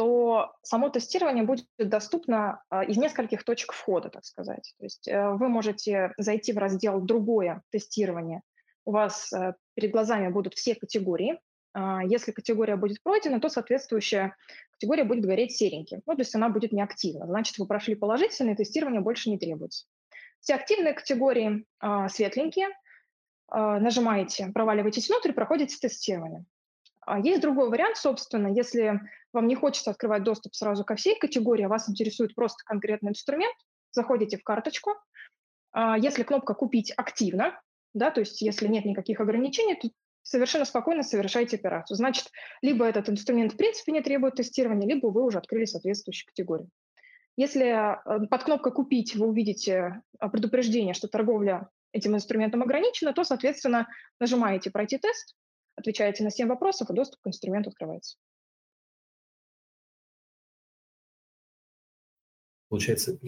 то 0.00 0.54
само 0.62 0.88
тестирование 0.88 1.44
будет 1.44 1.66
доступно 1.76 2.62
а, 2.70 2.84
из 2.84 2.96
нескольких 2.96 3.44
точек 3.44 3.74
входа, 3.74 4.08
так 4.08 4.24
сказать. 4.24 4.72
То 4.78 4.84
есть 4.84 5.06
э, 5.06 5.28
вы 5.32 5.50
можете 5.50 6.14
зайти 6.16 6.54
в 6.54 6.56
раздел 6.56 7.02
«Другое 7.02 7.60
тестирование». 7.68 8.40
У 8.86 8.92
вас 8.92 9.30
э, 9.30 9.52
перед 9.74 9.90
глазами 9.90 10.28
будут 10.28 10.54
все 10.54 10.74
категории, 10.74 11.38
а, 11.74 12.02
если 12.02 12.32
категория 12.32 12.76
будет 12.76 13.02
пройдена, 13.02 13.42
то 13.42 13.50
соответствующая 13.50 14.36
категория 14.70 15.04
будет 15.04 15.26
гореть 15.26 15.54
сереньким. 15.54 16.00
Ну, 16.06 16.14
то 16.14 16.22
есть 16.22 16.34
она 16.34 16.48
будет 16.48 16.72
неактивна. 16.72 17.26
Значит, 17.26 17.58
вы 17.58 17.66
прошли 17.66 17.94
положительное, 17.94 18.56
тестирование 18.56 19.02
больше 19.02 19.28
не 19.28 19.38
требуется. 19.38 19.84
Все 20.40 20.54
активные 20.54 20.94
категории 20.94 21.66
а, 21.78 22.08
светленькие, 22.08 22.68
нажимаете, 23.52 24.50
проваливаетесь 24.54 25.10
внутрь, 25.10 25.32
проходите 25.32 25.76
тестирование. 25.76 26.46
А 27.10 27.18
есть 27.18 27.40
другой 27.40 27.70
вариант, 27.70 27.96
собственно, 27.96 28.46
если 28.46 29.00
вам 29.32 29.48
не 29.48 29.56
хочется 29.56 29.90
открывать 29.90 30.22
доступ 30.22 30.54
сразу 30.54 30.84
ко 30.84 30.94
всей 30.94 31.18
категории, 31.18 31.64
а 31.64 31.68
вас 31.68 31.90
интересует 31.90 32.36
просто 32.36 32.62
конкретный 32.64 33.10
инструмент, 33.10 33.56
заходите 33.90 34.38
в 34.38 34.44
карточку. 34.44 34.92
А 35.72 35.98
если 35.98 36.22
кнопка 36.22 36.54
«Купить» 36.54 36.92
активна, 36.96 37.60
да, 37.94 38.12
то 38.12 38.20
есть 38.20 38.40
если 38.42 38.68
нет 38.68 38.84
никаких 38.84 39.18
ограничений, 39.18 39.74
то 39.74 39.88
совершенно 40.22 40.64
спокойно 40.64 41.02
совершаете 41.02 41.56
операцию. 41.56 41.96
Значит, 41.96 42.26
либо 42.62 42.84
этот 42.84 43.08
инструмент 43.08 43.54
в 43.54 43.56
принципе 43.56 43.90
не 43.90 44.02
требует 44.02 44.36
тестирования, 44.36 44.86
либо 44.86 45.08
вы 45.08 45.24
уже 45.24 45.38
открыли 45.38 45.64
соответствующую 45.64 46.28
категорию. 46.28 46.68
Если 47.36 47.66
э, 47.66 48.26
под 48.28 48.44
кнопкой 48.44 48.72
«Купить» 48.72 49.16
вы 49.16 49.26
увидите 49.26 50.00
э, 50.20 50.28
предупреждение, 50.28 50.94
что 50.94 51.08
торговля 51.08 51.68
этим 51.90 52.14
инструментом 52.14 52.62
ограничена, 52.62 53.12
то, 53.12 53.24
соответственно, 53.24 53.88
нажимаете 54.20 54.70
«Пройти 54.70 54.98
тест», 54.98 55.34
отвечаете 55.80 56.24
на 56.24 56.30
7 56.30 56.48
вопросов, 56.48 56.90
и 56.90 56.94
доступ 56.94 57.20
к 57.22 57.26
инструменту 57.26 57.70
открывается. 57.70 58.16
Получается, 62.68 63.18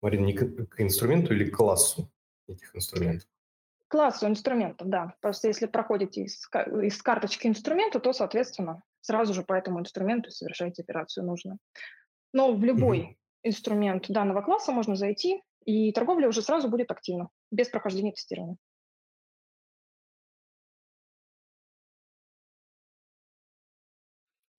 Марина, 0.00 0.24
не 0.24 0.32
к, 0.32 0.80
инструменту 0.80 1.34
или 1.34 1.50
к 1.50 1.56
классу 1.56 2.10
этих 2.48 2.74
инструментов? 2.74 3.28
Классу 3.88 4.26
инструментов, 4.26 4.88
да. 4.88 5.14
Просто 5.20 5.48
если 5.48 5.66
проходите 5.66 6.22
из, 6.22 6.48
из 6.82 7.02
карточки 7.02 7.46
инструмента, 7.46 8.00
то, 8.00 8.12
соответственно, 8.12 8.82
сразу 9.00 9.34
же 9.34 9.42
по 9.42 9.52
этому 9.52 9.80
инструменту 9.80 10.30
совершаете 10.30 10.82
операцию 10.82 11.26
нужно. 11.26 11.58
Но 12.32 12.54
в 12.54 12.64
любой 12.64 13.00
угу. 13.00 13.16
инструмент 13.42 14.06
данного 14.08 14.42
класса 14.42 14.72
можно 14.72 14.96
зайти, 14.96 15.42
и 15.64 15.92
торговля 15.92 16.28
уже 16.28 16.40
сразу 16.40 16.68
будет 16.68 16.90
активна, 16.90 17.28
без 17.50 17.68
прохождения 17.68 18.12
тестирования. 18.12 18.56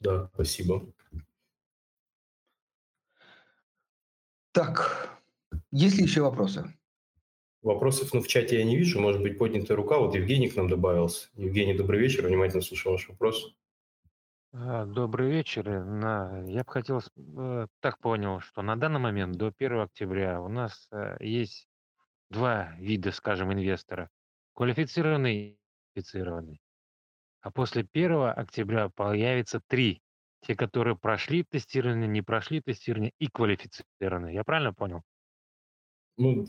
Да, 0.02 0.30
спасибо. 0.34 0.84
Так, 4.52 5.18
есть 5.72 5.98
ли 5.98 6.04
еще 6.04 6.22
вопросы? 6.22 6.66
Вопросов 7.62 8.12
ну, 8.14 8.22
в 8.22 8.28
чате 8.28 8.58
я 8.58 8.66
не 8.66 8.76
вижу. 8.76 9.00
Может 9.00 9.22
быть, 9.22 9.38
поднятая 9.38 9.78
рука. 9.78 10.00
Вот 10.00 10.16
Евгений 10.16 10.50
к 10.50 10.56
нам 10.56 10.68
добавился. 10.68 11.30
Евгений, 11.36 11.76
добрый 11.76 12.00
вечер. 12.00 12.26
Внимательно 12.26 12.64
слушал 12.64 12.94
ваш 12.94 13.08
вопрос. 13.08 13.56
А, 14.54 14.86
добрый 14.86 15.30
вечер. 15.30 15.70
Я 15.70 16.64
бы 16.64 16.72
хотел, 16.72 17.00
э, 17.00 17.68
так 17.80 18.00
понял, 18.00 18.40
что 18.40 18.64
на 18.64 18.76
данный 18.76 19.00
момент 19.00 19.38
до 19.38 19.54
1 19.56 19.82
октября 19.82 20.42
у 20.42 20.48
нас 20.48 20.88
э, 20.92 21.18
есть 21.20 21.70
два 22.32 22.74
вида, 22.80 23.12
скажем, 23.12 23.54
инвестора. 23.54 24.10
Квалифицированный 24.56 25.36
и 25.36 25.60
квалифицированный. 25.94 26.60
А 27.42 27.52
после 27.52 27.86
1 27.92 28.34
октября 28.36 28.90
появится 28.90 29.62
три. 29.68 30.02
Те, 30.46 30.56
которые 30.56 30.96
прошли 30.96 31.44
тестирование, 31.44 32.08
не 32.08 32.22
прошли 32.22 32.62
тестирование 32.62 33.12
и 33.20 33.28
квалифицированные. 33.28 34.34
Я 34.34 34.44
правильно 34.44 34.74
понял? 34.74 35.04
Ну, 36.18 36.48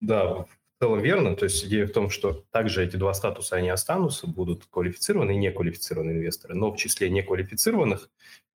да, 0.00 0.34
в 0.34 0.48
целом 0.80 1.00
верно. 1.00 1.36
То 1.36 1.44
есть 1.44 1.64
идея 1.64 1.86
в 1.86 1.92
том, 1.92 2.10
что 2.10 2.44
также 2.50 2.84
эти 2.84 2.96
два 2.96 3.14
статуса, 3.14 3.56
они 3.56 3.68
останутся, 3.68 4.26
будут 4.26 4.66
квалифицированные 4.66 5.36
и 5.36 5.40
неквалифицированные 5.40 6.16
инвесторы. 6.16 6.54
Но 6.54 6.72
в 6.72 6.76
числе 6.76 7.10
неквалифицированных, 7.10 8.10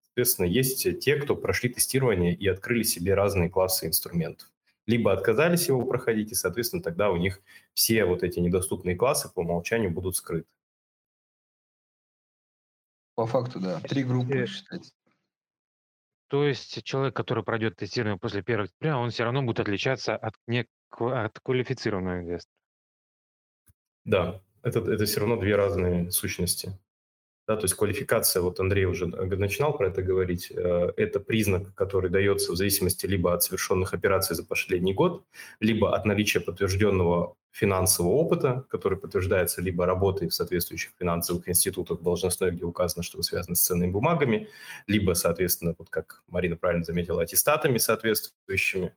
соответственно, 0.03 0.47
есть 0.47 0.99
те, 0.99 1.15
кто 1.15 1.35
прошли 1.35 1.69
тестирование 1.69 2.33
и 2.33 2.47
открыли 2.47 2.83
себе 2.83 3.13
разные 3.13 3.49
классы 3.49 3.87
инструментов. 3.87 4.49
Либо 4.85 5.13
отказались 5.13 5.67
его 5.67 5.81
проходить, 5.85 6.31
и, 6.31 6.35
соответственно, 6.35 6.83
тогда 6.83 7.09
у 7.11 7.17
них 7.17 7.41
все 7.73 8.03
вот 8.03 8.23
эти 8.23 8.39
недоступные 8.39 8.95
классы 8.95 9.29
по 9.33 9.39
умолчанию 9.41 9.91
будут 9.91 10.15
скрыты. 10.15 10.47
По 13.21 13.27
факту, 13.27 13.59
да. 13.59 13.79
Три 13.81 14.03
группы 14.03 14.47
считать. 14.47 14.91
То 16.27 16.43
есть 16.43 16.83
человек, 16.83 17.15
который 17.15 17.43
пройдет 17.43 17.75
тестирование 17.75 18.17
после 18.17 18.39
1 18.39 18.61
октября, 18.61 18.97
он 18.97 19.11
все 19.11 19.25
равно 19.25 19.43
будет 19.43 19.59
отличаться 19.59 20.15
от, 20.15 20.33
не, 20.47 20.65
от 20.89 21.39
квалифицированного 21.39 22.21
инвестора. 22.21 22.55
Да, 24.05 24.41
это, 24.63 24.79
это 24.79 25.05
все 25.05 25.19
равно 25.19 25.35
две 25.35 25.55
разные 25.55 26.09
сущности. 26.09 26.79
Да, 27.47 27.57
то 27.57 27.65
есть 27.65 27.75
квалификация, 27.75 28.41
вот 28.41 28.59
Андрей 28.59 28.85
уже 28.85 29.05
начинал 29.05 29.77
про 29.77 29.89
это 29.89 30.01
говорить, 30.01 30.49
э, 30.49 30.93
это 30.97 31.19
признак, 31.19 31.75
который 31.75 32.09
дается 32.09 32.53
в 32.53 32.55
зависимости 32.55 33.05
либо 33.05 33.35
от 33.35 33.43
совершенных 33.43 33.93
операций 33.93 34.35
за 34.35 34.43
последний 34.43 34.95
год, 34.95 35.23
либо 35.59 35.95
от 35.95 36.05
наличия 36.05 36.39
подтвержденного 36.39 37.35
финансового 37.51 38.13
опыта, 38.13 38.65
который 38.69 38.97
подтверждается 38.97 39.61
либо 39.61 39.85
работой 39.85 40.29
в 40.29 40.33
соответствующих 40.33 40.93
финансовых 40.97 41.47
институтах 41.49 42.01
должностной, 42.01 42.51
где 42.51 42.63
указано, 42.63 43.03
что 43.03 43.17
вы 43.17 43.23
связаны 43.23 43.55
с 43.55 43.61
ценными 43.61 43.91
бумагами, 43.91 44.47
либо, 44.87 45.13
соответственно, 45.13 45.75
вот 45.77 45.89
как 45.89 46.23
Марина 46.27 46.55
правильно 46.55 46.83
заметила, 46.83 47.21
аттестатами 47.21 47.77
соответствующими, 47.77 48.95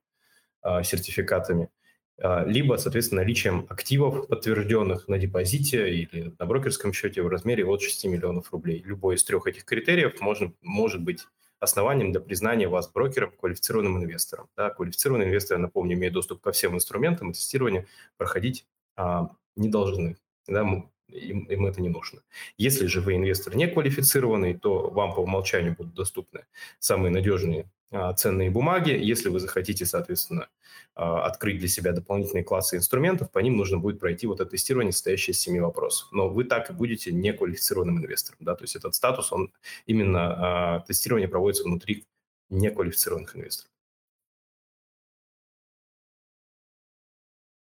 а, 0.63 0.83
сертификатами– 0.83 1.69
а, 2.23 2.45
либо, 2.45 2.77
соответственно, 2.77 3.23
наличием 3.23 3.67
активов, 3.69 4.29
подтвержденных 4.29 5.09
на 5.09 5.19
депозите 5.19 5.93
или 5.93 6.33
на 6.39 6.47
брокерском 6.47 6.93
счете 6.93 7.23
в 7.23 7.29
размере 7.29 7.65
от 7.67 7.83
6 7.83 8.05
миллионов 8.07 8.53
рублей. 8.53 8.83
Любой 8.85 9.17
из 9.17 9.25
трех 9.25 9.47
этих 9.47 9.65
критериев 9.65 10.21
можно, 10.21 10.53
может 10.63 11.03
быть 11.03 11.27
основанием 11.65 12.13
для 12.13 12.21
признания 12.21 12.69
вас 12.69 12.91
брокером, 12.91 13.33
квалифицированным 13.33 13.99
инвестором. 13.99 14.49
Да, 14.57 14.71
квалифицированные 14.71 15.29
инвесторы, 15.29 15.61
напомню, 15.61 15.97
имеют 15.97 16.15
доступ 16.15 16.41
ко 16.41 16.53
всем 16.53 16.75
инструментам, 16.75 17.31
и 17.31 17.35
тестирование 17.35 17.87
проходить 18.17 18.67
а, 18.97 19.31
не 19.57 19.69
должны. 19.69 20.17
Да, 20.47 20.63
им, 21.09 21.45
им 21.45 21.67
это 21.67 21.81
не 21.81 21.89
нужно. 21.89 22.23
Если 22.57 22.87
же 22.87 23.01
вы 23.01 23.17
инвестор 23.17 23.57
не 23.57 23.67
квалифицированный, 23.67 24.55
то 24.55 24.91
вам 24.91 25.15
по 25.15 25.21
умолчанию 25.21 25.75
будут 25.77 25.95
доступны 25.95 26.47
самые 26.79 27.11
надежные 27.11 27.71
ценные 28.17 28.51
бумаги. 28.51 28.91
Если 28.91 29.29
вы 29.29 29.41
захотите, 29.41 29.87
соответственно, 29.87 30.49
а, 30.97 31.27
открыть 31.27 31.59
для 31.59 31.69
себя 31.69 31.93
дополнительные 31.93 32.45
классы 32.45 32.77
инструментов, 32.77 33.33
по 33.33 33.41
ним 33.41 33.57
нужно 33.57 33.79
будет 33.79 33.99
пройти 33.99 34.27
вот 34.27 34.41
это 34.41 34.51
тестирование, 34.51 34.93
состоящее 34.93 35.33
из 35.33 35.41
семи 35.41 35.59
вопросов. 35.61 36.09
Но 36.13 36.29
вы 36.29 36.45
так 36.45 36.71
и 36.71 36.73
будете 36.73 37.13
неквалифицированным 37.13 37.99
инвестором. 37.99 38.39
Да? 38.41 38.55
То 38.55 38.63
есть 38.63 38.77
этот 38.77 38.95
статус, 38.95 39.33
он 39.33 39.53
именно 39.87 40.83
э, 40.83 40.87
тестирование 40.87 41.29
проводится 41.29 41.65
внутри 41.65 42.05
неквалифицированных 42.51 43.35
инвесторов. 43.37 43.71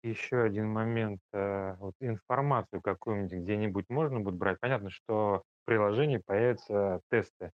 Еще 0.03 0.41
один 0.41 0.69
момент. 0.69 1.19
Э, 1.33 1.75
вот 1.79 1.95
информацию 1.99 2.81
какую-нибудь 2.81 3.33
где-нибудь 3.33 3.89
можно 3.89 4.21
будет 4.21 4.35
брать. 4.35 4.57
Понятно, 4.61 4.89
что 4.89 5.43
в 5.63 5.65
приложении 5.65 6.21
появятся 6.25 7.01
тесты 7.11 7.51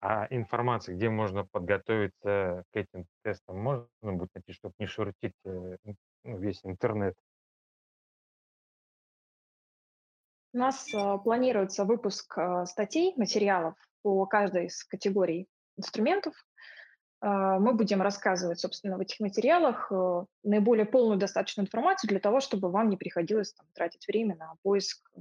а 0.00 0.26
информация, 0.30 0.94
где 0.94 1.10
можно 1.10 1.44
подготовиться 1.44 2.64
к 2.72 2.76
этим 2.76 3.06
тестам, 3.22 3.58
можно 3.58 3.88
будет 4.02 4.30
найти, 4.34 4.52
чтобы 4.52 4.74
не 4.78 4.86
шуртить 4.86 5.34
э, 5.44 5.76
ну, 5.84 6.38
весь 6.38 6.60
интернет? 6.64 7.14
У 10.52 10.58
нас 10.58 10.92
э, 10.94 11.18
планируется 11.22 11.84
выпуск 11.84 12.36
э, 12.38 12.64
статей, 12.66 13.12
материалов 13.16 13.74
по 14.02 14.24
каждой 14.26 14.66
из 14.66 14.84
категорий 14.84 15.48
инструментов. 15.76 16.34
Э, 17.20 17.58
мы 17.60 17.74
будем 17.74 18.00
рассказывать, 18.00 18.58
собственно, 18.58 18.96
в 18.96 19.00
этих 19.00 19.20
материалах 19.20 19.92
э, 19.92 20.24
наиболее 20.44 20.86
полную 20.86 21.18
достаточную 21.18 21.66
информацию 21.66 22.08
для 22.08 22.20
того, 22.20 22.40
чтобы 22.40 22.70
вам 22.70 22.88
не 22.88 22.96
приходилось 22.96 23.52
там, 23.52 23.66
тратить 23.74 24.06
время 24.08 24.36
на 24.36 24.54
поиск 24.62 25.08
э, 25.14 25.20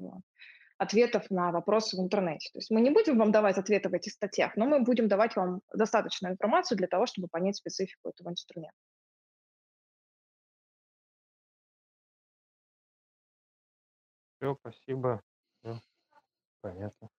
ответов 0.80 1.30
на 1.30 1.52
вопросы 1.52 1.98
в 1.98 2.00
интернете. 2.00 2.50
То 2.54 2.60
есть 2.60 2.72
мы 2.72 2.82
не 2.82 2.90
будем 2.90 3.18
вам 3.18 3.32
давать 3.32 3.58
ответы 3.58 3.90
в 3.90 3.94
этих 3.94 4.14
статьях, 4.14 4.56
но 4.56 4.66
мы 4.66 4.82
будем 4.82 5.08
давать 5.08 5.36
вам 5.36 5.62
достаточную 5.74 6.34
информацию 6.34 6.78
для 6.78 6.88
того, 6.88 7.06
чтобы 7.06 7.28
понять 7.28 7.58
специфику 7.58 8.10
этого 8.10 8.30
инструмента. 8.30 8.76
Все, 14.38 14.56
спасибо. 14.62 15.22
Все, 15.62 15.82
понятно. 16.62 17.10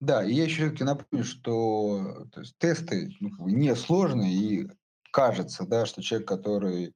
Да, 0.00 0.22
и 0.22 0.32
я 0.32 0.44
еще 0.44 0.64
все-таки 0.64 0.84
напомню, 0.84 1.24
что 1.24 2.26
то 2.32 2.40
есть, 2.40 2.58
тесты 2.58 3.08
ну, 3.20 3.48
не 3.48 3.74
сложные, 3.74 4.32
и 4.32 4.68
кажется, 5.10 5.64
да, 5.64 5.86
что 5.86 6.02
человек, 6.02 6.28
который 6.28 6.92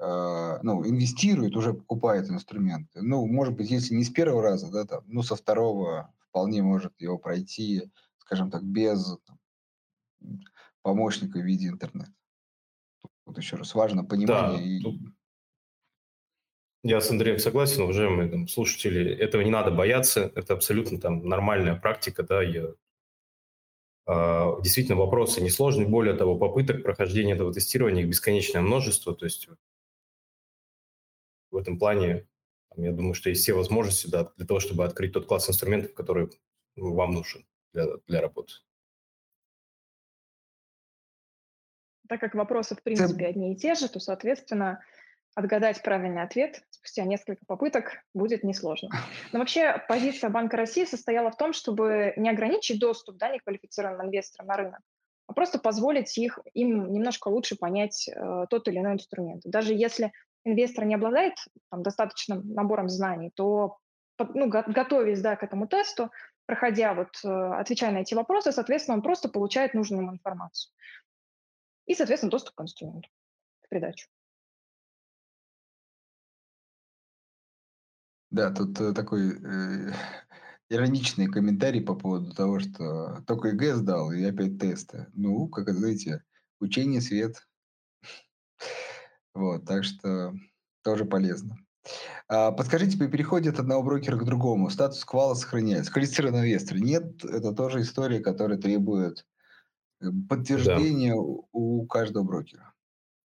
ну, 0.00 0.86
инвестирует, 0.86 1.56
уже 1.56 1.74
покупает 1.74 2.30
инструменты. 2.30 3.02
Ну, 3.02 3.26
может 3.26 3.54
быть, 3.54 3.70
если 3.70 3.94
не 3.94 4.04
с 4.04 4.10
первого 4.10 4.42
раза, 4.42 4.70
да, 4.70 4.84
там, 4.84 5.02
ну, 5.06 5.22
со 5.22 5.34
второго 5.34 6.14
вполне 6.28 6.62
может 6.62 6.92
его 7.00 7.18
пройти, 7.18 7.90
скажем 8.18 8.50
так, 8.50 8.62
без 8.62 9.16
там, 9.26 9.38
помощника 10.82 11.38
в 11.38 11.42
виде 11.42 11.68
интернета. 11.68 12.12
Тут 13.24 13.38
еще 13.38 13.56
раз 13.56 13.74
важно 13.74 14.04
понимание. 14.04 14.58
Да, 14.58 14.64
и... 14.64 14.80
тут... 14.80 15.00
Я 16.84 17.00
с 17.00 17.10
Андреем 17.10 17.38
согласен, 17.40 17.82
уважаемые 17.82 18.30
там, 18.30 18.46
слушатели, 18.46 19.12
этого 19.12 19.42
не 19.42 19.50
надо 19.50 19.72
бояться, 19.72 20.30
это 20.36 20.54
абсолютно 20.54 21.00
там 21.00 21.26
нормальная 21.26 21.74
практика, 21.74 22.22
да, 22.22 22.40
я 22.40 22.68
а, 24.08 24.58
Действительно, 24.62 24.96
вопросы 24.96 25.42
несложные. 25.42 25.86
Более 25.86 26.14
того, 26.14 26.36
попыток 26.38 26.82
прохождения 26.82 27.34
этого 27.34 27.52
тестирования 27.52 28.02
их 28.04 28.08
бесконечное 28.08 28.62
множество. 28.62 29.14
То 29.14 29.26
есть 29.26 29.48
в 31.50 31.56
этом 31.56 31.78
плане 31.78 32.26
я 32.76 32.92
думаю, 32.92 33.14
что 33.14 33.30
есть 33.30 33.42
все 33.42 33.54
возможности 33.54 34.08
да, 34.08 34.32
для 34.36 34.46
того, 34.46 34.60
чтобы 34.60 34.84
открыть 34.84 35.12
тот 35.12 35.26
класс 35.26 35.48
инструментов, 35.48 35.94
который 35.94 36.30
вам 36.76 37.12
нужен 37.12 37.46
для, 37.72 37.86
для 38.06 38.20
работы. 38.20 38.54
Так 42.08 42.20
как 42.20 42.34
вопросы, 42.34 42.74
в 42.74 42.82
принципе, 42.82 43.26
одни 43.26 43.52
и 43.52 43.56
те 43.56 43.74
же, 43.74 43.88
то, 43.88 44.00
соответственно, 44.00 44.82
отгадать 45.34 45.82
правильный 45.82 46.22
ответ 46.22 46.62
спустя 46.70 47.04
несколько 47.04 47.44
попыток 47.46 48.02
будет 48.14 48.44
несложно. 48.44 48.88
Но 49.32 49.40
вообще 49.40 49.82
позиция 49.88 50.30
Банка 50.30 50.56
России 50.56 50.84
состояла 50.84 51.30
в 51.30 51.36
том, 51.36 51.52
чтобы 51.52 52.14
не 52.16 52.30
ограничить 52.30 52.80
доступ 52.80 53.16
да, 53.16 53.28
неквалифицированным 53.28 54.06
инвесторам 54.06 54.46
на 54.46 54.56
рынок, 54.56 54.80
а 55.26 55.34
просто 55.34 55.58
позволить 55.58 56.16
их, 56.16 56.38
им 56.54 56.92
немножко 56.92 57.28
лучше 57.28 57.56
понять 57.56 58.08
э, 58.08 58.46
тот 58.48 58.66
или 58.68 58.78
иной 58.78 58.94
инструмент. 58.94 59.42
Даже 59.44 59.74
если 59.74 60.12
инвестор 60.44 60.84
не 60.84 60.94
обладает 60.94 61.34
там, 61.70 61.82
достаточным 61.82 62.52
набором 62.52 62.88
знаний, 62.88 63.30
то 63.34 63.78
ну, 64.18 64.48
готовясь 64.48 65.20
да, 65.20 65.36
к 65.36 65.42
этому 65.42 65.68
тесту, 65.68 66.10
проходя, 66.46 66.94
вот, 66.94 67.08
э, 67.24 67.28
отвечая 67.28 67.92
на 67.92 67.98
эти 67.98 68.14
вопросы, 68.14 68.52
соответственно, 68.52 68.96
он 68.96 69.02
просто 69.02 69.28
получает 69.28 69.74
нужную 69.74 70.02
ему 70.02 70.12
информацию. 70.12 70.72
И, 71.86 71.94
соответственно, 71.94 72.30
доступ 72.30 72.54
к 72.54 72.62
инструменту, 72.62 73.08
в 73.62 73.68
придачу. 73.68 74.08
Да, 78.30 78.50
тут 78.52 78.80
э, 78.80 78.92
такой 78.92 79.38
э, 79.40 79.92
ироничный 80.68 81.28
комментарий 81.28 81.82
по 81.82 81.94
поводу 81.94 82.34
того, 82.34 82.58
что 82.58 83.22
только 83.26 83.48
ЕГЭ 83.48 83.74
сдал 83.76 84.12
и 84.12 84.24
опять 84.24 84.58
тесты. 84.58 85.06
Ну, 85.14 85.48
как 85.48 85.70
знаете, 85.70 86.24
учение 86.60 87.00
свет. 87.00 87.47
Вот, 89.38 89.64
так 89.64 89.84
что 89.84 90.34
тоже 90.82 91.04
полезно. 91.04 91.58
А, 92.26 92.50
подскажите, 92.50 92.98
при 92.98 93.06
переходе 93.06 93.50
от 93.50 93.60
одного 93.60 93.84
брокера 93.84 94.16
к 94.16 94.24
другому 94.24 94.68
статус 94.68 95.04
квала 95.04 95.36
сохраняется? 95.36 95.92
Квалифицированного 95.92 96.42
инвестора 96.42 96.78
нет, 96.78 97.24
это 97.24 97.52
тоже 97.52 97.82
история, 97.82 98.18
которая 98.18 98.58
требует 98.58 99.24
э, 100.00 100.06
подтверждения 100.28 101.14
да. 101.14 101.20
у 101.52 101.86
каждого 101.86 102.24
брокера. 102.24 102.74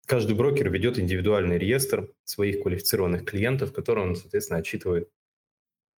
Каждый 0.06 0.36
брокер 0.36 0.70
ведет 0.70 1.00
индивидуальный 1.00 1.58
реестр 1.58 2.14
своих 2.24 2.62
квалифицированных 2.62 3.26
клиентов, 3.26 3.74
который 3.74 4.04
он, 4.04 4.16
соответственно, 4.16 4.60
отчитывает. 4.60 5.10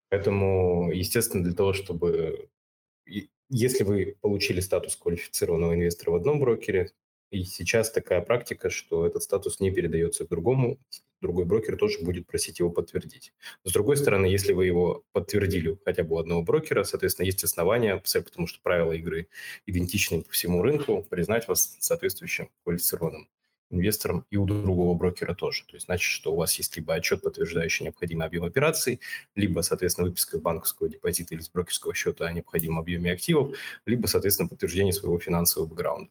Поэтому, 0.09 0.92
естественно, 0.92 1.42
для 1.42 1.54
того, 1.54 1.72
чтобы... 1.72 2.48
Если 3.48 3.82
вы 3.82 4.16
получили 4.20 4.61
статус 4.61 4.94
квалифицированного 4.94 5.74
инвестора 5.74 6.12
в 6.12 6.14
одном 6.14 6.38
брокере, 6.38 6.92
и 7.31 7.43
сейчас 7.45 7.91
такая 7.91 8.20
практика, 8.20 8.70
что 8.70 9.07
этот 9.07 9.22
статус 9.22 9.61
не 9.61 9.70
передается 9.70 10.27
другому, 10.27 10.79
другой 11.20 11.45
брокер 11.45 11.77
тоже 11.77 11.99
будет 12.01 12.27
просить 12.27 12.59
его 12.61 12.70
подтвердить. 12.70 13.33
С 13.64 13.72
другой 13.72 13.97
стороны, 13.97 14.27
если 14.27 14.53
вы 14.53 14.66
его 14.66 15.05
подтвердили 15.12 15.79
хотя 15.85 16.05
бы 16.05 16.16
у 16.16 16.18
одного 16.18 16.43
брокера, 16.43 16.85
соответственно, 16.85 17.27
есть 17.27 17.43
основания, 17.45 18.03
потому 18.12 18.47
что 18.47 18.61
правила 18.62 18.93
игры 18.93 19.29
идентичны 19.66 20.22
по 20.22 20.31
всему 20.31 20.62
рынку, 20.62 21.05
признать 21.09 21.49
вас 21.49 21.77
соответствующим 21.81 22.49
квалифицированным 22.64 23.29
инвесторам 23.70 24.24
и 24.31 24.37
у 24.37 24.47
другого 24.47 24.97
брокера 24.97 25.35
тоже. 25.35 25.64
То 25.66 25.74
есть 25.74 25.87
значит, 25.87 26.11
что 26.11 26.33
у 26.33 26.37
вас 26.37 26.55
есть 26.55 26.77
либо 26.77 26.95
отчет, 26.95 27.22
подтверждающий 27.22 27.85
необходимый 27.85 28.27
объем 28.27 28.45
операций, 28.45 29.01
либо, 29.35 29.61
соответственно, 29.62 30.07
выписка 30.09 30.39
банковского 30.39 30.89
депозита 30.89 31.35
или 31.35 31.43
с 31.43 31.51
брокерского 31.51 31.95
счета 31.95 32.27
о 32.27 32.33
необходимом 32.33 32.79
объеме 32.79 33.12
активов, 33.12 33.57
либо, 33.85 34.07
соответственно, 34.07 34.49
подтверждение 34.49 34.93
своего 34.93 35.18
финансового 35.18 35.68
бэкграунда. 35.68 36.11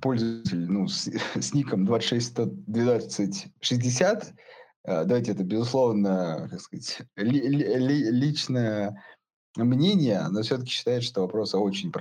Пользователь 0.00 0.70
ну, 0.70 0.88
с, 0.88 1.08
с 1.34 1.54
ником 1.54 1.86
2611260, 1.86 4.34
э, 4.84 5.04
давайте 5.04 5.32
это, 5.32 5.44
безусловно, 5.44 6.48
как 6.50 6.60
сказать, 6.60 7.02
ли, 7.16 7.40
ли, 7.40 8.10
личное 8.10 9.02
мнение, 9.56 10.26
но 10.30 10.42
все-таки 10.42 10.70
считает, 10.70 11.02
что 11.02 11.22
вопросы 11.22 11.56
очень 11.56 11.92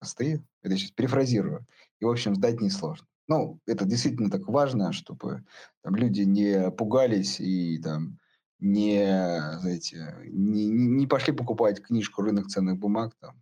простые. 0.00 0.42
Это 0.62 0.76
сейчас 0.76 0.90
перефразирую. 0.92 1.66
И, 2.00 2.04
в 2.04 2.10
общем, 2.10 2.34
сдать 2.34 2.60
несложно. 2.60 3.06
Ну, 3.28 3.60
это 3.66 3.84
действительно 3.84 4.30
так 4.30 4.48
важно, 4.48 4.92
чтобы 4.92 5.44
там, 5.82 5.94
люди 5.94 6.22
не 6.22 6.70
пугались 6.70 7.40
и 7.40 7.78
там 7.78 8.18
не, 8.58 9.04
знаете, 9.60 10.16
не, 10.24 10.66
не 10.66 11.06
пошли 11.06 11.32
покупать 11.32 11.82
книжку 11.82 12.22
«Рынок 12.22 12.48
ценных 12.48 12.78
бумаг», 12.78 13.14
там, 13.20 13.40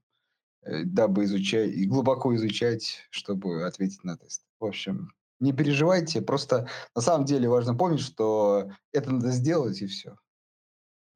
дабы 0.63 1.25
изучать 1.25 1.71
и 1.71 1.87
глубоко 1.87 2.35
изучать, 2.37 3.07
чтобы 3.11 3.65
ответить 3.65 4.05
на 4.05 4.17
тест. 4.17 4.45
В 4.59 4.67
общем, 4.67 5.13
не 5.41 5.53
переживайте, 5.53 6.21
просто 6.21 6.69
на 6.95 7.01
самом 7.01 7.25
деле 7.25 7.49
важно 7.49 7.75
помнить, 7.75 8.01
что 8.01 8.71
это 8.93 9.11
надо 9.11 9.31
сделать 9.31 9.81
и 9.81 9.87
все. 9.87 10.17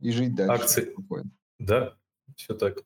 И 0.00 0.10
жить 0.10 0.34
дальше. 0.34 0.62
Акции. 0.62 0.90
Спокойно. 0.92 1.30
Да, 1.58 1.96
все 2.36 2.54
так. 2.54 2.78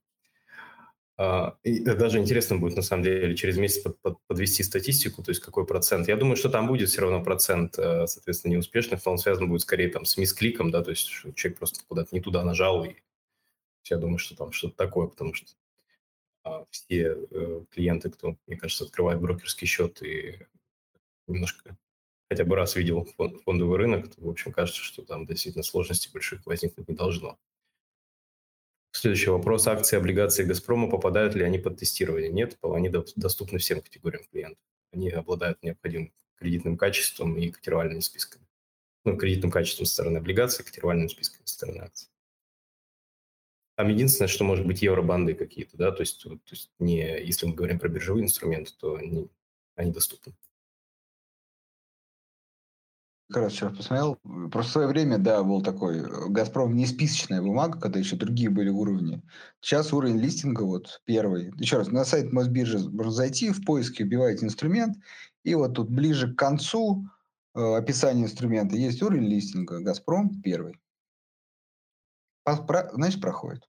А, 1.16 1.56
и 1.64 1.80
даже 1.80 2.18
интересно 2.18 2.58
будет, 2.58 2.76
на 2.76 2.82
самом 2.82 3.02
деле, 3.02 3.34
через 3.34 3.56
месяц 3.56 3.84
подвести 4.28 4.62
статистику, 4.62 5.22
то 5.22 5.30
есть 5.30 5.40
какой 5.40 5.66
процент. 5.66 6.06
Я 6.06 6.16
думаю, 6.16 6.36
что 6.36 6.48
там 6.48 6.68
будет 6.68 6.88
все 6.88 7.00
равно 7.00 7.22
процент, 7.24 7.76
э, 7.76 8.06
соответственно, 8.06 8.52
неуспешных, 8.52 9.04
но 9.04 9.12
он 9.12 9.18
связан 9.18 9.48
будет 9.48 9.62
скорее 9.62 9.88
там 9.88 10.04
с 10.04 10.16
мискликом, 10.16 10.70
да, 10.70 10.82
то 10.82 10.90
есть 10.90 11.08
человек 11.08 11.58
просто 11.58 11.80
куда-то 11.88 12.10
не 12.12 12.20
туда 12.20 12.44
нажал, 12.44 12.84
и 12.84 12.94
я 13.84 13.96
думаю, 13.96 14.18
что 14.18 14.36
там 14.36 14.52
что-то 14.52 14.76
такое, 14.76 15.08
потому 15.08 15.34
что 15.34 15.50
все 16.70 17.16
э, 17.30 17.64
клиенты, 17.70 18.10
кто, 18.10 18.36
мне 18.46 18.56
кажется, 18.56 18.84
открывает 18.84 19.20
брокерский 19.20 19.66
счет 19.66 20.02
и 20.02 20.38
немножко 21.26 21.76
хотя 22.30 22.44
бы 22.44 22.56
раз 22.56 22.76
видел 22.76 23.06
фондовый 23.44 23.78
рынок, 23.78 24.14
то, 24.14 24.20
в 24.20 24.28
общем, 24.28 24.52
кажется, 24.52 24.82
что 24.82 25.02
там 25.02 25.26
действительно 25.26 25.62
сложностей 25.62 26.10
больших 26.12 26.44
возникнуть 26.46 26.88
не 26.88 26.94
должно. 26.94 27.38
Следующий 28.92 29.30
вопрос. 29.30 29.66
Акции, 29.66 29.96
облигации 29.96 30.44
«Газпрома» 30.44 30.90
попадают 30.90 31.34
ли 31.34 31.44
они 31.44 31.58
под 31.58 31.78
тестирование? 31.78 32.30
Нет, 32.30 32.58
они 32.62 32.88
доступны 32.88 33.58
всем 33.58 33.80
категориям 33.80 34.24
клиентов. 34.30 34.62
Они 34.92 35.10
обладают 35.10 35.62
необходимым 35.62 36.12
кредитным 36.36 36.76
качеством 36.76 37.36
и 37.36 37.50
котировальными 37.50 38.00
списками. 38.00 38.46
Ну, 39.04 39.16
кредитным 39.16 39.50
качеством 39.50 39.86
со 39.86 39.94
стороны 39.94 40.18
облигаций, 40.18 40.64
котировальным 40.64 41.08
списком 41.08 41.46
со 41.46 41.54
стороны 41.54 41.80
акций. 41.82 42.08
Там 43.78 43.88
единственное, 43.88 44.26
что 44.26 44.42
может 44.42 44.66
быть 44.66 44.82
евробанды 44.82 45.34
какие-то, 45.34 45.76
да, 45.76 45.92
то 45.92 46.00
есть, 46.00 46.20
то 46.20 46.36
есть 46.50 46.72
не, 46.80 47.24
если 47.24 47.46
мы 47.46 47.54
говорим 47.54 47.78
про 47.78 47.88
биржевые 47.88 48.24
инструменты, 48.24 48.72
то 48.76 48.96
они, 48.96 49.28
они 49.76 49.92
доступны 49.92 50.34
раз 53.30 53.52
вчера 53.52 53.70
посмотрел. 53.70 54.18
Просто 54.50 54.70
в 54.70 54.72
свое 54.72 54.88
время, 54.88 55.18
да, 55.18 55.42
был 55.42 55.62
такой 55.62 55.98
э, 55.98 56.28
«Газпром» 56.28 56.74
не 56.74 56.86
списочная 56.86 57.42
бумага, 57.42 57.78
когда 57.78 57.98
еще 57.98 58.16
другие 58.16 58.50
были 58.50 58.68
уровни. 58.68 59.22
Сейчас 59.60 59.92
уровень 59.92 60.18
листинга 60.18 60.62
вот 60.62 61.00
первый. 61.04 61.52
Еще 61.58 61.76
раз, 61.76 61.88
на 61.88 62.04
сайт 62.04 62.32
Мосбиржи 62.32 62.78
можно 62.78 63.12
зайти, 63.12 63.50
в 63.50 63.64
поиске 63.64 64.04
вбиваете 64.04 64.46
инструмент, 64.46 64.96
и 65.44 65.54
вот 65.54 65.74
тут 65.74 65.90
ближе 65.90 66.34
к 66.34 66.38
концу 66.38 67.06
э, 67.54 67.60
описания 67.60 68.24
инструмента 68.24 68.76
есть 68.76 69.02
уровень 69.02 69.28
листинга 69.28 69.80
«Газпром» 69.80 70.40
первый. 70.42 70.80
Про, 72.56 72.88
знаешь, 72.92 73.20
проходит. 73.20 73.68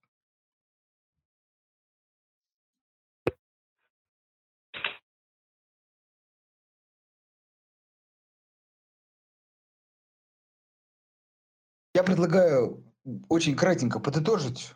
Я 11.94 12.04
предлагаю 12.04 12.82
очень 13.28 13.56
кратенько 13.56 14.00
подытожить. 14.00 14.74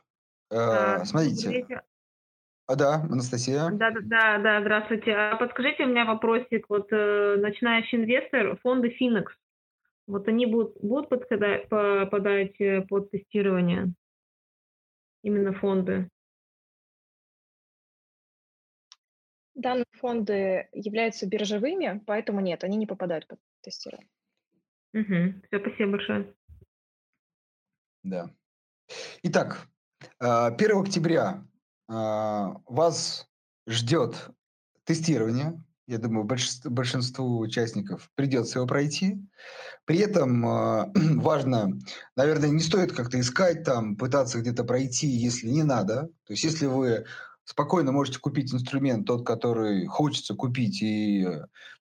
Э, 0.51 0.57
а, 0.57 1.05
Смотрите. 1.05 1.83
А, 2.67 2.77
да, 2.77 2.95
Анастасия. 2.95 3.71
Да, 3.71 3.91
да, 3.91 4.39
да, 4.39 4.61
здравствуйте. 4.61 5.13
А 5.13 5.37
подскажите, 5.37 5.85
у 5.85 5.89
меня 5.89 6.07
вопросик. 6.07 6.67
Вот 6.69 6.89
э, 6.93 7.37
начинающий 7.39 7.99
инвестор, 7.99 8.57
фонды 8.63 8.95
Finex, 8.99 9.27
вот 10.07 10.29
они 10.29 10.47
будут, 10.47 10.77
будут 10.81 11.09
подпадать, 11.09 11.69
попадать 11.69 12.61
э, 12.61 12.83
под 12.83 13.11
тестирование? 13.11 13.93
Именно 15.23 15.55
фонды. 15.55 16.09
Данные 19.55 19.87
фонды 19.93 20.69
являются 20.73 21.27
биржевыми, 21.27 22.03
поэтому 22.07 22.41
нет, 22.41 22.65
они 22.65 22.77
не 22.77 22.87
попадают 22.87 23.27
под 23.29 23.39
тестирование. 23.63 24.11
Угу. 24.93 25.41
Все, 25.47 25.61
спасибо 25.61 25.91
большое. 25.93 26.35
Да. 28.03 28.31
Итак, 29.23 29.67
1 30.19 30.21
а, 30.21 30.49
октября 30.81 31.47
а, 31.89 32.57
вас 32.67 33.31
ждет 33.67 34.31
тестирование. 34.85 35.63
Я 35.87 35.99
думаю, 35.99 36.25
большинству, 36.25 36.71
большинству 36.71 37.39
участников 37.39 38.11
придется 38.15 38.59
его 38.59 38.67
пройти. 38.67 39.19
При 39.85 39.99
этом 39.99 40.47
а, 40.47 40.91
важно, 40.95 41.79
наверное, 42.17 42.49
не 42.49 42.61
стоит 42.61 42.93
как-то 42.93 43.21
искать 43.21 43.65
там, 43.65 43.97
пытаться 43.97 44.41
где-то 44.41 44.65
пройти, 44.65 45.07
если 45.07 45.49
не 45.49 45.63
надо. 45.63 46.09
То 46.27 46.33
есть 46.33 46.45
если 46.45 46.67
вы 46.67 47.05
спокойно 47.45 47.93
можете 47.93 48.19
купить 48.19 48.53
инструмент, 48.55 49.07
тот, 49.07 49.27
который 49.27 49.85
хочется 49.85 50.35
купить, 50.35 50.81
и 50.83 51.29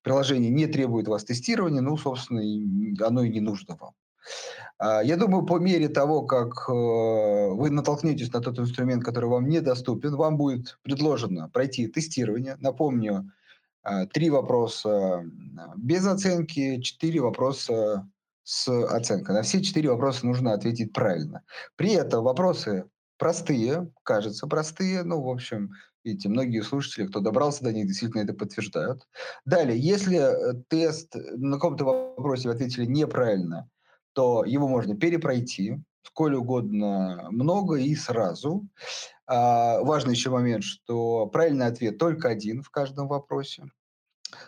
приложение 0.01 0.51
не 0.51 0.67
требует 0.67 1.07
вас 1.07 1.23
тестирования, 1.23 1.81
ну, 1.81 1.95
собственно, 1.97 2.41
оно 3.07 3.23
и 3.23 3.29
не 3.29 3.39
нужно 3.39 3.77
вам. 3.79 3.93
А, 4.77 5.01
я 5.01 5.15
думаю, 5.15 5.45
по 5.45 5.59
мере 5.59 5.87
того, 5.87 6.23
как 6.23 6.67
э, 6.67 6.71
вы 6.71 7.69
натолкнетесь 7.69 8.33
на 8.33 8.41
тот 8.41 8.59
инструмент, 8.59 9.03
который 9.03 9.29
вам 9.29 9.47
недоступен, 9.47 10.15
вам 10.15 10.35
будет 10.35 10.77
предложено 10.83 11.49
пройти 11.49 11.87
тестирование. 11.87 12.57
Напомню, 12.59 13.31
три 14.13 14.29
вопроса 14.29 15.23
без 15.75 16.05
оценки, 16.05 16.81
четыре 16.81 17.21
вопроса 17.21 18.09
с 18.43 18.67
оценкой. 18.87 19.35
На 19.35 19.41
все 19.41 19.61
четыре 19.61 19.89
вопроса 19.89 20.25
нужно 20.25 20.53
ответить 20.53 20.93
правильно. 20.93 21.43
При 21.75 21.93
этом 21.93 22.23
вопросы 22.23 22.85
простые, 23.17 23.91
кажется, 24.03 24.47
простые. 24.47 25.03
Ну, 25.03 25.21
в 25.21 25.29
общем, 25.29 25.71
видите, 26.03 26.29
многие 26.29 26.61
слушатели, 26.61 27.07
кто 27.07 27.19
добрался 27.19 27.63
до 27.63 27.71
них, 27.71 27.87
действительно 27.87 28.21
это 28.21 28.33
подтверждают. 28.33 29.07
Далее, 29.45 29.79
если 29.79 30.17
э, 30.17 30.61
тест 30.67 31.15
на 31.15 31.55
каком-то 31.55 31.85
вопросе 31.85 32.49
вы 32.49 32.55
ответили 32.55 32.85
неправильно, 32.85 33.69
то 34.13 34.43
его 34.45 34.67
можно 34.67 34.95
перепройти 34.95 35.81
сколь 36.03 36.35
угодно 36.35 37.27
много 37.31 37.75
и 37.75 37.95
сразу. 37.95 38.67
А, 39.25 39.81
важный 39.81 40.13
еще 40.13 40.29
момент, 40.29 40.63
что 40.63 41.27
правильный 41.27 41.67
ответ 41.67 41.97
только 41.97 42.29
один 42.29 42.61
в 42.61 42.69
каждом 42.69 43.07
вопросе. 43.07 43.65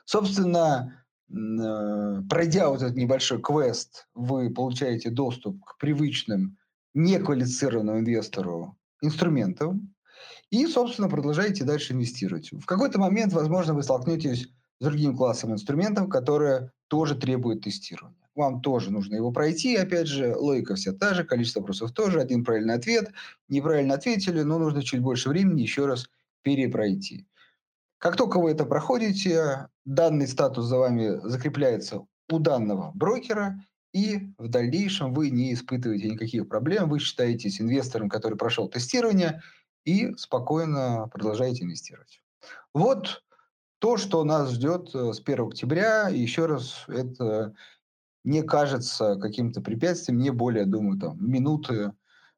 Собственно, 0.05 1.05
э, 1.29 2.21
пройдя 2.29 2.69
вот 2.69 2.81
этот 2.81 2.95
небольшой 2.95 3.41
квест, 3.41 4.07
вы 4.13 4.49
получаете 4.49 5.09
доступ 5.09 5.63
к 5.63 5.77
привычным 5.77 6.57
неквалифицированному 6.93 7.99
инвестору 7.99 8.77
инструментам 9.01 9.93
и, 10.49 10.65
собственно, 10.67 11.09
продолжаете 11.09 11.63
дальше 11.63 11.93
инвестировать. 11.93 12.51
В 12.51 12.65
какой-то 12.65 12.99
момент, 12.99 13.33
возможно, 13.33 13.73
вы 13.73 13.83
столкнетесь 13.83 14.47
с 14.79 14.83
другим 14.83 15.15
классом 15.15 15.53
инструментов, 15.53 16.09
которые 16.09 16.71
тоже 16.87 17.15
требуют 17.15 17.63
тестирования 17.63 18.24
вам 18.35 18.61
тоже 18.61 18.91
нужно 18.91 19.15
его 19.15 19.31
пройти. 19.31 19.75
Опять 19.75 20.07
же, 20.07 20.35
логика 20.35 20.75
вся 20.75 20.93
та 20.93 21.13
же, 21.13 21.23
количество 21.23 21.61
вопросов 21.61 21.91
тоже, 21.91 22.19
один 22.19 22.43
правильный 22.43 22.75
ответ. 22.75 23.11
Неправильно 23.47 23.95
ответили, 23.95 24.41
но 24.41 24.59
нужно 24.59 24.83
чуть 24.83 25.01
больше 25.01 25.29
времени 25.29 25.61
еще 25.61 25.85
раз 25.85 26.09
перепройти. 26.41 27.25
Как 27.97 28.17
только 28.17 28.39
вы 28.39 28.51
это 28.51 28.65
проходите, 28.65 29.67
данный 29.85 30.27
статус 30.27 30.65
за 30.65 30.77
вами 30.77 31.19
закрепляется 31.27 32.05
у 32.29 32.39
данного 32.39 32.91
брокера, 32.93 33.59
и 33.93 34.33
в 34.37 34.49
дальнейшем 34.49 35.13
вы 35.13 35.29
не 35.29 35.53
испытываете 35.53 36.09
никаких 36.09 36.49
проблем, 36.49 36.89
вы 36.89 36.99
считаетесь 36.99 37.61
инвестором, 37.61 38.09
который 38.09 38.37
прошел 38.37 38.67
тестирование, 38.67 39.41
и 39.85 40.13
спокойно 40.17 41.07
продолжаете 41.11 41.63
инвестировать. 41.63 42.21
Вот 42.73 43.23
то, 43.79 43.97
что 43.97 44.23
нас 44.23 44.51
ждет 44.51 44.89
э, 44.95 45.13
с 45.13 45.19
1 45.19 45.47
октября. 45.47 46.07
Еще 46.09 46.45
раз, 46.45 46.85
это 46.87 47.53
не 48.25 48.43
кажется 48.43 49.15
каким-то 49.15 49.61
препятствием, 49.61 50.19
не 50.19 50.31
более, 50.31 50.65
думаю, 50.65 50.99
там, 50.99 51.17
минуты 51.19 51.93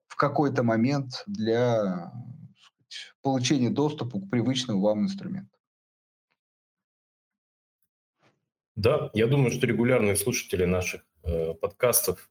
в 0.07 0.15
какой-то 0.15 0.63
момент 0.63 1.23
для 1.25 2.11
сказать, 2.87 3.13
получения 3.21 3.69
доступа 3.69 4.19
к 4.19 4.29
привычному 4.29 4.81
вам 4.81 5.03
инструменту. 5.03 5.49
Да, 8.75 9.09
я 9.13 9.27
думаю, 9.27 9.51
что 9.51 9.65
регулярные 9.65 10.15
слушатели 10.15 10.65
наших 10.65 11.03
э, 11.23 11.53
подкастов 11.55 12.29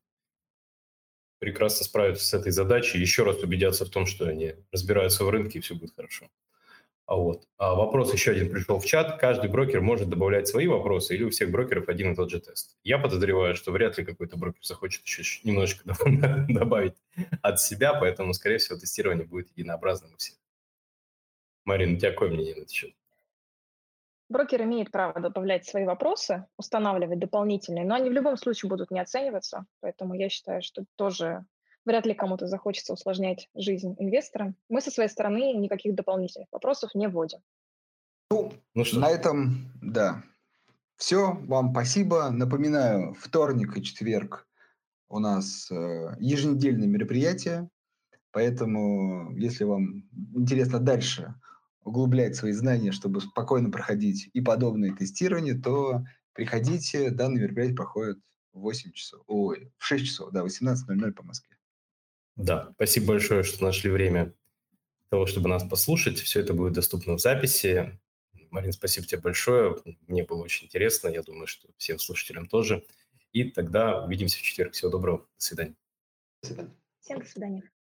прекрасно 1.39 1.85
справятся 1.85 2.25
с 2.25 2.35
этой 2.35 2.53
задачей, 2.53 2.99
еще 2.99 3.25
раз 3.25 3.43
убедятся 3.43 3.85
в 3.85 3.91
том, 3.91 4.07
что 4.07 4.29
они 4.29 4.55
разбираются 4.71 5.25
в 5.25 5.31
рынке 5.31 5.59
и 5.59 5.61
все 5.61 5.75
будет 5.75 5.95
хорошо. 5.95 6.29
А 7.07 7.15
вот. 7.15 7.47
А 7.57 7.75
вопрос 7.77 8.13
еще 8.13 8.33
один 8.33 8.51
пришел 8.51 8.81
в 8.81 8.85
чат. 8.85 9.21
Каждый 9.21 9.49
брокер 9.49 9.81
может 9.81 10.09
добавлять 10.09 10.49
свои 10.49 10.67
вопросы 10.67 11.15
или 11.15 11.23
у 11.23 11.31
всех 11.31 11.53
брокеров 11.53 11.89
один 11.89 12.13
и 12.13 12.17
тот 12.17 12.31
же 12.31 12.41
тест? 12.41 12.77
Я 12.83 12.99
подозреваю, 12.99 13.55
что 13.55 13.71
вряд 13.71 13.97
ли 13.97 14.05
какой-то 14.05 14.37
брокер 14.37 14.65
захочет 14.65 15.07
еще 15.07 15.41
немножечко 15.45 15.85
добавить 16.49 16.97
от 17.43 17.61
себя, 17.61 17.95
поэтому, 17.95 18.35
скорее 18.35 18.59
всего, 18.59 18.77
тестирование 18.77 19.25
будет 19.25 19.49
единообразным 19.57 20.15
у 20.15 20.17
всех. 20.17 20.37
Марина, 21.65 21.95
у 21.95 21.97
тебя 21.97 22.11
какое 22.11 22.31
мнение 22.31 22.55
на 22.55 22.59
этот 22.61 22.71
счет? 22.71 22.93
Брокер 24.29 24.65
имеет 24.65 24.91
право 24.91 25.21
добавлять 25.21 25.65
свои 25.65 25.85
вопросы, 25.85 26.47
устанавливать 26.57 27.21
дополнительные, 27.21 27.85
но 27.85 27.95
они 27.95 28.11
в 28.11 28.13
любом 28.13 28.37
случае 28.37 28.69
будут 28.69 28.91
не 28.91 28.99
оцениваться. 28.99 29.67
Поэтому 29.81 30.15
я 30.15 30.29
считаю, 30.29 30.63
что 30.63 30.85
тоже 30.97 31.45
Вряд 31.87 32.05
ли 32.05 32.15
кому-то 32.15 32.49
захочется 32.49 32.93
усложнять 32.93 33.49
жизнь 33.55 33.95
инвесторам. 33.99 34.57
Мы 34.69 34.81
со 34.81 34.91
своей 34.91 35.09
стороны 35.09 35.55
никаких 35.55 35.95
дополнительных 35.95 36.49
вопросов 36.51 36.95
не 36.95 37.09
вводим. 37.09 37.39
Ну, 38.31 38.53
ну 38.75 38.85
что? 38.85 38.99
На 38.99 39.09
этом, 39.09 39.73
да. 39.81 40.23
Все, 40.97 41.33
вам 41.47 41.71
спасибо. 41.71 42.29
Напоминаю, 42.31 43.15
вторник 43.15 43.77
и 43.77 43.83
четверг 43.83 44.49
у 45.09 45.21
нас 45.21 45.71
э, 45.71 46.17
еженедельные 46.19 46.89
мероприятия, 46.89 47.69
поэтому, 48.33 49.31
если 49.37 49.63
вам 49.63 50.09
интересно 50.35 50.81
дальше 50.81 51.35
углублять 51.85 52.35
свои 52.35 52.51
знания, 52.51 52.91
чтобы 52.91 53.21
спокойно 53.21 53.71
проходить 53.71 54.29
и 54.33 54.41
подобные 54.41 54.93
тестирования, 54.93 55.57
то 55.57 56.05
приходите. 56.33 57.11
Данное 57.11 57.43
мероприятие 57.43 57.77
проходит 57.77 58.19
в 58.53 58.61
8 58.61 58.91
часов, 58.91 59.23
ой, 59.29 59.73
в 59.79 59.85
6 59.85 60.05
часов, 60.05 60.33
да, 60.33 60.45
18.00 60.45 61.13
по 61.13 61.23
Москве. 61.23 61.56
Да, 62.37 62.71
спасибо 62.75 63.09
большое, 63.09 63.43
что 63.43 63.65
нашли 63.65 63.91
время 63.91 64.33
того, 65.09 65.27
чтобы 65.27 65.49
нас 65.49 65.65
послушать. 65.65 66.19
Все 66.19 66.41
это 66.41 66.53
будет 66.53 66.75
доступно 66.75 67.15
в 67.15 67.21
записи. 67.21 67.99
Марин, 68.51 68.73
спасибо 68.73 69.07
тебе 69.07 69.21
большое. 69.21 69.77
Мне 70.07 70.25
было 70.25 70.43
очень 70.43 70.67
интересно. 70.67 71.09
Я 71.09 71.23
думаю, 71.23 71.47
что 71.47 71.69
всем 71.79 71.99
слушателям 71.99 72.47
тоже. 72.47 72.85
И 73.33 73.45
тогда 73.45 74.05
увидимся 74.05 74.39
в 74.39 74.43
четверг. 74.43 74.73
Всего 74.75 74.91
доброго. 74.91 75.19
До 75.19 75.25
свидания. 75.45 75.75
До 76.43 76.49
свидания. 76.49 76.75
Всем 77.01 77.19
до 77.21 77.27
свидания. 77.27 77.76